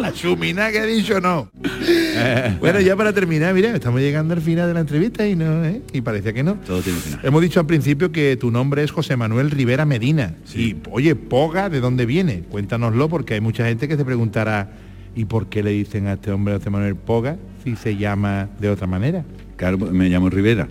la 0.01 0.13
chumina 0.13 0.71
que 0.71 0.79
ha 0.81 0.87
dicho 0.87 1.21
no. 1.21 1.51
bueno, 2.61 2.81
ya 2.81 2.97
para 2.97 3.13
terminar, 3.13 3.55
mira, 3.55 3.75
estamos 3.75 4.01
llegando 4.01 4.35
al 4.35 4.41
final 4.41 4.69
de 4.69 4.75
la 4.75 4.81
entrevista 4.81 5.27
y 5.27 5.35
no, 5.37 5.65
¿eh? 5.65 5.83
Y 5.93 6.01
parecía 6.01 6.33
que 6.33 6.43
no. 6.43 6.55
Todo 6.67 6.81
tiene 6.83 6.99
final. 6.99 7.21
Hemos 7.23 7.43
dicho 7.43 7.61
al 7.61 7.67
principio 7.67 8.13
que 8.13 8.37
tu 8.37 8.51
nombre 8.51 8.83
es 8.83 8.91
José 8.91 9.17
Manuel 9.17 9.51
Rivera 9.51 9.85
Medina. 9.85 10.35
Y, 10.55 10.77
oye, 10.91 11.15
Poga, 11.15 11.69
¿de 11.69 11.81
dónde 11.81 12.07
viene? 12.07 12.43
Cuéntanoslo 12.51 13.09
porque 13.09 13.35
hay 13.35 13.41
mucha 13.41 13.65
gente 13.67 13.89
que 13.89 13.97
se 13.97 14.05
preguntará, 14.05 14.71
¿y 15.15 15.25
por 15.25 15.47
qué 15.49 15.63
le 15.63 15.71
dicen 15.71 16.07
a 16.07 16.15
este 16.15 16.31
hombre 16.31 16.55
José 16.57 16.71
Manuel 16.71 16.97
Poga 16.97 17.37
si 17.65 17.77
se 17.77 17.97
llama 17.97 18.49
de 18.61 18.71
otra 18.71 18.87
manera? 18.87 19.25
Claro, 19.59 19.77
me 19.77 20.09
llamo 20.09 20.31
Rivera. 20.31 20.67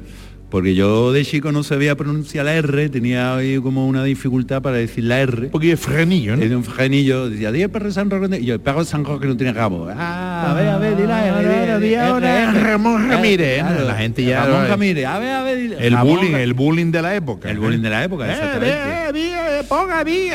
Porque 0.49 0.75
yo 0.75 1.11
de 1.11 1.25
chico 1.25 1.51
no 1.51 1.61
sabía 1.61 1.97
pronunciar 1.97 2.45
la 2.45 2.53
R, 2.55 2.87
tenía 2.87 3.35
ahí 3.35 3.57
como 3.59 3.85
una 3.85 4.05
dificultad 4.05 4.61
para 4.61 4.77
decir 4.77 5.03
la 5.03 5.19
R. 5.19 5.49
Porque 5.49 5.73
es 5.73 5.79
frenillo, 5.81 6.37
¿no? 6.37 6.41
Era 6.41 6.55
un 6.55 6.63
frenillo, 6.63 7.29
decía, 7.29 7.51
día 7.51 7.67
perro 7.67 7.91
San 7.91 8.09
Roque, 8.09 8.37
y 8.39 8.45
yo, 8.45 8.53
el 8.53 8.61
perro 8.61 8.85
San 8.85 9.03
Roque 9.03 9.27
no 9.27 9.35
tiene 9.35 9.51
rabo. 9.51 9.89
Ah, 9.93 10.51
a 10.51 10.53
ver, 10.53 10.69
a 10.69 10.77
ver, 10.77 10.95
dile 10.95 11.11
Ahora, 11.11 11.79
di 11.79 11.95
ahora, 11.95 12.51
Ramón 12.53 13.09
Ramírez, 13.09 13.61
¿no? 13.61 13.71
La 13.81 13.95
gente 13.95 14.23
ya- 14.23 14.45
Ramón 14.45 14.69
Ramírez, 14.69 15.05
a 15.05 15.19
ver, 15.19 15.31
a 15.31 15.43
ver, 15.43 15.57
dile. 15.57 15.77
El 15.85 15.93
Ramón 15.93 16.15
bullying, 16.15 16.35
el 16.35 16.53
bullying 16.53 16.91
de 16.91 17.01
la 17.01 17.13
época. 17.15 17.51
El 17.51 17.59
bullying 17.59 17.81
de 17.81 17.89
la 17.89 18.03
época, 18.05 18.25
Eh, 18.25 18.31
exactamente. 18.31 18.77
eh, 18.77 19.11
di, 19.13 19.19
eh, 19.19 19.63
di, 20.05 20.29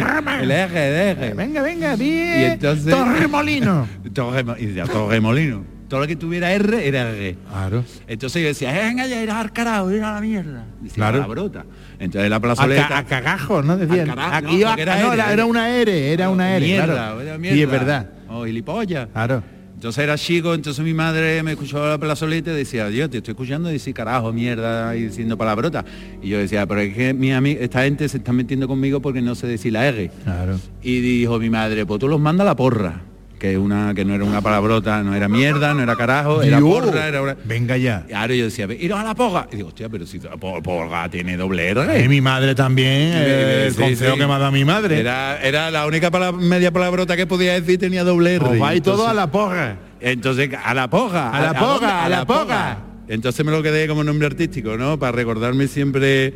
rama. 0.00 0.40
El 0.42 0.50
R, 0.52 0.70
el 1.10 1.18
R. 1.18 1.34
Venga, 1.34 1.60
venga, 1.62 1.96
di. 1.96 2.04
Y 2.08 2.44
entonces- 2.44 2.94
Torremolino. 2.94 3.88
Torremolino. 4.14 5.73
Todo 5.94 6.00
lo 6.00 6.08
que 6.08 6.16
tuviera 6.16 6.50
R 6.52 6.88
era 6.88 7.08
R. 7.12 7.36
Claro. 7.48 7.84
Entonces 8.08 8.42
yo 8.42 8.48
decía, 8.48 8.72
venga 8.72 9.06
ya, 9.06 9.22
era 9.22 9.38
al 9.38 9.52
carajo, 9.52 9.90
era 9.90 10.10
a 10.10 10.14
la 10.16 10.20
mierda. 10.20 10.64
Decía, 10.80 10.94
Claro. 10.96 11.18
la 11.20 11.26
brota. 11.28 11.64
Entonces 12.00 12.28
la 12.28 12.34
A, 12.34 12.40
plazoleta... 12.40 12.88
ca- 12.88 12.98
a 12.98 13.04
cagajo, 13.04 13.62
¿no? 13.62 13.76
Decían. 13.76 14.10
A 14.10 14.14
carajo, 14.16 14.34
Aquí 14.34 14.46
no, 14.46 14.58
iba- 14.58 14.68
porque 14.70 14.82
era 14.82 14.96
no, 15.00 15.12
R, 15.12 15.32
era, 15.32 15.46
una 15.46 15.68
R, 15.70 16.12
era 16.12 16.30
una 16.30 16.56
R. 16.56 16.66
Mierda, 16.66 16.84
claro. 16.86 17.20
era 17.20 17.34
Sí, 17.36 17.40
mierda. 17.42 17.62
es 17.62 17.70
verdad. 17.70 18.10
O 18.28 18.44
gilipollas. 18.44 19.08
Claro. 19.12 19.44
Entonces 19.74 20.02
era 20.02 20.18
chico, 20.18 20.52
entonces 20.52 20.84
mi 20.84 20.94
madre 20.94 21.44
me 21.44 21.52
escuchaba 21.52 21.90
la 21.90 21.98
plazoleta 21.98 22.50
y 22.50 22.56
decía, 22.56 22.90
yo 22.90 23.08
te 23.08 23.18
estoy 23.18 23.30
escuchando 23.32 23.68
decir 23.68 23.94
carajo, 23.94 24.32
mierda, 24.32 24.96
y 24.96 25.02
diciendo 25.04 25.38
palabrotas. 25.38 25.84
Y 26.20 26.28
yo 26.30 26.38
decía, 26.38 26.66
pero 26.66 26.80
es 26.80 26.92
que 26.92 27.14
mi 27.14 27.30
esta 27.52 27.84
gente 27.84 28.08
se 28.08 28.16
está 28.16 28.32
metiendo 28.32 28.66
conmigo 28.66 29.00
porque 29.00 29.22
no 29.22 29.36
sé 29.36 29.46
decir 29.46 29.72
la 29.74 29.86
R. 29.86 30.10
Claro. 30.24 30.58
Y 30.82 30.98
dijo 31.00 31.38
mi 31.38 31.50
madre, 31.50 31.86
pues 31.86 32.00
tú 32.00 32.08
los 32.08 32.18
manda 32.18 32.42
a 32.42 32.46
la 32.46 32.56
porra, 32.56 33.02
que 33.44 33.58
una 33.58 33.92
que 33.94 34.06
no 34.06 34.14
era 34.14 34.24
una 34.24 34.40
palabrota, 34.40 35.02
no 35.02 35.14
era 35.14 35.28
mierda, 35.28 35.74
no 35.74 35.82
era 35.82 35.94
carajo, 35.96 36.40
era 36.42 36.56
Dios, 36.56 36.66
porra, 36.86 37.08
era 37.08 37.20
una... 37.20 37.36
Venga 37.44 37.76
ya. 37.76 38.06
Claro, 38.08 38.32
yo 38.32 38.44
decía, 38.46 38.66
iros 38.80 38.98
a 38.98 39.04
la 39.04 39.14
poga. 39.14 39.48
Y 39.52 39.56
digo, 39.56 39.68
hostia, 39.68 39.90
pero 39.90 40.06
si 40.06 40.18
por- 40.18 40.62
porga 40.62 41.10
tiene 41.10 41.36
doble 41.36 41.68
Eh, 41.68 41.70
R. 41.72 42.08
mi 42.08 42.22
madre 42.22 42.54
también, 42.54 43.12
eh, 43.14 43.64
el 43.66 43.74
Sí, 43.74 43.80
consejo 43.82 44.14
sí. 44.14 44.20
que 44.20 44.26
me 44.26 44.32
ha 44.32 44.38
dado 44.38 44.50
mi 44.50 44.64
madre. 44.64 44.98
Era, 44.98 45.38
era 45.42 45.70
la 45.70 45.86
única 45.86 46.10
pala- 46.10 46.32
media 46.32 46.72
palabrota 46.72 47.18
que 47.18 47.26
podía 47.26 47.52
decir 47.52 47.78
tenía 47.78 48.02
doble 48.02 48.36
R. 48.36 48.44
Os 48.46 48.58
vais 48.58 48.78
Entonces- 48.78 48.98
todos 48.98 49.10
a 49.10 49.12
la 49.12 49.30
porra. 49.30 49.76
Entonces, 50.00 50.48
a 50.64 50.72
la 50.72 50.88
poga. 50.88 51.28
A 51.30 51.42
la 51.42 51.52
poga, 51.52 52.02
a 52.02 52.08
la 52.08 52.24
poga. 52.24 52.78
Entonces 53.08 53.44
me 53.44 53.52
lo 53.52 53.62
quedé 53.62 53.86
como 53.86 54.02
nombre 54.04 54.26
artístico, 54.26 54.78
¿no? 54.78 54.98
Para 54.98 55.12
recordarme 55.12 55.66
siempre, 55.68 56.32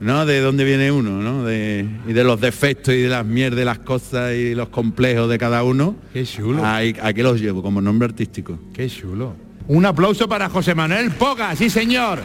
¿no? 0.00 0.26
De 0.26 0.40
dónde 0.40 0.64
viene 0.64 0.90
uno, 0.92 1.22
¿no? 1.22 1.44
De, 1.44 1.86
y 2.06 2.12
de 2.12 2.24
los 2.24 2.40
defectos 2.40 2.94
y 2.94 3.02
de 3.02 3.08
las 3.08 3.24
mierdas, 3.24 3.64
las 3.64 3.78
cosas 3.80 4.34
y 4.34 4.54
los 4.54 4.68
complejos 4.68 5.28
de 5.28 5.38
cada 5.38 5.62
uno. 5.62 5.96
Qué 6.12 6.24
chulo. 6.24 6.64
Ahí- 6.64 6.96
aquí 7.02 7.22
los 7.22 7.40
llevo 7.40 7.62
como 7.62 7.80
nombre 7.80 8.06
artístico. 8.06 8.58
Qué 8.74 8.88
chulo. 8.88 9.34
Un 9.68 9.84
aplauso 9.84 10.28
para 10.28 10.48
José 10.48 10.74
Manuel 10.74 11.10
Poga, 11.12 11.54
sí 11.56 11.68
señor. 11.70 12.20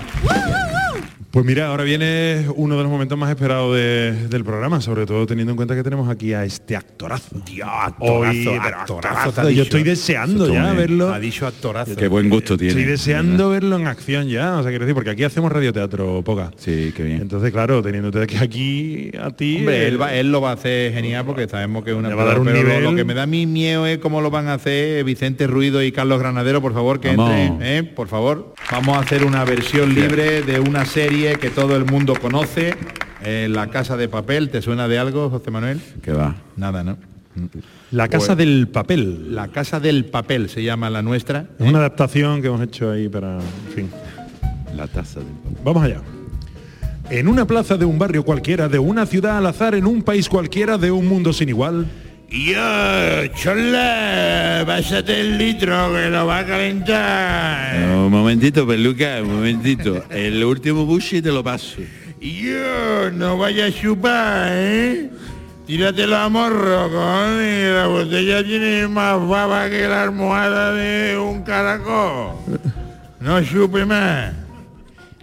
Pues 1.31 1.45
mira, 1.45 1.67
ahora 1.67 1.85
viene 1.85 2.45
uno 2.57 2.75
de 2.75 2.83
los 2.83 2.91
momentos 2.91 3.17
más 3.17 3.29
esperados 3.29 3.73
de- 3.73 4.27
del 4.27 4.43
programa, 4.43 4.81
sobre 4.81 5.05
todo 5.05 5.25
teniendo 5.25 5.51
en 5.51 5.55
cuenta 5.55 5.73
que 5.75 5.81
tenemos 5.83 6.09
aquí 6.09 6.33
a 6.33 6.43
este 6.43 6.75
actorazo. 6.75 7.37
Dios, 7.45 7.69
Hoy, 7.99 8.49
pero 8.61 8.77
actorazo, 8.79 9.49
yo 9.49 9.63
estoy 9.63 9.83
deseando 9.83 10.51
ya 10.53 10.73
verlo. 10.73 11.07
Ha 11.13 11.19
dicho 11.21 11.47
actorazo. 11.47 11.95
Qué 11.95 12.09
buen 12.09 12.27
gusto 12.27 12.57
tiene. 12.57 12.71
Estoy 12.71 12.83
deseando 12.83 13.49
verlo 13.49 13.77
en 13.77 13.87
acción 13.87 14.27
ya, 14.27 14.57
o 14.57 14.61
sea, 14.61 14.71
quiero 14.71 14.83
decir, 14.83 14.93
porque 14.93 15.11
aquí 15.11 15.23
hacemos 15.23 15.49
radioteatro 15.53 16.21
poca. 16.21 16.51
Sí, 16.57 16.91
qué 16.97 17.03
bien. 17.03 17.21
Entonces, 17.21 17.49
claro, 17.53 17.81
teniéndote 17.81 18.21
aquí, 18.23 18.35
aquí 18.35 19.11
a 19.17 19.29
ti. 19.29 19.55
Hombre, 19.59 19.83
eh, 19.83 19.87
él, 19.87 20.01
va- 20.01 20.13
él 20.13 20.33
lo 20.33 20.41
va 20.41 20.49
a 20.49 20.53
hacer 20.55 20.91
genial 20.91 21.23
porque 21.25 21.47
sabemos 21.47 21.85
que 21.85 21.91
es 21.91 21.95
una 21.95 22.09
Le 22.09 22.15
va 22.15 22.23
a 22.23 22.25
dar 22.25 22.39
un 22.39 22.45
pero 22.47 22.57
lo- 22.57 22.63
nivel. 22.67 22.83
Lo, 22.83 22.93
que 22.93 23.05
me 23.05 23.13
da 23.13 23.25
mi 23.25 23.45
miedo 23.45 23.87
es 23.87 23.99
cómo 23.99 24.19
lo 24.19 24.31
van 24.31 24.49
a 24.49 24.55
hacer 24.55 25.05
Vicente 25.05 25.47
Ruido 25.47 25.81
y 25.81 25.93
Carlos 25.93 26.19
Granadero, 26.19 26.61
por 26.61 26.73
favor, 26.73 26.99
que 26.99 27.15
Vamos. 27.15 27.31
entren, 27.31 27.61
¿eh? 27.65 27.83
por 27.83 28.09
favor. 28.09 28.53
Vamos 28.69 28.97
a 28.97 28.99
hacer 28.99 29.23
una 29.23 29.45
versión 29.45 29.95
libre 29.95 30.41
de 30.41 30.59
una 30.59 30.83
serie 30.83 31.20
que 31.39 31.49
todo 31.49 31.75
el 31.75 31.85
mundo 31.85 32.13
conoce, 32.19 32.73
eh, 33.23 33.47
La 33.49 33.67
Casa 33.67 33.95
de 33.97 34.07
Papel. 34.09 34.49
¿Te 34.49 34.61
suena 34.61 34.87
de 34.87 34.97
algo, 34.97 35.29
José 35.29 35.51
Manuel? 35.51 35.79
Que 36.01 36.11
va. 36.11 36.35
Nada, 36.57 36.83
¿no? 36.83 36.97
La 37.91 38.07
casa 38.09 38.27
Pues- 38.27 38.37
del 38.39 38.67
papel. 38.67 39.33
La 39.35 39.47
Casa 39.49 39.79
del 39.79 40.05
Papel 40.05 40.49
se 40.49 40.63
llama 40.63 40.89
la 40.89 41.01
nuestra. 41.01 41.45
Es 41.59 41.65
una 41.67 41.79
adaptación 41.79 42.41
que 42.41 42.47
hemos 42.47 42.61
hecho 42.61 42.91
ahí 42.91 43.07
para. 43.07 43.35
En 43.37 43.73
fin. 43.75 43.89
La 44.75 44.87
taza 44.87 45.19
del 45.19 45.29
Vamos 45.63 45.83
allá. 45.83 46.01
En 47.09 47.27
una 47.27 47.45
plaza 47.45 47.77
de 47.77 47.85
un 47.85 47.99
barrio 47.99 48.23
cualquiera, 48.23 48.67
de 48.69 48.79
una 48.79 49.05
ciudad 49.05 49.37
al 49.37 49.45
azar, 49.45 49.75
en 49.75 49.85
un 49.85 50.01
país 50.01 50.27
cualquiera, 50.29 50.77
de 50.77 50.91
un 50.91 51.07
mundo 51.07 51.31
sin 51.33 51.49
igual. 51.49 51.85
Yo, 52.31 53.27
chola, 53.35 54.63
pásate 54.65 55.19
el 55.19 55.37
litro 55.37 55.91
que 55.91 56.09
lo 56.09 56.25
va 56.25 56.39
a 56.39 56.45
calentar. 56.45 57.75
Un 57.89 58.09
momentito, 58.09 58.65
peluca, 58.65 59.21
un 59.21 59.35
momentito. 59.35 60.05
El 60.09 60.41
último 60.41 60.85
bushi 60.85 61.21
te 61.21 61.29
lo 61.29 61.43
paso. 61.43 61.81
Yo, 62.21 63.11
no 63.11 63.37
vaya 63.37 63.65
a 63.65 63.71
chupar, 63.73 64.49
¿eh? 64.53 65.09
Tíratelo 65.67 66.15
a 66.15 66.29
morro, 66.29 66.89
cojones. 66.89 67.73
La 67.73 67.87
botella 67.87 68.41
tiene 68.45 68.87
más 68.87 69.27
baba 69.27 69.69
que 69.69 69.85
la 69.89 70.03
almohada 70.03 70.71
de 70.71 71.17
un 71.17 71.43
caracol. 71.43 72.37
No 73.19 73.43
chupe 73.43 73.85
más. 73.85 74.33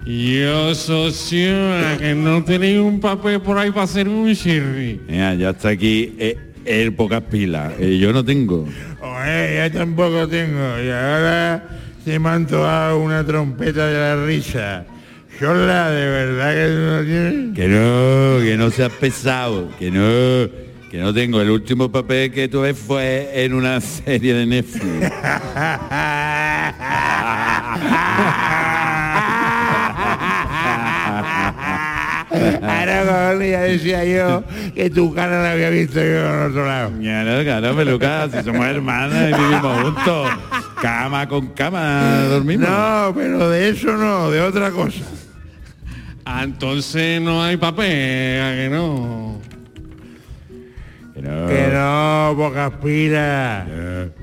Yo 0.05 0.75
socio 0.75 1.53
que 1.99 2.15
no 2.15 2.45
tenéis 2.45 2.81
un 2.81 3.01
papel 3.01 3.41
por 3.41 3.59
ahí 3.59 3.71
para 3.71 3.85
hacer 3.85 4.09
un 4.09 4.33
sherry. 4.33 5.01
Mira, 5.09 5.35
ya 5.35 5.51
está 5.51 5.71
aquí 5.71 6.15
eh, 6.19 6.48
el 6.65 6.93
pocas 6.93 7.23
pilas. 7.23 7.73
Eh, 7.79 7.99
yo 7.99 8.13
no 8.13 8.25
tengo. 8.25 8.67
Oye, 9.01 9.55
ya 9.57 9.71
tampoco 9.73 10.29
tengo. 10.29 10.79
Y 10.81 10.91
ahora 10.91 11.65
se 12.05 12.19
me 12.19 12.29
ha 12.29 12.35
antojado 12.35 12.99
una 13.01 13.25
trompeta 13.25 13.87
de 13.87 13.99
la 13.99 14.27
risa. 14.27 14.85
Chola, 15.39 15.91
de 15.91 16.07
verdad 16.07 16.53
que 16.55 16.69
no 16.75 17.05
tienes. 17.05 17.55
Que 17.55 17.69
no, 17.69 18.45
que 18.45 18.57
no 18.57 18.71
seas 18.71 18.93
pesado, 18.93 19.71
que 19.79 19.91
no, 19.91 20.51
que 20.91 20.99
no 20.99 21.15
tengo. 21.15 21.41
El 21.41 21.51
último 21.51 21.91
papel 21.93 22.33
que 22.33 22.49
tuve 22.49 22.75
fue 22.75 23.31
en 23.45 23.55
una 23.55 23.81
serie 23.81 24.35
de 24.35 24.47
Netflix. 24.47 25.13
Ahora, 32.99 33.29
cojones, 33.31 33.51
ya 33.51 33.61
decía 33.61 34.05
yo 34.05 34.45
que 34.75 34.91
tu 34.91 35.15
cara 35.15 35.43
la 35.43 35.53
había 35.53 35.71
visto 35.71 36.01
yo 36.01 36.35
en 36.35 36.51
otro 36.51 36.67
lado. 36.67 36.93
Claro, 37.01 37.45
claro, 37.45 37.77
peluca, 37.77 38.29
si 38.31 38.43
somos 38.43 38.67
hermanas 38.67 39.31
y 39.31 39.41
vivimos 39.41 39.83
juntos. 39.83 40.31
Cama 40.81 41.29
con 41.29 41.49
cama 41.49 42.25
dormimos. 42.29 42.69
No, 42.69 43.13
pero 43.15 43.51
de 43.51 43.71
eso 43.71 43.97
no, 43.97 44.31
de 44.31 44.41
otra 44.41 44.71
cosa. 44.71 45.05
Ah, 46.25 46.43
entonces 46.45 47.21
no 47.23 47.43
hay 47.43 47.57
papel, 47.57 48.43
¿a 48.43 48.55
que 48.55 48.69
no? 48.71 49.41
Que 51.15 51.23
no. 51.23 51.47
Que 51.47 51.69
no, 51.73 52.35
pocas 52.37 52.73
pilas. 52.83 53.67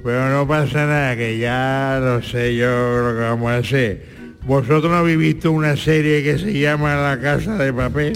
Pero 0.03 0.30
no 0.30 0.47
pasa 0.47 0.86
nada, 0.86 1.15
que 1.15 1.39
ya 1.39 1.99
lo 2.01 2.21
sé 2.21 2.55
yo 2.55 2.67
lo 2.67 3.15
que 3.15 3.21
vamos 3.21 3.51
a 3.51 3.57
hacer. 3.57 4.05
¿Vosotros 4.43 4.91
no 4.91 4.97
habéis 4.97 5.17
visto 5.17 5.51
una 5.51 5.76
serie 5.76 6.21
que 6.21 6.38
se 6.38 6.53
llama 6.53 6.95
La 6.95 7.19
Casa 7.19 7.57
de 7.57 7.73
Papel? 7.73 8.13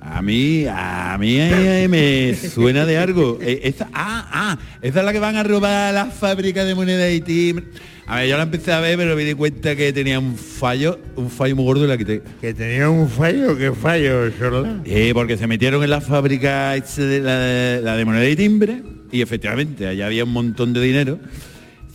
A 0.00 0.22
mí, 0.22 0.64
a 0.66 1.16
mí 1.18 1.36
eh, 1.38 1.86
me 1.88 2.34
suena 2.34 2.86
de 2.86 2.96
algo. 2.96 3.38
Eh, 3.42 3.60
esta, 3.64 3.88
ah, 3.92 4.28
ah, 4.32 4.58
esa 4.80 5.00
es 5.00 5.04
la 5.04 5.12
que 5.12 5.18
van 5.18 5.36
a 5.36 5.42
robar 5.42 5.90
a 5.90 5.92
la 5.92 6.06
fábrica 6.06 6.64
de 6.64 6.74
moneda 6.74 7.10
y 7.10 7.20
timbre. 7.20 7.66
A 8.06 8.16
ver, 8.16 8.28
yo 8.28 8.36
la 8.36 8.44
empecé 8.44 8.72
a 8.72 8.80
ver, 8.80 8.96
pero 8.96 9.14
me 9.14 9.24
di 9.24 9.34
cuenta 9.34 9.76
que 9.76 9.92
tenía 9.92 10.18
un 10.18 10.36
fallo, 10.36 10.98
un 11.16 11.30
fallo 11.30 11.54
muy 11.54 11.64
gordo 11.64 11.84
y 11.84 11.88
la 11.88 11.98
quité. 11.98 12.22
Que 12.40 12.54
tenía 12.54 12.88
un 12.88 13.08
fallo, 13.08 13.56
¿qué 13.56 13.72
fallo, 13.72 14.32
Sorla? 14.32 14.80
Eh, 14.84 15.12
porque 15.14 15.36
se 15.36 15.46
metieron 15.46 15.84
en 15.84 15.90
la 15.90 16.00
fábrica 16.00 16.74
esta 16.74 17.02
de 17.02 17.20
la, 17.20 17.80
la 17.80 17.96
de 17.96 18.04
moneda 18.04 18.28
y 18.28 18.36
timbre 18.36 18.82
y 19.12 19.22
efectivamente 19.22 19.86
allá 19.86 20.06
había 20.06 20.24
un 20.24 20.32
montón 20.32 20.72
de 20.72 20.80
dinero. 20.80 21.18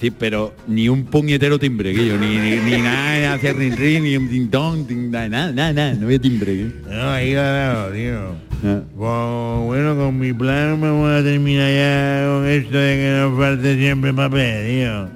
Sí, 0.06 0.12
pero 0.12 0.54
ni 0.68 0.88
un 0.88 1.06
puñetero 1.06 1.58
timbre, 1.58 1.92
ni, 1.92 2.38
ni, 2.38 2.58
ni 2.58 2.80
nada, 2.80 3.34
hacia 3.34 3.54
rin, 3.54 4.04
ni 4.04 4.16
un 4.16 4.30
ding, 4.30 5.10
nada, 5.10 5.28
nada, 5.28 5.74
nada, 5.74 5.94
no 5.96 6.06
había 6.06 6.20
timbre. 6.20 6.52
¿eh? 6.54 6.72
No, 6.88 7.10
ahí 7.10 7.34
ganado, 7.34 7.92
tío. 7.92 8.20
Ah. 8.64 8.82
Pues, 8.96 9.66
bueno, 9.66 9.96
con 9.96 10.20
mi 10.20 10.32
plan 10.32 10.80
vamos 10.80 11.10
a 11.10 11.24
terminar 11.24 11.72
ya 11.74 12.24
con 12.28 12.48
esto 12.48 12.78
de 12.78 12.96
que 12.98 13.18
nos 13.20 13.36
falte 13.36 13.78
siempre 13.78 14.14
papel, 14.14 14.68
tío. 14.68 15.10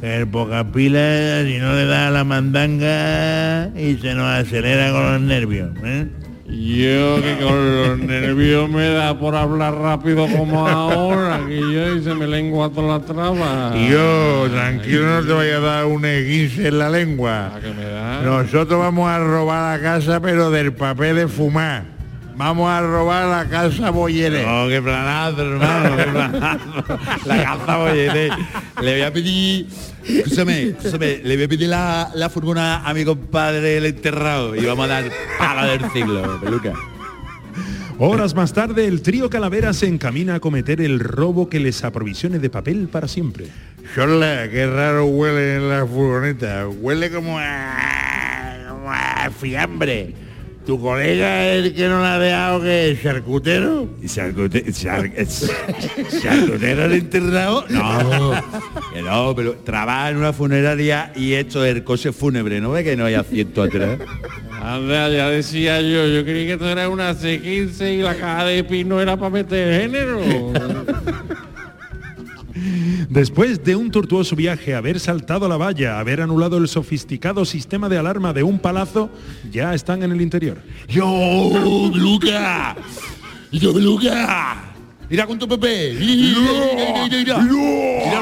Que 0.00 0.16
el 0.18 0.28
poca 0.28 0.70
pila, 0.70 1.42
si 1.44 1.58
no 1.58 1.74
le 1.74 1.86
da 1.86 2.12
la 2.12 2.22
mandanga 2.22 3.72
y 3.76 3.96
se 3.96 4.14
nos 4.14 4.28
acelera 4.28 4.92
con 4.92 5.12
los 5.12 5.20
nervios. 5.22 5.70
¿eh? 5.82 6.06
Yo 6.48 7.20
que 7.20 7.36
con 7.42 7.76
los 7.76 7.98
nervios 7.98 8.70
me 8.70 8.88
da 8.90 9.18
por 9.18 9.34
hablar 9.34 9.74
rápido 9.74 10.28
como 10.28 10.66
ahora, 10.66 11.40
que 11.46 11.58
yo 11.58 11.96
y 11.96 12.02
se 12.04 12.14
me 12.14 12.26
lengua 12.26 12.70
toda 12.70 12.98
la 12.98 13.04
traba. 13.04 13.74
Yo, 13.74 14.48
tranquilo, 14.52 15.06
no 15.06 15.26
te 15.26 15.32
vaya 15.32 15.56
a 15.56 15.60
dar 15.60 15.86
un 15.86 16.04
esguince 16.04 16.68
en 16.68 16.78
la 16.78 16.88
lengua. 16.88 17.56
¿A 17.56 17.60
que 17.60 17.72
me 17.72 17.84
da? 17.84 18.22
Nosotros 18.22 18.78
vamos 18.78 19.08
a 19.08 19.18
robar 19.18 19.76
la 19.76 19.82
casa, 19.82 20.20
pero 20.20 20.50
del 20.50 20.72
papel 20.72 21.16
de 21.16 21.28
fumar. 21.28 21.95
Vamos 22.36 22.68
a 22.68 22.82
robar 22.82 23.26
la 23.26 23.48
casa 23.48 23.88
Bollere. 23.90 24.44
Oh, 24.44 24.68
qué 24.68 24.82
planazo, 24.82 25.40
hermano, 25.40 25.96
qué 25.96 26.02
planazo. 26.04 26.98
La 27.24 27.42
caza, 27.42 27.78
oye, 27.78 28.12
le, 28.12 28.28
le 28.82 28.92
voy 28.92 29.02
a 29.02 29.12
pedir, 29.12 29.66
escúchame, 30.04 30.62
escúchame, 30.68 31.20
le 31.24 31.36
voy 31.36 31.44
a 31.44 31.48
pedir 31.48 31.68
la, 31.70 32.10
la 32.14 32.28
furgona 32.28 32.86
a 32.86 32.92
mi 32.92 33.06
compadre 33.06 33.78
el 33.78 33.86
enterrado 33.86 34.54
y 34.54 34.66
vamos 34.66 34.84
a 34.84 34.88
dar 34.88 35.04
pala 35.38 35.64
del 35.66 35.90
siglo, 35.92 36.38
peluca. 36.38 36.74
Horas 37.98 38.34
más 38.34 38.52
tarde, 38.52 38.86
el 38.86 39.00
trío 39.00 39.30
Calavera 39.30 39.72
se 39.72 39.86
encamina 39.86 40.34
a 40.34 40.40
cometer 40.40 40.82
el 40.82 41.00
robo 41.00 41.48
que 41.48 41.58
les 41.58 41.82
aprovisione 41.84 42.38
de 42.38 42.50
papel 42.50 42.88
para 42.88 43.08
siempre. 43.08 43.46
Chola, 43.94 44.50
qué 44.50 44.66
raro 44.66 45.06
huele 45.06 45.56
en 45.56 45.70
la 45.70 45.86
furgoneta. 45.86 46.68
Huele 46.68 47.10
como 47.10 47.38
a, 47.38 48.58
como 48.68 48.92
a 48.92 49.30
fiambre. 49.30 50.25
¿Tu 50.66 50.80
colega 50.80 51.46
es 51.48 51.64
el 51.66 51.74
que 51.74 51.86
no 51.86 52.00
la 52.00 52.14
ha 52.14 52.18
dejado 52.18 52.60
que 52.60 52.90
es 52.90 53.00
charcutero? 53.02 53.88
¿Y 54.02 54.06
charcute- 54.06 54.64
char- 54.72 55.12
charcutero 56.20 56.84
el 56.86 56.92
enterrado? 56.92 57.64
No, 57.70 58.32
que 58.92 59.00
no, 59.00 59.32
pero 59.36 59.54
trabaja 59.64 60.10
en 60.10 60.16
una 60.16 60.32
funeraria 60.32 61.12
y 61.14 61.34
esto 61.34 61.64
es 61.64 61.76
el 61.76 61.84
coche 61.84 62.12
fúnebre, 62.12 62.60
¿no 62.60 62.72
ve 62.72 62.82
que 62.82 62.96
no 62.96 63.04
hay 63.04 63.14
asiento 63.14 63.62
atrás? 63.62 63.98
Anda, 64.60 65.08
ya 65.08 65.28
decía 65.28 65.80
yo, 65.80 66.04
yo 66.08 66.24
creí 66.24 66.46
que 66.46 66.54
esto 66.54 66.68
era 66.68 66.88
una 66.88 67.14
C15 67.14 67.98
y 67.98 68.02
la 68.02 68.16
caja 68.16 68.44
de 68.46 68.64
pino 68.64 69.00
era 69.00 69.16
para 69.16 69.30
meter 69.30 69.82
género. 69.82 70.20
Después 73.08 73.62
de 73.64 73.76
un 73.76 73.90
tortuoso 73.90 74.34
viaje, 74.34 74.74
haber 74.74 75.00
saltado 75.00 75.48
la 75.48 75.56
valla, 75.56 75.98
haber 75.98 76.20
anulado 76.20 76.58
el 76.58 76.68
sofisticado 76.68 77.44
sistema 77.44 77.88
de 77.88 77.98
alarma 77.98 78.32
de 78.32 78.42
un 78.42 78.58
palazo, 78.58 79.10
ya 79.50 79.74
están 79.74 80.02
en 80.02 80.12
el 80.12 80.20
interior. 80.20 80.58
Yo, 80.88 81.90
Beluca. 81.92 82.76
Yo, 83.52 83.72
Beluca. 83.72 84.65
Mira 85.08 85.26
con 85.26 85.38
tu 85.38 85.48
Pepe. 85.48 85.94
Mira, 85.98 87.08
mira. 87.10 87.38
Mira 87.38 88.20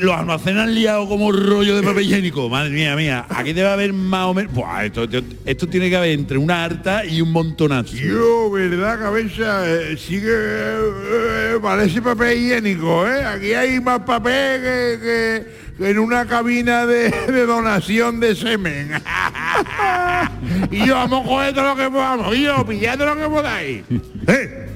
los, 0.00 0.16
almacenes 0.16 0.62
han 0.62 0.74
liado 0.74 1.08
como 1.08 1.30
rollo 1.30 1.76
de 1.76 1.82
papel 1.82 2.04
higiénico. 2.04 2.48
Madre 2.48 2.70
mía, 2.70 2.96
mía. 2.96 3.26
Aquí 3.28 3.52
debe 3.52 3.68
haber 3.68 3.92
más 3.92 4.26
o 4.26 4.34
menos. 4.34 4.52
Buah, 4.52 4.86
esto, 4.86 5.04
esto, 5.04 5.22
esto 5.44 5.68
tiene 5.68 5.90
que 5.90 5.96
haber 5.96 6.10
entre 6.10 6.38
una 6.38 6.64
harta 6.64 7.04
y 7.04 7.20
un 7.20 7.30
montonazo. 7.30 7.94
Yo, 7.94 8.50
¿verdad, 8.50 8.98
cabeza? 8.98 9.62
Eh, 9.66 9.96
sí 9.98 10.20
que 10.20 10.30
eh, 10.30 11.54
eh, 11.54 11.58
parece 11.62 12.02
papel 12.02 12.38
higiénico, 12.38 13.06
¿eh? 13.06 13.24
Aquí 13.24 13.52
hay 13.52 13.80
más 13.80 14.00
papel 14.00 14.62
que, 14.62 15.46
en 15.80 15.98
una 15.98 16.26
cabina 16.26 16.86
de, 16.86 17.10
de 17.10 17.46
donación 17.46 18.18
de 18.18 18.34
semen. 18.34 18.90
y 20.70 20.86
yo, 20.86 20.94
vamos 20.94 21.24
a 21.24 21.28
coger 21.28 21.54
todo 21.54 21.64
lo 21.68 21.76
que 21.76 21.90
podamos. 21.90 22.34
Y 22.34 22.42
yo, 22.42 22.66
pillando 22.66 23.04
lo 23.04 23.16
que 23.16 23.28
podáis. 23.28 23.82
¡Eh! 24.26 24.67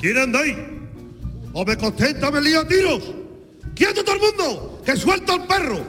¿Quién 0.00 0.16
anda 0.16 0.40
ahí? 0.40 0.56
¡O 1.52 1.64
me 1.64 1.76
contenta, 1.76 2.30
me 2.30 2.40
lío 2.40 2.60
a 2.60 2.68
tiros! 2.68 3.02
¡Quieto 3.74 4.02
todo 4.02 4.14
el 4.14 4.20
mundo! 4.20 4.82
¡Que 4.84 4.96
suelta 4.96 5.34
el 5.34 5.42
perro! 5.42 5.80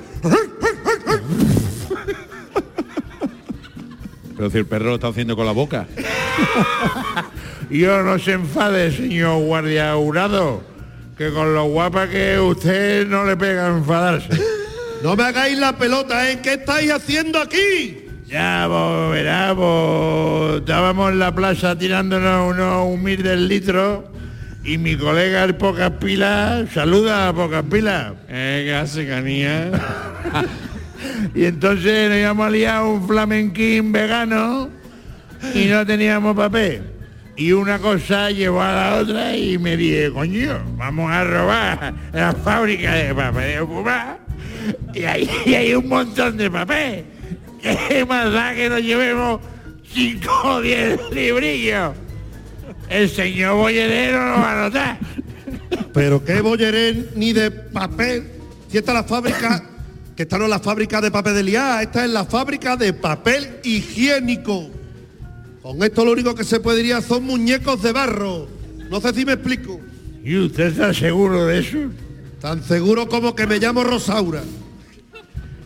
Pero 4.36 4.50
si 4.50 4.58
el 4.58 4.66
perro 4.66 4.86
lo 4.86 4.96
está 4.96 5.08
haciendo 5.08 5.36
con 5.36 5.46
la 5.46 5.52
boca. 5.52 5.88
Yo 7.70 8.04
no 8.04 8.20
se 8.20 8.34
enfade, 8.34 8.92
señor 8.92 9.44
guardia 9.44 9.94
jurado, 9.94 10.62
que 11.18 11.32
con 11.32 11.54
lo 11.54 11.66
guapa 11.66 12.10
que 12.10 12.40
usted 12.40 13.08
no 13.08 13.24
le 13.24 13.38
pega 13.38 13.68
a 13.68 13.78
enfadarse. 13.78 14.30
No 15.04 15.16
me 15.16 15.24
hagáis 15.24 15.58
la 15.58 15.78
pelota, 15.78 16.30
¿eh? 16.30 16.40
¿Qué 16.42 16.54
estáis 16.54 16.92
haciendo 16.92 17.40
aquí? 17.40 18.01
Ya, 18.32 18.66
vos 18.66 19.12
verá, 19.12 19.52
vos, 19.52 20.62
estábamos 20.62 21.12
en 21.12 21.20
la 21.20 21.36
plaza 21.36 21.78
tirándonos 21.78 22.54
unos 22.54 22.86
humildes 22.86 23.38
litros 23.38 24.06
y 24.64 24.78
mi 24.78 24.96
colega 24.96 25.44
el 25.44 25.56
Pocas 25.56 25.92
Pilas 26.00 26.70
saluda 26.72 27.28
a 27.28 27.34
Pocas 27.34 27.66
Pilas. 27.70 28.14
Eh, 28.30 28.64
¿qué 28.68 28.74
hace, 28.74 29.06
canía? 29.06 29.70
Y 31.36 31.44
entonces 31.44 32.10
nos 32.10 32.20
íbamos 32.20 32.48
a 32.48 32.50
liar 32.52 32.84
un 32.84 33.06
flamenquín 33.06 33.92
vegano 33.92 34.70
y 35.54 35.66
no 35.66 35.86
teníamos 35.86 36.34
papel. 36.34 36.84
Y 37.36 37.52
una 37.52 37.80
cosa 37.80 38.32
llevó 38.32 38.62
a 38.62 38.72
la 38.72 38.96
otra 38.96 39.36
y 39.36 39.58
me 39.58 39.76
dije, 39.76 40.10
coño, 40.10 40.58
vamos 40.78 41.12
a 41.12 41.24
robar 41.26 41.94
la 42.14 42.32
fábrica 42.32 42.94
de 42.94 43.14
papel 43.14 43.60
de 43.60 43.66
fumar. 43.66 44.20
Y 44.94 45.04
ahí 45.04 45.30
hay 45.48 45.74
un 45.74 45.90
montón 45.90 46.38
de 46.38 46.50
papel. 46.50 47.06
¿Qué 47.88 48.06
más 48.06 48.32
da 48.32 48.54
que 48.56 48.70
nos 48.70 48.82
llevemos 48.82 49.40
5 49.94 50.32
o 50.44 50.62
10 50.62 51.00
librillos? 51.12 51.94
El 52.90 53.10
señor 53.10 53.56
bollerero 53.56 54.18
lo 54.18 54.42
va 54.42 54.52
a 54.52 54.64
notar. 54.64 55.00
Pero 55.94 56.24
qué 56.24 56.42
bollerén 56.42 57.10
ni 57.16 57.34
de 57.34 57.52
papel. 57.52 58.32
Si 58.70 58.78
esta 58.78 58.92
es 58.92 58.96
la 58.96 59.04
fábrica, 59.04 59.64
que 60.16 60.24
esta 60.24 60.38
no 60.38 60.46
es 60.46 60.50
la 60.50 60.60
fábrica 60.60 61.02
de 61.02 61.12
papel 61.12 61.36
de 61.36 61.44
liar, 61.44 61.84
esta 61.84 62.06
es 62.06 62.12
la 62.12 62.26
fábrica 62.26 62.76
de 62.76 62.94
papel 62.94 63.60
higiénico. 63.64 64.70
Con 65.62 65.84
esto 65.84 66.04
lo 66.04 66.14
único 66.14 66.34
que 66.34 66.44
se 66.44 66.60
puede 66.60 66.84
liar 66.84 67.04
son 67.04 67.24
muñecos 67.24 67.82
de 67.84 67.92
barro. 67.92 68.48
No 68.90 69.00
sé 69.00 69.14
si 69.14 69.26
me 69.26 69.34
explico. 69.34 69.80
¿Y 70.24 70.38
usted 70.38 70.68
está 70.68 70.94
seguro 70.94 71.46
de 71.46 71.60
eso? 71.60 71.78
Tan 72.40 72.64
seguro 72.64 73.08
como 73.08 73.36
que 73.36 73.46
me 73.46 73.60
llamo 73.60 73.84
Rosaura. 73.84 74.42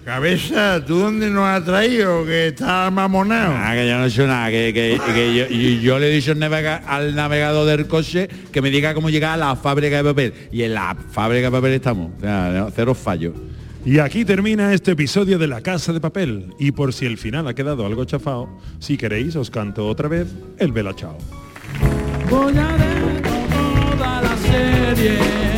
Cabeza, 0.06 0.86
¿tú 0.86 1.00
dónde 1.00 1.32
nos 1.32 1.46
has 1.48 1.66
traído? 1.66 2.24
Que 2.26 2.50
está 2.50 2.92
mamonado. 2.92 3.54
Ah, 3.58 3.74
que 3.74 3.88
yo 3.88 3.98
no 3.98 4.06
he 4.06 4.08
hecho 4.08 4.28
nada, 4.28 4.52
que, 4.52 4.72
que- 4.72 5.00
que 5.14 5.36
yo, 5.36 5.48
yo 5.82 5.98
le 6.00 6.12
he 6.12 6.16
dicho 6.16 6.32
al, 6.34 6.38
navega- 6.40 6.84
al 6.86 7.16
navegador 7.16 7.66
del 7.66 7.88
coche 7.88 8.28
que 8.52 8.62
me 8.62 8.70
diga 8.70 8.94
cómo 8.94 9.10
llegar 9.10 9.32
a 9.34 9.38
la 9.38 9.56
fábrica 9.56 9.98
de 9.98 10.04
papel. 10.04 10.34
Y 10.52 10.62
en 10.62 10.76
la 10.76 10.96
fábrica 11.12 11.48
de 11.48 11.52
papel 11.52 11.74
estamos. 11.74 12.12
O 12.18 12.22
sea, 12.22 12.68
cero 12.76 12.94
fallos. 12.94 13.34
Y 13.84 13.98
aquí 13.98 14.24
termina 14.26 14.74
este 14.74 14.92
episodio 14.92 15.40
de 15.40 15.48
La 15.48 15.62
Casa 15.62 15.92
de 15.92 16.00
Papel. 16.00 16.54
Y 16.60 16.72
por 16.72 16.94
si 16.94 17.06
el 17.08 17.18
final 17.18 17.48
ha 17.48 17.54
quedado 17.56 17.84
algo 17.86 18.06
chafado, 18.06 18.48
si 18.80 18.98
queréis 18.98 19.36
os 19.36 19.50
canto 19.50 19.88
otra 19.88 20.08
vez 20.08 20.28
el 20.60 20.72
Vela 20.72 20.96
Chao. 20.96 21.18
Voy 22.30 22.54
a 22.58 22.68
ver 22.78 23.22
toda 23.98 24.22
la 24.22 24.38
serie. 24.38 25.55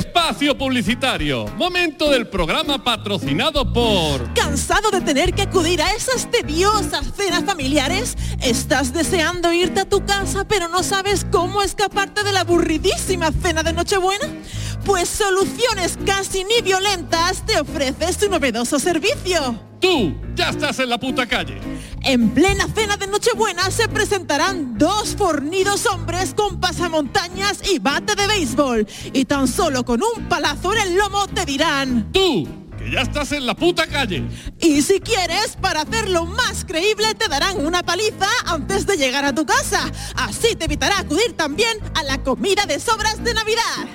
Espacio 0.00 0.56
publicitario. 0.56 1.44
Momento 1.58 2.08
del 2.08 2.26
programa 2.26 2.82
patrocinado 2.82 3.70
por... 3.70 4.32
¿Cansado 4.32 4.90
de 4.90 5.02
tener 5.02 5.34
que 5.34 5.42
acudir 5.42 5.82
a 5.82 5.92
esas 5.92 6.30
tediosas 6.30 7.04
cenas 7.14 7.44
familiares? 7.44 8.16
¿Estás 8.40 8.94
deseando 8.94 9.52
irte 9.52 9.80
a 9.80 9.88
tu 9.88 10.06
casa 10.06 10.46
pero 10.48 10.68
no 10.68 10.82
sabes 10.82 11.26
cómo 11.30 11.60
escaparte 11.60 12.24
de 12.24 12.32
la 12.32 12.40
aburridísima 12.40 13.30
cena 13.30 13.62
de 13.62 13.74
Nochebuena? 13.74 14.26
Pues 14.86 15.06
Soluciones 15.10 15.98
Casi 16.06 16.44
Ni 16.44 16.62
Violentas 16.62 17.44
te 17.44 17.60
ofrece 17.60 18.10
su 18.14 18.30
novedoso 18.30 18.78
servicio. 18.78 19.69
Tú, 19.80 20.14
ya 20.34 20.50
estás 20.50 20.78
en 20.78 20.90
la 20.90 20.98
puta 20.98 21.26
calle. 21.26 21.58
En 22.02 22.30
plena 22.30 22.66
cena 22.74 22.98
de 22.98 23.06
Nochebuena 23.06 23.70
se 23.70 23.88
presentarán 23.88 24.76
dos 24.76 25.16
fornidos 25.16 25.86
hombres 25.86 26.34
con 26.34 26.60
pasamontañas 26.60 27.62
y 27.70 27.78
bate 27.78 28.14
de 28.14 28.26
béisbol. 28.26 28.86
Y 29.14 29.24
tan 29.24 29.48
solo 29.48 29.84
con 29.84 30.02
un 30.02 30.28
palazo 30.28 30.74
en 30.74 30.80
el 30.80 30.96
lomo 30.96 31.26
te 31.28 31.46
dirán... 31.46 32.12
Tú, 32.12 32.46
que 32.78 32.90
ya 32.90 33.00
estás 33.00 33.32
en 33.32 33.46
la 33.46 33.54
puta 33.54 33.86
calle. 33.86 34.22
Y 34.60 34.82
si 34.82 35.00
quieres, 35.00 35.56
para 35.60 35.82
hacerlo 35.82 36.26
más 36.26 36.66
creíble, 36.66 37.14
te 37.14 37.28
darán 37.28 37.64
una 37.64 37.82
paliza 37.82 38.28
antes 38.44 38.86
de 38.86 38.98
llegar 38.98 39.24
a 39.24 39.34
tu 39.34 39.46
casa. 39.46 39.90
Así 40.14 40.56
te 40.56 40.66
evitará 40.66 40.98
acudir 40.98 41.34
también 41.36 41.78
a 41.94 42.02
la 42.02 42.22
comida 42.22 42.66
de 42.66 42.80
sobras 42.80 43.24
de 43.24 43.32
Navidad. 43.32 43.86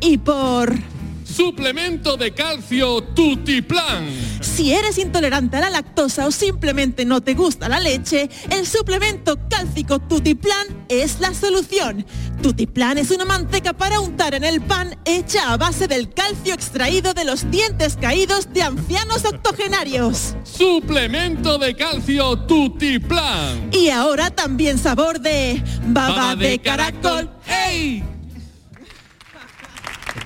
Y 0.00 0.18
por... 0.18 0.99
Suplemento 1.40 2.18
de 2.18 2.34
calcio 2.34 3.02
Tutiplan. 3.02 4.06
Si 4.42 4.74
eres 4.74 4.98
intolerante 4.98 5.56
a 5.56 5.60
la 5.60 5.70
lactosa 5.70 6.26
o 6.26 6.30
simplemente 6.30 7.06
no 7.06 7.22
te 7.22 7.32
gusta 7.32 7.66
la 7.66 7.80
leche, 7.80 8.28
el 8.50 8.66
suplemento 8.66 9.38
cálcico 9.48 9.98
Tutiplan 10.00 10.84
es 10.90 11.18
la 11.18 11.32
solución. 11.32 12.04
Tutiplan 12.42 12.98
es 12.98 13.10
una 13.10 13.24
manteca 13.24 13.72
para 13.72 14.00
untar 14.00 14.34
en 14.34 14.44
el 14.44 14.60
pan 14.60 14.98
hecha 15.06 15.50
a 15.50 15.56
base 15.56 15.88
del 15.88 16.12
calcio 16.12 16.52
extraído 16.52 17.14
de 17.14 17.24
los 17.24 17.50
dientes 17.50 17.96
caídos 17.98 18.52
de 18.52 18.60
ancianos 18.60 19.24
octogenarios. 19.24 20.36
Suplemento 20.44 21.56
de 21.56 21.74
calcio 21.74 22.38
Tutiplan. 22.40 23.70
Y 23.72 23.88
ahora 23.88 24.30
también 24.30 24.76
sabor 24.76 25.18
de 25.20 25.64
baba, 25.86 26.14
Baba 26.14 26.36
de, 26.36 26.48
de 26.48 26.58
caracol. 26.58 27.30
¡Ey! 27.48 28.09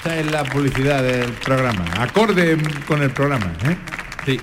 Esta 0.04 0.20
es 0.20 0.30
la 0.30 0.44
publicidad 0.44 1.02
del 1.02 1.32
programa. 1.32 1.82
Acorde 1.98 2.58
con 2.86 3.00
el 3.00 3.10
programa, 3.10 3.50
¿eh? 3.64 3.74
Sí. 4.26 4.38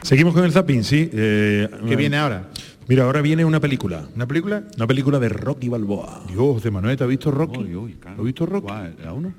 Seguimos 0.00 0.32
con 0.32 0.46
el 0.46 0.50
zapping, 0.50 0.82
sí. 0.82 1.10
eh, 1.12 1.68
¿Qué 1.86 1.94
viene 1.94 2.16
ahora? 2.16 2.48
Mira, 2.88 3.04
ahora 3.04 3.20
viene 3.20 3.44
una 3.44 3.60
película. 3.60 4.08
¿Una 4.16 4.26
película? 4.26 4.62
Una 4.78 4.86
película 4.86 5.18
de 5.18 5.28
Rocky 5.28 5.68
Balboa. 5.68 6.22
Dios, 6.26 6.54
José 6.54 6.70
Manuel, 6.70 6.96
¿te 6.96 7.04
has 7.04 7.10
visto 7.10 7.30
Rocky? 7.30 7.58
Uy. 7.74 7.98
¿Has 8.06 8.24
visto 8.24 8.46
Rocky? 8.46 8.72
¿A 9.06 9.12
uno? 9.12 9.34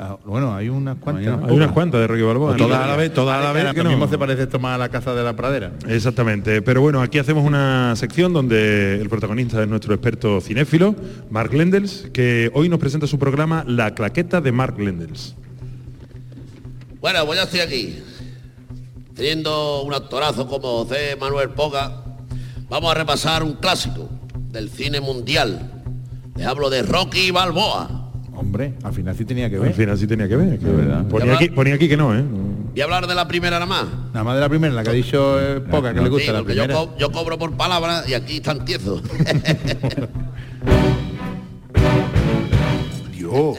Ah, 0.00 0.16
bueno, 0.24 0.54
hay 0.54 0.68
unas 0.68 0.96
cuantas. 0.98 1.26
Hay 1.26 1.36
¿no? 1.36 1.46
Hay 1.46 1.56
unas 1.56 1.72
cuantas 1.72 2.00
de 2.00 2.06
Rocky 2.06 2.22
Balboa. 2.22 2.56
Todas 2.56 2.80
a 2.80 2.86
la 2.86 2.94
vez, 2.94 3.12
todas 3.12 3.40
a 3.40 3.42
la 3.42 3.52
vez. 3.52 3.74
Que 3.74 3.82
no. 3.82 3.90
mismo 3.90 4.06
se 4.06 4.16
parece 4.16 4.44
esto 4.44 4.60
más 4.60 4.76
a 4.76 4.78
la 4.78 4.88
casa 4.90 5.12
de 5.12 5.24
la 5.24 5.34
pradera. 5.34 5.72
Exactamente, 5.88 6.62
pero 6.62 6.80
bueno, 6.80 7.02
aquí 7.02 7.18
hacemos 7.18 7.44
una 7.44 7.96
sección 7.96 8.32
donde 8.32 9.00
el 9.00 9.08
protagonista 9.08 9.60
es 9.60 9.68
nuestro 9.68 9.94
experto 9.94 10.40
cinéfilo, 10.40 10.94
Mark 11.30 11.52
Lendels, 11.52 12.08
que 12.12 12.50
hoy 12.54 12.68
nos 12.68 12.78
presenta 12.78 13.08
su 13.08 13.18
programa 13.18 13.64
La 13.66 13.94
claqueta 13.94 14.40
de 14.40 14.52
Mark 14.52 14.78
Lendels. 14.78 15.34
Bueno, 17.00 17.26
pues 17.26 17.38
ya 17.38 17.44
estoy 17.44 17.60
aquí. 17.60 17.98
Teniendo 19.14 19.82
un 19.82 19.94
actorazo 19.94 20.46
como 20.46 20.84
José 20.84 21.16
Manuel 21.20 21.50
Poga, 21.50 22.04
vamos 22.68 22.90
a 22.92 22.94
repasar 22.94 23.42
un 23.42 23.54
clásico 23.54 24.08
del 24.50 24.70
cine 24.70 25.00
mundial. 25.00 25.82
Les 26.36 26.46
hablo 26.46 26.70
de 26.70 26.82
Rocky 26.82 27.32
Balboa. 27.32 28.07
Hombre, 28.38 28.74
al 28.84 28.92
final 28.92 29.16
sí 29.16 29.24
tenía 29.24 29.50
que 29.50 29.56
Al 29.56 29.62
ver. 29.62 29.74
final 29.74 29.98
sí 29.98 30.06
tenía 30.06 30.28
que 30.28 30.36
ver. 30.36 30.58
que 30.60 30.66
verdad. 30.66 31.04
Ponía, 31.08 31.34
aquí, 31.34 31.48
ponía 31.50 31.74
aquí 31.74 31.88
que 31.88 31.96
no, 31.96 32.16
¿eh? 32.16 32.22
Y 32.74 32.80
hablar 32.80 33.08
de 33.08 33.14
la 33.16 33.26
primera 33.26 33.58
nada 33.58 33.66
más. 33.66 33.84
Nada 34.12 34.22
más 34.22 34.34
de 34.36 34.40
la 34.40 34.48
primera, 34.48 34.72
la 34.72 34.84
que 34.84 34.90
ha 34.90 34.92
dicho 34.92 35.40
eh, 35.40 35.60
Poca, 35.60 35.92
que 35.92 35.98
le 36.00 36.04
Sí, 36.06 36.10
gusta 36.10 36.32
la 36.32 36.38
yo, 36.38 36.44
primera. 36.44 36.72
co- 36.74 36.96
yo 36.98 37.10
cobro 37.10 37.36
por 37.36 37.56
palabra 37.56 38.04
y 38.06 38.14
aquí 38.14 38.36
están 38.36 38.64
tiesos. 38.64 39.02
Dios. 43.12 43.58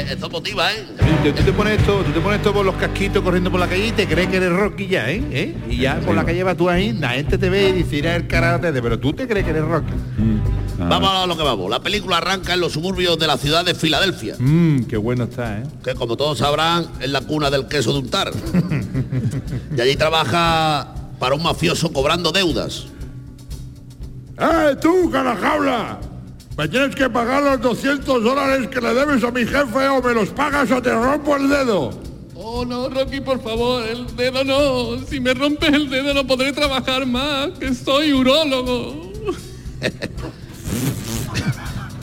Eh, 0.00 0.06
Esto 0.12 0.30
motiva, 0.30 0.72
¿eh? 0.72 0.86
Tú, 1.24 1.32
tú 1.32 1.42
te 1.42 1.52
pones 1.52 1.78
esto, 1.80 2.02
tú 2.04 2.12
te 2.12 2.20
pones 2.20 2.38
esto 2.38 2.52
por 2.52 2.64
los 2.64 2.74
casquitos 2.76 3.22
corriendo 3.22 3.50
por 3.50 3.60
la 3.60 3.68
calle 3.68 3.88
y 3.88 3.92
te 3.92 4.06
crees 4.06 4.28
que 4.28 4.36
eres 4.36 4.50
Rocky 4.52 4.86
ya, 4.88 5.10
¿eh? 5.10 5.22
¿Eh? 5.30 5.54
Y 5.68 5.76
ya 5.78 6.00
por 6.00 6.14
la 6.14 6.24
calle 6.24 6.42
vas 6.42 6.56
tú 6.56 6.68
ahí, 6.68 6.92
la 6.92 7.10
gente 7.10 7.36
te 7.38 7.48
ve 7.50 7.68
y 7.70 7.72
dice, 7.72 7.96
"Irá 7.96 8.16
el 8.16 8.26
karate, 8.26 8.72
pero 8.80 8.98
tú 8.98 9.12
te 9.12 9.26
crees 9.28 9.44
que 9.44 9.50
eres 9.50 9.64
Rocky. 9.64 9.92
Vamos 10.78 11.10
a 11.10 11.26
lo 11.26 11.36
que 11.36 11.42
vamos. 11.42 11.68
La 11.70 11.80
película 11.82 12.16
arranca 12.16 12.54
en 12.54 12.60
los 12.60 12.72
suburbios 12.72 13.18
de 13.18 13.26
la 13.26 13.36
ciudad 13.36 13.64
de 13.66 13.74
Filadelfia, 13.74 14.36
Mmm, 14.38 14.84
qué 14.84 14.96
bueno 14.96 15.24
está, 15.24 15.58
¿eh? 15.58 15.62
que 15.84 15.94
como 15.94 16.16
todos 16.16 16.38
sabrán 16.38 16.86
es 17.00 17.10
la 17.10 17.20
cuna 17.20 17.50
del 17.50 17.66
queso 17.68 17.92
de 17.92 17.98
untar. 17.98 18.30
y 19.76 19.80
allí 19.80 19.94
trabaja 19.96 20.94
para 21.18 21.34
un 21.34 21.42
mafioso 21.42 21.92
cobrando 21.92 22.32
deudas. 22.32 22.86
¡Eh, 24.38 24.74
tú, 24.80 25.10
carajabla! 25.10 25.98
Me 26.56 26.68
tienes 26.68 26.94
que 26.94 27.08
pagar 27.08 27.42
los 27.42 27.60
200 27.60 28.22
dólares 28.22 28.68
que 28.68 28.80
le 28.80 28.92
debes 28.92 29.24
a 29.24 29.30
mi 29.30 29.46
jefe 29.46 29.88
o 29.88 30.02
me 30.02 30.14
los 30.14 30.28
pagas 30.30 30.70
o 30.70 30.82
te 30.82 30.92
rompo 30.92 31.36
el 31.36 31.48
dedo. 31.48 31.90
Oh, 32.34 32.64
no, 32.64 32.88
Rocky, 32.88 33.20
por 33.20 33.42
favor, 33.42 33.86
el 33.86 34.16
dedo 34.16 34.44
no. 34.44 34.98
Si 35.06 35.20
me 35.20 35.34
rompes 35.34 35.72
el 35.72 35.88
dedo 35.88 36.12
no 36.14 36.26
podré 36.26 36.52
trabajar 36.52 37.06
más, 37.06 37.50
que 37.58 37.74
soy 37.74 38.12
urólogo. 38.12 39.12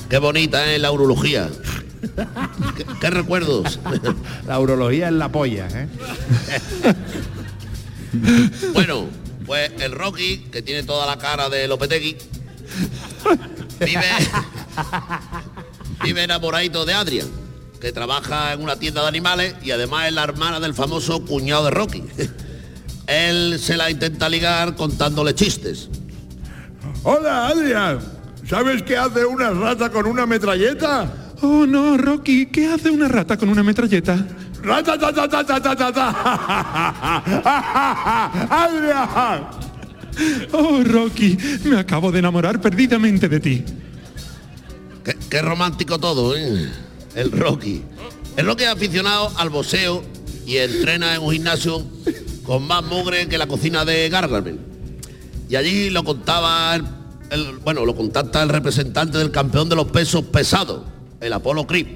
Qué 0.10 0.18
bonita 0.20 0.74
es 0.74 0.80
la 0.80 0.91
urología. 0.91 1.50
¿Qué, 2.78 2.86
qué 3.02 3.10
recuerdos? 3.10 3.80
La 4.48 4.60
urología 4.60 5.08
es 5.08 5.14
la 5.14 5.30
polla, 5.32 5.68
¿eh? 5.74 5.88
Bueno, 8.74 9.08
pues 9.45 9.72
el 9.80 9.91
Rocky, 9.91 10.48
que 10.52 10.62
tiene 10.62 10.84
toda 10.84 11.06
la 11.06 11.18
cara 11.18 11.50
de 11.50 11.68
Lopetegui, 11.68 12.18
vive, 13.80 14.02
vive 16.04 16.24
enamoradito 16.24 16.86
de 16.86 16.94
Adrian, 16.94 17.28
que 17.80 17.92
trabaja 17.92 18.54
en 18.54 18.62
una 18.62 18.78
tienda 18.78 19.02
de 19.02 19.08
animales 19.08 19.56
y 19.64 19.72
además 19.72 20.08
es 20.08 20.14
la 20.14 20.24
hermana 20.24 20.60
del 20.60 20.74
famoso 20.74 21.24
cuñado 21.26 21.66
de 21.66 21.72
Rocky. 21.72 22.04
Él 23.08 23.58
se 23.60 23.78
la 23.78 23.90
intenta 23.90 24.28
ligar 24.28 24.76
contándole 24.76 25.34
chistes. 25.34 25.90
Hola, 27.04 27.48
Adrián. 27.48 28.00
¿Sabes 28.50 28.84
qué 28.84 28.98
hace 28.98 29.26
una 29.26 29.50
rata 29.50 29.90
con 29.90 30.08
una 30.08 30.26
metralleta? 30.26 31.34
Oh, 31.42 31.66
no, 31.66 31.98
Rocky, 31.98 32.48
¿qué 32.48 32.68
hace 32.68 32.90
una 32.90 33.08
rata 33.08 33.38
con 33.38 33.50
una 33.50 33.62
metralleta? 33.64 34.26
¡Rata, 34.64 34.98
ta, 34.98 35.14
ta, 35.14 35.28
ta, 35.28 35.44
ta, 35.46 35.62
ta, 35.62 35.76
ta, 35.76 35.94
ta! 35.94 37.24
¡Adrián! 38.66 39.66
Oh, 40.51 40.82
Rocky, 40.84 41.38
me 41.65 41.78
acabo 41.78 42.11
de 42.11 42.20
enamorar 42.20 42.59
perdidamente 42.61 43.30
de 43.30 43.39
ti. 43.39 43.63
Qué, 45.30 45.41
romántico 45.41 45.99
todo, 45.99 46.36
¿eh? 46.36 46.70
El 47.15 47.32
Rocky. 47.32 47.82
El 48.36 48.45
Rocky 48.45 48.63
es 48.63 48.70
aficionado 48.70 49.32
al 49.38 49.49
boxeo 49.49 50.03
y 50.45 50.57
entrena 50.57 51.15
en 51.15 51.22
un 51.24 51.32
gimnasio 51.34 51.86
con 52.43 52.65
más 52.68 52.84
mugre 52.84 53.28
que 53.28 53.38
la 53.38 53.47
cocina 53.47 53.86
de 53.86 54.09
Gargamel. 54.09 54.59
Y 55.49 55.55
allí 55.55 55.89
lo 55.89 56.03
contaba, 56.03 56.76
el, 56.76 56.84
el- 57.32 57.57
bueno, 57.57 57.86
lo 57.86 57.95
contacta 57.95 58.43
el 58.43 58.49
representante 58.49 59.18
del 59.18 59.32
campeón 59.32 59.70
de 59.70 59.76
los 59.76 59.88
pesos 59.88 60.24
pesados, 60.26 60.84
el 61.22 61.32
Apolo 61.34 61.65
Creed, 61.65 61.88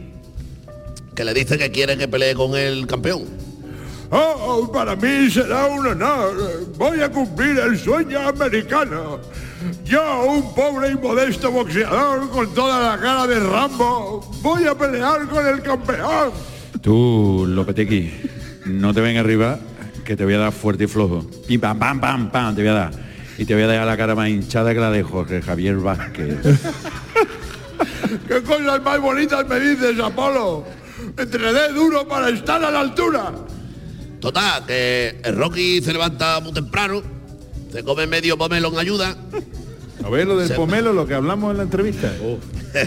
que 1.16 1.26
le 1.26 1.34
dice 1.34 1.58
que 1.58 1.70
quiere 1.72 1.98
que 1.98 2.08
pelee 2.08 2.34
con 2.34 2.56
el 2.56 2.88
campeón. 2.88 3.24
Oh, 4.14 4.70
para 4.72 4.96
mí 4.98 5.30
será 5.30 5.68
un 5.68 5.88
honor. 5.88 6.68
Voy 6.78 7.02
a 7.02 7.10
cumplir 7.10 7.58
el 7.60 7.80
sueño 7.80 8.20
americano. 8.28 9.20
Yo, 9.86 10.24
un 10.26 10.54
pobre 10.54 10.90
y 10.90 10.96
modesto 10.96 11.50
boxeador 11.50 12.30
con 12.30 12.54
toda 12.54 12.92
la 12.92 13.02
cara 13.02 13.26
de 13.26 13.40
Rambo, 13.40 14.20
voy 14.42 14.66
a 14.66 14.76
pelear 14.76 15.28
con 15.30 15.48
el 15.48 15.62
campeón. 15.62 16.32
Tú, 16.82 17.46
Lopetegui, 17.48 18.12
no 18.66 18.94
te 18.94 19.00
ven 19.00 19.16
arriba, 19.16 19.60
que 20.04 20.18
te 20.18 20.26
voy 20.26 20.34
a 20.34 20.40
dar 20.40 20.52
fuerte 20.52 20.84
y 20.86 20.88
flojo. 20.88 21.26
Pim, 21.48 21.62
pam, 21.62 21.80
pam, 21.80 22.02
pam, 22.02 22.32
pam, 22.32 22.56
te 22.56 22.62
voy 22.62 22.72
a 22.72 22.74
dar. 22.74 22.92
Y 23.38 23.46
te 23.46 23.54
voy 23.54 23.64
a 23.64 23.68
dejar 23.68 23.88
la 23.88 23.96
cara 23.96 24.14
más 24.14 24.28
hinchada 24.28 24.74
que 24.74 24.80
la 24.82 24.92
de 24.92 25.04
Jorge 25.04 25.42
Javier 25.42 25.78
Vázquez. 25.78 26.38
¿Qué 28.28 28.44
cosas 28.44 28.84
más 28.84 29.00
bonitas 29.00 29.48
me 29.48 29.60
dices, 29.60 29.98
Apolo? 30.00 30.66
Entrené 31.18 31.70
duro 31.70 32.06
para 32.08 32.30
estar 32.30 32.64
a 32.64 32.72
la 32.72 32.82
altura. 32.82 33.32
Total, 34.22 34.66
que 34.66 35.20
el 35.24 35.36
Rocky 35.36 35.82
se 35.82 35.92
levanta 35.92 36.40
muy 36.40 36.54
temprano, 36.54 37.02
se 37.74 37.84
come 37.84 38.06
medio 38.08 38.38
pomelo 38.38 38.70
en 38.70 38.78
ayuda, 38.80 39.18
A 40.06 40.10
ver 40.10 40.28
lo 40.28 40.38
del 40.38 40.48
Se- 40.48 40.54
pomelo, 40.56 40.94
lo 40.94 41.06
que 41.08 41.16
hablamos 41.16 41.52
en 41.52 41.58
la 41.58 41.64
entrevista. 41.64 42.12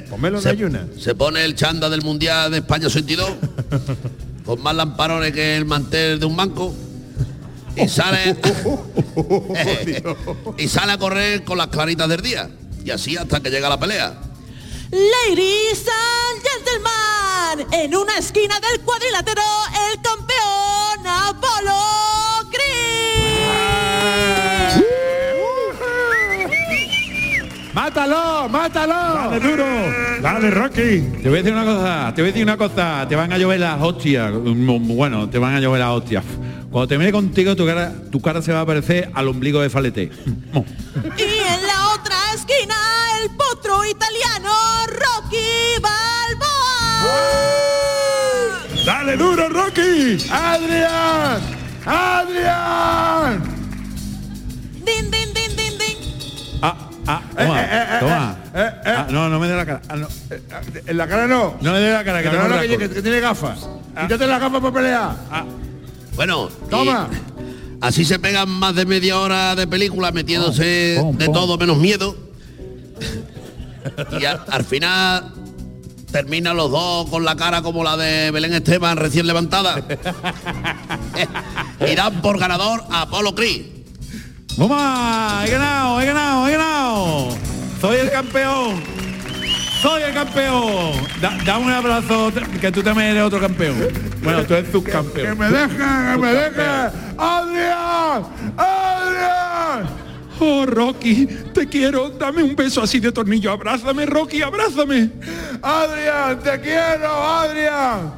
Pomelo 0.09 0.39
en 0.39 0.43
se, 0.43 0.49
ayuna. 0.51 0.87
se 0.99 1.15
pone 1.15 1.45
el 1.45 1.55
chanda 1.57 1.91
del 1.91 2.03
Mundial 2.03 2.51
de 2.53 2.59
España 2.59 2.87
82, 2.87 3.31
con 4.47 4.63
más 4.63 4.75
lamparones 4.77 5.33
que 5.33 5.57
el 5.57 5.65
mantel 5.65 6.21
de 6.21 6.27
un 6.27 6.37
banco, 6.37 6.73
y 7.77 7.89
sale, 7.89 8.37
y 10.59 10.69
sale 10.69 10.93
a 10.93 10.99
correr 10.99 11.43
con 11.45 11.59
las 11.59 11.67
claritas 11.69 12.09
del 12.09 12.21
día. 12.23 12.49
Y 12.85 12.91
así 12.91 13.17
hasta 13.17 13.41
que 13.41 13.51
llega 13.51 13.69
la 13.69 13.81
pelea. 13.81 14.21
Ladies 14.93 15.85
and 15.89 16.43
gentlemen, 16.45 17.67
en 17.85 17.97
una 17.97 18.17
esquina 18.19 18.61
del 18.61 18.81
cuadrilátero, 18.83 19.43
el 19.93 20.01
campeón 20.03 20.34
Apolo 21.29 22.49
Creed. 26.85 27.45
¡Mátalo! 27.73 28.49
¡Mátalo! 28.49 28.95
Dale 29.31 29.41
duro, 29.41 29.65
dale 30.21 30.51
Rocky. 30.51 31.01
Te 31.23 31.29
voy 31.29 31.39
a 31.39 31.43
decir 31.43 31.53
una 31.53 31.65
cosa, 31.65 32.13
te 32.15 32.23
voy 32.23 32.29
a 32.29 32.33
decir 32.33 32.45
una 32.45 32.57
cosa, 32.57 33.07
te 33.09 33.17
van 33.17 33.33
a 33.33 33.39
llover 33.39 33.61
las 33.61 33.81
hostias. 33.83 34.33
Mm, 34.33 34.97
Bueno, 34.97 35.29
te 35.29 35.39
van 35.39 35.55
a 35.57 35.61
llover 35.61 35.81
las 35.81 35.91
hostias. 35.91 36.25
Cuando 36.71 36.89
termine 36.89 37.13
contigo, 37.13 37.55
tu 37.55 37.67
cara, 37.67 37.93
tu 38.11 38.21
cara 38.21 38.43
se 38.43 38.53
va 38.53 38.61
a 38.63 38.67
parecer 38.67 39.11
al 39.15 39.29
ombligo 39.29 39.61
de 39.61 39.71
Falete. 39.71 40.11
Y 41.17 41.23
en 41.23 41.67
la 41.67 41.95
otra 41.95 42.17
esquina, 42.35 42.75
el 43.23 43.31
potro 43.31 43.85
italiano 43.85 44.51
Rocky 44.87 45.81
Balboa. 45.81 47.74
Dale 49.05 49.19
duro, 49.19 49.49
Rocky. 49.51 50.17
¡Adrián! 50.33 51.39
¡Adrián! 51.85 53.43
Din, 54.83 55.11
din, 55.11 55.29
din, 55.35 55.51
din, 55.57 55.79
din. 55.79 55.99
Ah, 56.63 56.89
ah, 57.07 57.21
toma, 57.37 57.61
eh, 57.61 57.69
eh, 57.71 57.99
toma. 58.01 58.37
eh, 58.55 58.61
eh. 58.87 58.95
Ah, 58.97 59.07
no, 59.11 59.29
no 59.29 59.39
me 59.39 59.47
dé 59.49 59.57
la 59.57 59.67
cara. 59.67 59.83
Ah, 59.91 59.97
no. 59.97 60.09
En 60.87 60.97
la 60.97 61.07
cara 61.07 61.27
no. 61.27 61.55
No 61.61 61.73
le 61.75 61.81
dé 61.81 61.93
la 61.93 62.03
cara, 62.03 62.23
que 62.23 62.31
no, 62.31 62.49
no, 62.49 62.61
que, 62.63 62.79
que- 62.79 62.89
que 62.89 63.03
tiene 63.03 63.21
gafas. 63.21 63.69
Quítate 64.01 64.27
las 64.27 64.41
gafas 64.41 64.61
para 64.63 64.73
pelear. 64.73 65.17
Bueno, 66.17 66.49
y 66.67 66.71
Toma. 66.71 67.11
así 67.83 68.07
se 68.07 68.19
pegan 68.19 68.49
más 68.49 68.75
de 68.75 68.87
media 68.87 69.19
hora 69.19 69.55
de 69.55 69.67
película 69.67 70.13
metiéndose 70.13 70.95
Pom, 70.99 71.09
pom, 71.11 71.19
de 71.19 71.29
todo 71.29 71.59
menos 71.59 71.77
miedo. 71.77 72.17
y 74.19 74.25
a- 74.25 74.43
al 74.49 74.65
final 74.65 75.31
terminan 76.15 76.57
los 76.57 76.71
dos 76.71 77.11
con 77.11 77.25
la 77.25 77.35
cara 77.35 77.61
como 77.61 77.83
la 77.83 77.97
de 77.97 78.31
Belén 78.31 78.55
Esteban 78.55 78.97
recién 78.97 79.27
levantada. 79.27 79.83
y 81.91 81.95
dan 81.97 82.23
por 82.23 82.39
ganador 82.39 82.85
a 82.89 83.03
Apolo 83.03 83.35
Creed. 83.35 83.63
¡Vamos! 84.57 85.45
¡He 85.45 85.51
ganado! 85.51 86.01
¡He 86.01 86.07
ganado! 86.07 86.47
¡He 86.49 86.53
ganado! 86.53 87.29
¡Soy 87.81 87.97
el 87.97 88.13
campeón! 88.13 88.81
¡Soy 89.83 90.03
el 90.03 90.15
campeón! 90.15 90.93
Da- 91.21 91.37
dame 91.45 91.65
un 91.65 91.73
abrazo, 91.73 92.31
que 92.61 92.71
tú 92.71 92.81
también 92.81 93.09
eres 93.09 93.25
otro 93.25 93.41
campeón. 93.41 93.75
Bueno, 94.23 94.45
tú 94.45 94.55
eres 94.55 94.67
Que 94.67 94.73
subcampeón. 94.73 95.37
me 95.37 95.51
dejen, 95.51 95.77
que 95.79 96.19
me 96.21 96.33
dejen. 96.33 96.93
¡Adrián! 97.19 98.23
¡Adrián! 98.57 100.04
Oh, 100.41 100.67
Rocky, 100.67 101.27
te 101.53 101.69
quiero. 101.69 102.11
Dame 102.11 102.43
un 102.43 102.57
beso 102.57 102.83
así 102.83 103.01
de 103.01 103.13
tornillo. 103.13 103.53
Abrázame, 103.53 104.07
Rocky, 104.07 104.43
abrázame. 104.43 105.11
¡Adrián! 105.63 106.41
¡Te 106.41 106.61
quiero, 106.61 107.09
Adrián! 107.09 108.13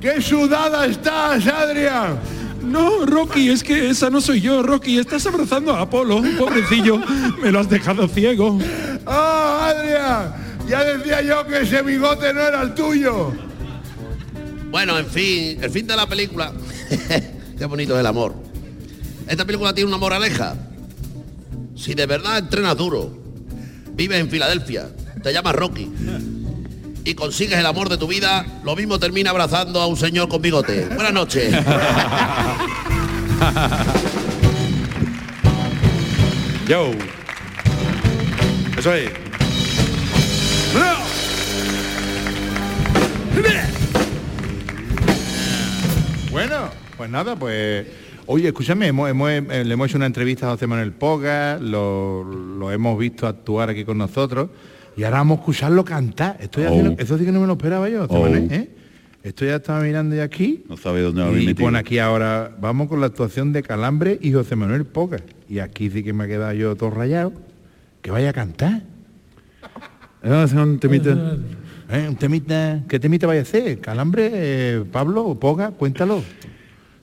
¡Qué 0.00 0.20
sudada 0.22 0.86
estás, 0.86 1.46
Adrián! 1.46 2.18
No, 2.62 3.06
Rocky, 3.06 3.50
es 3.50 3.62
que 3.62 3.90
esa 3.90 4.10
no 4.10 4.20
soy 4.20 4.40
yo, 4.40 4.62
Rocky. 4.62 4.98
Estás 4.98 5.26
abrazando 5.26 5.72
a 5.74 5.82
Apolo, 5.82 6.22
pobrecillo. 6.38 7.00
Me 7.42 7.52
lo 7.52 7.60
has 7.60 7.68
dejado 7.68 8.08
ciego. 8.08 8.58
¡Oh, 9.06 9.58
Adrián! 9.62 10.34
Ya 10.68 10.84
decía 10.84 11.22
yo 11.22 11.46
que 11.46 11.62
ese 11.62 11.82
bigote 11.82 12.32
no 12.34 12.40
era 12.40 12.62
el 12.62 12.74
tuyo. 12.74 13.32
Bueno, 14.70 14.98
en 14.98 15.06
fin, 15.06 15.62
el 15.62 15.70
fin 15.70 15.86
de 15.86 15.96
la 15.96 16.06
película. 16.06 16.52
Qué 17.58 17.64
bonito 17.64 17.94
es 17.94 18.00
el 18.00 18.06
amor. 18.06 18.34
Esta 19.26 19.44
película 19.44 19.74
tiene 19.74 19.88
una 19.88 19.98
moraleja. 19.98 20.56
Si 21.78 21.94
de 21.94 22.06
verdad 22.06 22.38
entrenas 22.38 22.76
duro, 22.76 23.16
vives 23.92 24.18
en 24.18 24.28
Filadelfia, 24.28 24.88
te 25.22 25.32
llamas 25.32 25.54
Rocky 25.54 25.88
y 27.04 27.14
consigues 27.14 27.56
el 27.56 27.66
amor 27.66 27.88
de 27.88 27.96
tu 27.96 28.08
vida, 28.08 28.44
lo 28.64 28.74
mismo 28.74 28.98
termina 28.98 29.30
abrazando 29.30 29.80
a 29.80 29.86
un 29.86 29.96
señor 29.96 30.28
con 30.28 30.42
bigote. 30.42 30.86
Buenas 30.86 31.12
noches. 31.12 31.54
Yo. 36.66 36.90
Eso 38.76 38.92
es. 38.92 39.10
Bueno, 46.32 46.70
pues 46.96 47.08
nada, 47.08 47.36
pues. 47.36 47.86
Oye, 48.30 48.48
escúchame, 48.48 48.88
hemos, 48.88 49.08
hemos- 49.08 49.30
eh, 49.30 49.64
le 49.64 49.72
hemos 49.72 49.88
hecho 49.88 49.96
una 49.96 50.04
entrevista 50.06 50.46
a 50.46 50.50
José 50.50 50.66
Manuel 50.66 50.92
Poga, 50.92 51.58
lo, 51.58 52.24
lo 52.24 52.70
hemos 52.70 52.98
visto 52.98 53.26
actuar 53.26 53.70
aquí 53.70 53.84
con 53.84 53.96
nosotros 53.98 54.50
Y 54.98 55.04
ahora 55.04 55.18
vamos 55.18 55.38
a 55.38 55.40
escucharlo 55.42 55.84
cantar. 55.84 56.36
Estoy 56.40 56.64
Oh. 56.64 56.68
haciendo- 56.68 56.96
eso 57.02 57.16
sí 57.16 57.24
que 57.24 57.30
no 57.32 57.40
me 57.40 57.46
lo 57.46 57.52
esperaba 57.52 57.88
yo. 57.88 58.04
Oh. 58.08 58.22
Manuel, 58.24 58.48
¿eh? 58.52 58.68
Esto 59.22 59.44
ya 59.44 59.56
estaba 59.56 59.80
mirando 59.80 60.14
de 60.16 60.22
aquí. 60.22 60.64
No 60.68 60.76
sabe 60.76 61.02
dónde 61.02 61.20
lo 61.20 61.28
habéis 61.28 61.44
Y 61.44 61.46
metido. 61.46 61.66
pone 61.66 61.78
aquí 61.78 61.98
ahora, 62.00 62.50
vamos 62.60 62.88
con 62.88 63.00
la 63.00 63.06
actuación 63.06 63.52
de 63.52 63.62
Calambre 63.62 64.18
y 64.20 64.32
José 64.32 64.56
Manuel 64.56 64.84
Poca. 64.86 65.18
Y 65.48 65.60
aquí 65.60 65.88
sí 65.88 66.02
que 66.02 66.12
me 66.12 66.24
ha 66.24 66.26
quedado 66.26 66.52
yo 66.52 66.74
todo 66.76 66.90
rayado. 66.90 67.32
Que 68.02 68.10
vaya 68.10 68.30
a 68.30 68.32
cantar. 68.32 68.82
A 70.22 70.42
hacer 70.42 70.58
un 70.58 70.78
temita. 70.80 71.36
¿Eh? 71.90 72.06
Un 72.08 72.16
temita. 72.16 72.82
¿Qué 72.88 72.98
temita 72.98 73.26
vaya 73.28 73.40
a 73.40 73.42
hacer? 73.44 73.78
Calambre, 73.78 74.30
eh, 74.34 74.84
Pablo, 74.90 75.36
Poga, 75.40 75.70
cuéntalo. 75.70 76.22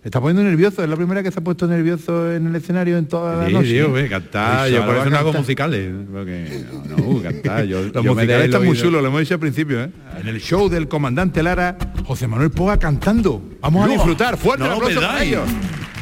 Está 0.05 0.21
poniendo 0.21 0.43
nervioso, 0.43 0.83
es 0.83 0.87
la 0.89 0.95
primera 0.95 1.23
que 1.23 1.31
se 1.31 1.39
ha 1.39 1.43
puesto 1.43 1.65
nervioso 1.67 2.31
en 2.31 2.45
el 2.45 2.55
escenario 2.55 2.95
en 2.97 3.07
toda 3.07 3.37
la 3.37 3.47
Sí, 3.47 3.53
noche. 3.53 3.87
ve, 3.87 4.07
cantar, 4.07 4.67
Eso, 4.67 4.77
yo 4.77 4.85
por 4.85 4.95
eso 4.97 5.03
a 5.07 5.09
no 5.09 5.17
hago 5.17 5.33
musicales. 5.33 5.91
Porque, 6.11 6.63
no, 6.89 6.95
no, 7.13 7.21
cantar, 7.23 7.65
yo, 7.65 7.81
Los 7.93 8.03
yo 8.03 8.13
musicales 8.13 8.45
están 8.45 8.65
muy 8.65 8.77
chulos, 8.77 9.01
lo 9.01 9.07
hemos 9.07 9.21
dicho 9.21 9.33
al 9.33 9.39
principio, 9.39 9.81
¿eh? 9.83 9.89
En 10.21 10.27
el 10.27 10.39
show 10.39 10.69
del 10.69 10.87
comandante 10.87 11.41
Lara, 11.41 11.75
José 12.05 12.27
Manuel 12.27 12.51
Poga 12.51 12.77
cantando. 12.77 13.41
Vamos 13.61 13.83
a 13.83 13.87
No, 13.87 13.93
disfrutar, 13.93 14.37
fuerte 14.37 14.59
no 14.59 14.65
el 14.65 14.71
lo 14.79 14.85
aplauso 14.85 15.01
para 15.01 15.11
perdáis. 15.13 15.31
ellos. 15.31 15.49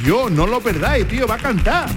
Yo, 0.05 0.29
no 0.29 0.47
lo 0.47 0.59
perdáis, 0.59 1.07
tío, 1.07 1.25
va 1.25 1.35
a 1.35 1.39
cantar. 1.39 1.87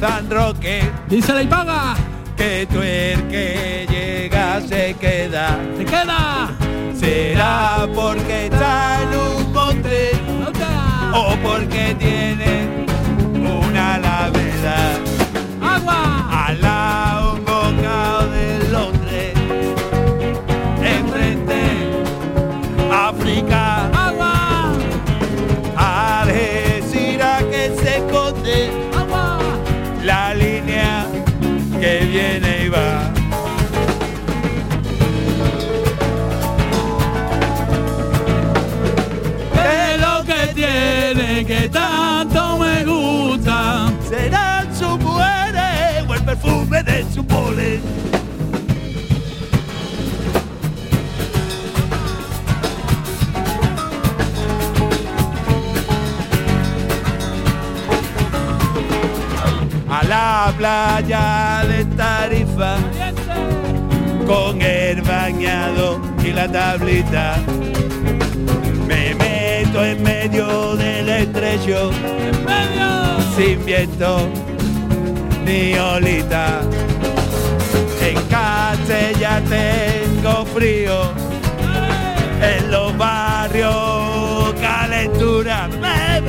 San 0.00 0.30
Roque. 0.30 0.90
Y 1.10 1.22
paga. 1.46 1.94
Que 2.36 2.66
tú 2.70 2.82
el 2.82 3.28
que 3.28 3.86
llega 3.88 4.60
se 4.60 4.94
queda. 5.00 5.58
Se 5.76 5.84
queda. 5.84 6.50
Será 6.94 7.86
porque 7.94 8.50
su 47.16 47.26
polen. 47.26 47.80
A 59.88 60.04
la 60.04 60.52
playa 60.58 61.64
de 61.66 61.86
Tarifa 61.96 62.76
con 64.26 64.60
el 64.60 65.00
bañado 65.00 65.98
y 66.22 66.32
la 66.32 66.46
tablita. 66.52 67.36
Me 68.86 69.14
meto 69.14 69.82
en 69.82 70.02
medio 70.02 70.76
del 70.76 71.08
estrecho 71.08 71.90
En 72.28 72.44
medio. 72.44 72.88
sin 73.34 73.64
viento 73.64 74.28
ni 75.46 75.78
olita. 75.78 76.60
En 78.36 78.42
Castella 78.42 79.40
tengo 79.48 80.44
frío, 80.46 81.10
en 82.42 82.70
los 82.70 82.96
barrios 82.98 84.52
calentura, 84.60 85.68
me, 85.80 86.20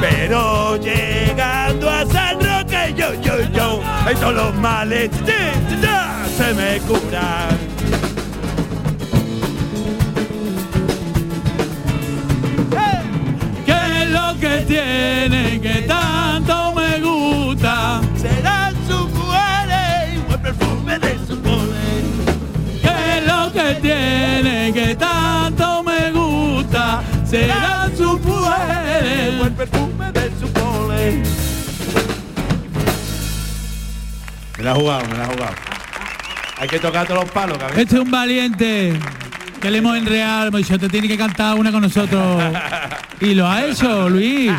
pero 0.00 0.76
llegando 0.76 1.88
a 1.88 2.04
San 2.04 2.38
Roque 2.40 2.94
yo, 2.94 3.14
yo, 3.22 3.40
yo, 3.52 3.80
y 4.10 4.14
todos 4.16 4.34
los 4.34 4.54
males 4.56 5.10
se 6.36 6.54
me 6.54 6.78
curan. 6.80 7.56
¿Qué 13.64 14.02
es 14.02 14.10
lo 14.10 14.38
que 14.38 14.64
tiene 14.66 15.58
que 15.60 15.86
tanto 15.86 16.67
que 24.88 24.94
tanto 24.96 25.82
me 25.82 26.10
gusta? 26.12 27.02
Será 27.28 27.90
su 27.94 28.10
o 28.10 28.14
el 28.14 29.36
mujer. 29.36 29.52
perfume 29.56 30.12
de 30.12 30.30
su 30.40 30.48
polen. 30.52 31.22
Me 34.56 34.64
la 34.64 34.70
ha 34.72 34.74
jugado, 34.74 35.02
me 35.10 35.16
la 35.18 35.24
ha 35.24 35.26
jugado. 35.26 35.54
Hay 36.58 36.68
que 36.68 36.78
tocar 36.78 37.06
todos 37.06 37.22
los 37.24 37.30
palos, 37.30 37.58
cabrón. 37.58 37.78
Este 37.78 37.94
es 37.96 38.00
un 38.00 38.10
valiente 38.10 38.98
que 39.60 39.70
le 39.70 39.78
hemos 39.78 39.96
enreado, 39.96 40.48
hemos 40.48 40.60
dicho, 40.62 40.78
te 40.78 40.88
tiene 40.88 41.06
que 41.06 41.18
cantar 41.18 41.54
una 41.56 41.70
con 41.70 41.82
nosotros. 41.82 42.42
Y 43.20 43.34
lo 43.34 43.48
ha 43.48 43.64
hecho, 43.64 44.08
Luis. 44.08 44.52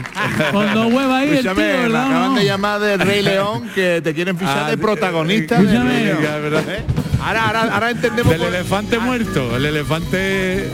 Con 0.51 0.73
dos 0.73 0.91
huevas 0.91 1.21
ahí, 1.21 1.30
el 1.30 1.39
tío, 1.39 1.51
Escúchame, 1.51 1.63
me 1.77 1.80
¿verdad? 1.84 2.07
acaban 2.07 2.30
no? 2.34 2.36
de 2.39 2.43
llamar 2.45 2.80
del 2.82 2.99
Rey 2.99 3.21
León 3.23 3.69
que 3.73 4.01
te 4.01 4.13
quieren 4.13 4.38
fichar 4.38 4.65
Ah, 4.65 4.69
de 4.69 4.77
protagonista. 4.77 5.55
escúchame. 5.55 5.89
Rey 5.89 6.03
León. 6.51 6.63
¿Eh? 6.67 6.84
Ahora, 7.22 7.47
ahora, 7.47 7.61
ahora 7.74 7.91
entendemos 7.91 8.32
Del 8.32 8.41
por, 8.41 8.49
elefante 8.55 8.97
muerto, 8.99 9.55
el 9.57 9.65
elefante... 9.65 10.70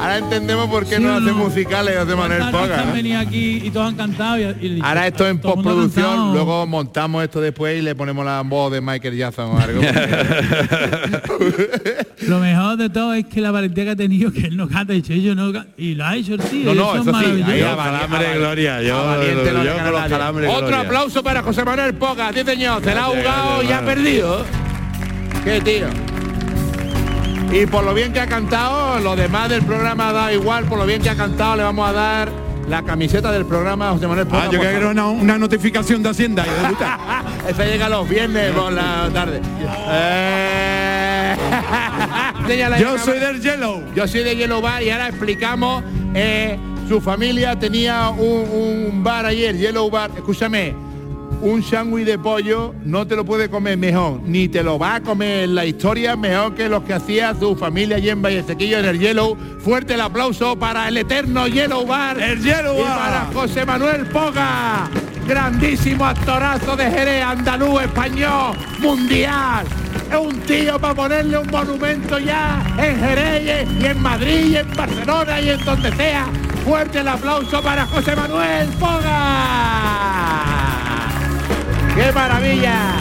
ahora 0.00 0.18
entendemos 0.18 0.68
por 0.68 0.84
qué 0.84 0.96
Sí 0.96 1.02
no 1.02 1.14
o 1.14 1.16
hace 1.16 1.26
no. 1.26 1.34
musicales 1.34 1.96
José 1.98 2.16
Manuel 2.16 2.40
¿Cuántas 2.40 2.60
Poga. 2.62 2.80
han 2.80 2.88
¿no? 2.88 2.92
venido 2.94 3.20
aquí 3.20 3.60
y 3.64 3.70
todos 3.70 3.86
han 3.88 3.94
cantado. 3.96 4.38
Y, 4.38 4.80
Ahora 4.82 5.06
esto 5.06 5.26
en 5.28 5.38
postproducción, 5.38 6.32
luego 6.32 6.66
montamos 6.66 7.22
esto 7.24 7.40
después 7.40 7.78
y 7.78 7.82
le 7.82 7.94
ponemos 7.94 8.24
la 8.26 8.42
voz 8.42 8.72
de 8.72 8.80
Michael 8.80 9.16
Jackson 9.16 9.50
o 9.52 9.58
algo. 9.58 9.80
Lo 12.26 12.40
mejor 12.40 12.76
de 12.76 12.90
todo 12.90 13.14
es 13.14 13.24
que 13.26 13.40
la 13.40 13.50
valentía 13.52 13.84
que 13.84 13.90
ha 13.90 13.96
tenido, 13.96 14.32
que 14.32 14.40
él 14.40 14.56
no 14.56 14.68
canta, 14.68 14.92
y 14.94 15.02
yo 15.02 15.34
no 15.34 15.52
ca- 15.52 15.66
y 15.76 15.94
lo 15.94 16.04
ha 16.04 16.16
hecho 16.16 16.34
el 16.34 16.40
tío. 16.40 16.74
No, 16.74 16.76
no, 16.94 16.94
eso 16.96 17.02
es 17.10 17.16
eso 17.16 17.20
sí, 17.20 17.42
ahí 17.46 17.60
Yo, 17.60 17.76
calambre 17.76 18.28
de 18.28 18.38
gloria, 18.38 18.82
yo, 18.82 18.98
a 18.98 19.16
valiente 19.16 19.52
no 19.52 19.58
le 19.60 19.64
yo 19.64 19.70
gana 19.76 19.82
con 19.84 19.92
los 19.92 20.00
nadie. 20.00 20.10
calambres 20.10 20.48
de 20.48 20.54
Otro 20.54 20.66
gloria. 20.68 20.86
aplauso 20.86 21.22
para 21.22 21.42
José 21.42 21.64
Manuel 21.64 21.94
Poga, 21.94 22.32
sí 22.32 22.40
señor, 22.44 22.82
se 22.82 22.94
la 22.94 23.04
ha 23.04 23.08
jugado 23.08 23.62
y 23.62 23.72
ha 23.72 23.84
perdido. 23.84 24.44
Qué 25.46 25.60
tío. 25.60 25.86
Y 27.52 27.66
por 27.66 27.84
lo 27.84 27.94
bien 27.94 28.12
que 28.12 28.18
ha 28.18 28.26
cantado, 28.26 28.98
lo 28.98 29.14
demás 29.14 29.48
del 29.48 29.62
programa 29.62 30.12
da 30.12 30.32
igual, 30.32 30.64
por 30.64 30.76
lo 30.76 30.84
bien 30.86 31.00
que 31.00 31.08
ha 31.10 31.14
cantado 31.14 31.54
le 31.56 31.62
vamos 31.62 31.88
a 31.88 31.92
dar 31.92 32.32
la 32.68 32.82
camiseta 32.82 33.30
del 33.30 33.46
programa 33.46 33.92
José 33.92 34.08
Manuel. 34.08 34.26
Ah, 34.32 34.48
yo 34.50 34.58
quiero 34.58 34.90
una, 34.90 35.06
una 35.06 35.38
notificación 35.38 36.02
de 36.02 36.08
Hacienda. 36.08 36.44
Esa 37.48 37.64
llega 37.64 37.88
los 37.88 38.08
viernes 38.08 38.50
por 38.52 38.72
la 38.72 39.08
tarde. 39.14 39.40
Eh, 39.88 41.36
Yo 42.80 42.98
soy 42.98 43.20
del 43.20 43.40
Yellow. 43.40 43.82
Yo 43.94 44.06
soy 44.08 44.22
de 44.24 44.34
Yellow 44.36 44.60
Bar 44.60 44.82
y 44.82 44.90
ahora 44.90 45.08
explicamos. 45.08 45.84
eh, 46.14 46.58
su 46.88 47.00
familia 47.00 47.56
tenía 47.58 48.10
un, 48.10 48.88
un 48.90 49.02
bar 49.04 49.26
ayer, 49.26 49.56
Yellow 49.56 49.88
Bar. 49.90 50.10
Escúchame, 50.16 50.74
un 51.42 51.62
sándwich 51.62 52.06
de 52.06 52.18
pollo 52.18 52.74
no 52.84 53.06
te 53.06 53.16
lo 53.16 53.24
puede 53.24 53.48
comer 53.48 53.76
mejor, 53.76 54.20
ni 54.24 54.48
te 54.48 54.62
lo 54.62 54.78
va 54.78 54.96
a 54.96 55.00
comer 55.00 55.44
en 55.44 55.54
la 55.54 55.64
historia 55.64 56.16
mejor 56.16 56.54
que 56.54 56.68
los 56.68 56.82
que 56.84 56.94
hacía 56.94 57.34
su 57.34 57.56
familia 57.56 57.96
allí 57.96 58.10
en 58.10 58.22
Vallesequillo 58.22 58.78
en 58.78 58.84
el 58.84 58.98
Yellow. 58.98 59.36
Fuerte 59.60 59.94
el 59.94 60.00
aplauso 60.00 60.58
para 60.58 60.88
el 60.88 60.96
eterno 60.96 61.46
Yellow 61.46 61.86
Bar. 61.86 62.20
El 62.20 62.42
Yellow 62.42 62.78
y 62.78 62.82
Bar. 62.82 62.98
para 62.98 63.24
José 63.32 63.64
Manuel 63.64 64.06
Poga. 64.06 64.88
Grandísimo 65.26 66.04
actorazo 66.04 66.76
de 66.76 66.90
Jerez, 66.90 67.22
andaluz, 67.22 67.82
español, 67.82 68.56
mundial. 68.80 69.66
Es 70.10 70.16
un 70.16 70.38
tío 70.40 70.78
para 70.78 70.94
ponerle 70.94 71.38
un 71.38 71.50
monumento 71.50 72.18
ya 72.18 72.62
en 72.78 73.00
Jerez 73.00 73.68
y 73.80 73.86
en 73.86 74.00
Madrid 74.00 74.46
y 74.50 74.56
en 74.56 74.76
Barcelona 74.76 75.40
y 75.40 75.50
en 75.50 75.64
donde 75.64 75.92
sea. 75.96 76.26
Fuerte 76.64 77.00
el 77.00 77.08
aplauso 77.08 77.60
para 77.62 77.86
José 77.86 78.14
Manuel 78.14 78.68
Poga. 78.78 80.05
¡Qué 81.96 82.12
maravilla! 82.12 82.92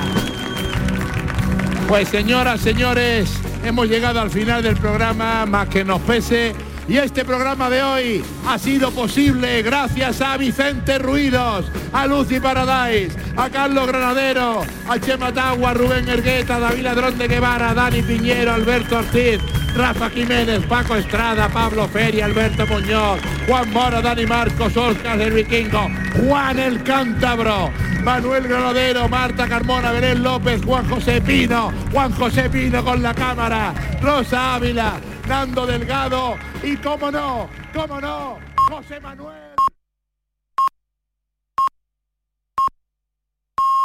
Pues 1.89 2.07
señoras, 2.07 2.61
señores, 2.61 3.29
hemos 3.65 3.89
llegado 3.89 4.21
al 4.21 4.29
final 4.29 4.63
del 4.63 4.77
programa, 4.77 5.45
más 5.45 5.67
que 5.67 5.83
nos 5.83 5.99
pese. 6.01 6.55
Y 6.87 6.97
este 6.97 7.25
programa 7.25 7.67
de 7.67 7.81
hoy 7.81 8.23
ha 8.47 8.59
sido 8.59 8.91
posible 8.91 9.63
gracias 9.63 10.21
a 10.21 10.37
Vicente 10.37 10.99
Ruidos, 10.99 11.65
a 11.91 12.05
Lucy 12.05 12.39
Paradise, 12.39 13.17
a 13.35 13.49
Carlos 13.49 13.87
Granadero, 13.87 14.63
a 14.87 14.99
Chema 14.99 15.33
Tagua, 15.33 15.73
Rubén 15.73 16.07
Ergueta, 16.07 16.59
David 16.59 16.83
Ladrón 16.83 17.17
de 17.17 17.27
Guevara, 17.27 17.73
Dani 17.73 18.03
Piñero, 18.03 18.53
Alberto 18.53 18.97
Ortiz, 18.97 19.39
Rafa 19.75 20.11
Jiménez, 20.11 20.63
Paco 20.67 20.95
Estrada, 20.95 21.49
Pablo 21.49 21.87
Feria, 21.87 22.25
Alberto 22.25 22.67
Muñoz, 22.67 23.19
Juan 23.47 23.73
Mora, 23.73 23.99
Dani 23.99 24.27
Marcos, 24.27 24.77
Oscar 24.77 25.19
el 25.19 25.33
Vikingo, 25.33 25.89
Juan 26.23 26.59
el 26.59 26.83
Cántabro, 26.83 27.71
Manuel 28.03 28.47
Granadero, 28.47 29.09
Marta 29.09 29.47
Carmona, 29.47 29.91
Belén 29.91 30.21
López, 30.21 30.61
Juan 30.63 30.87
José 30.87 31.19
Pino, 31.19 31.73
Juan 31.91 32.11
José 32.11 32.47
Pino 32.47 32.85
con 32.85 33.01
la 33.01 33.15
cámara, 33.15 33.73
Rosa 34.03 34.53
Ávila, 34.53 34.99
Nando 35.27 35.65
Delgado 35.65 36.37
y 36.61 36.77
cómo 36.77 37.09
no, 37.09 37.49
cómo 37.73 37.99
no, 37.99 38.37
José 38.69 38.99
Manuel. 38.99 39.44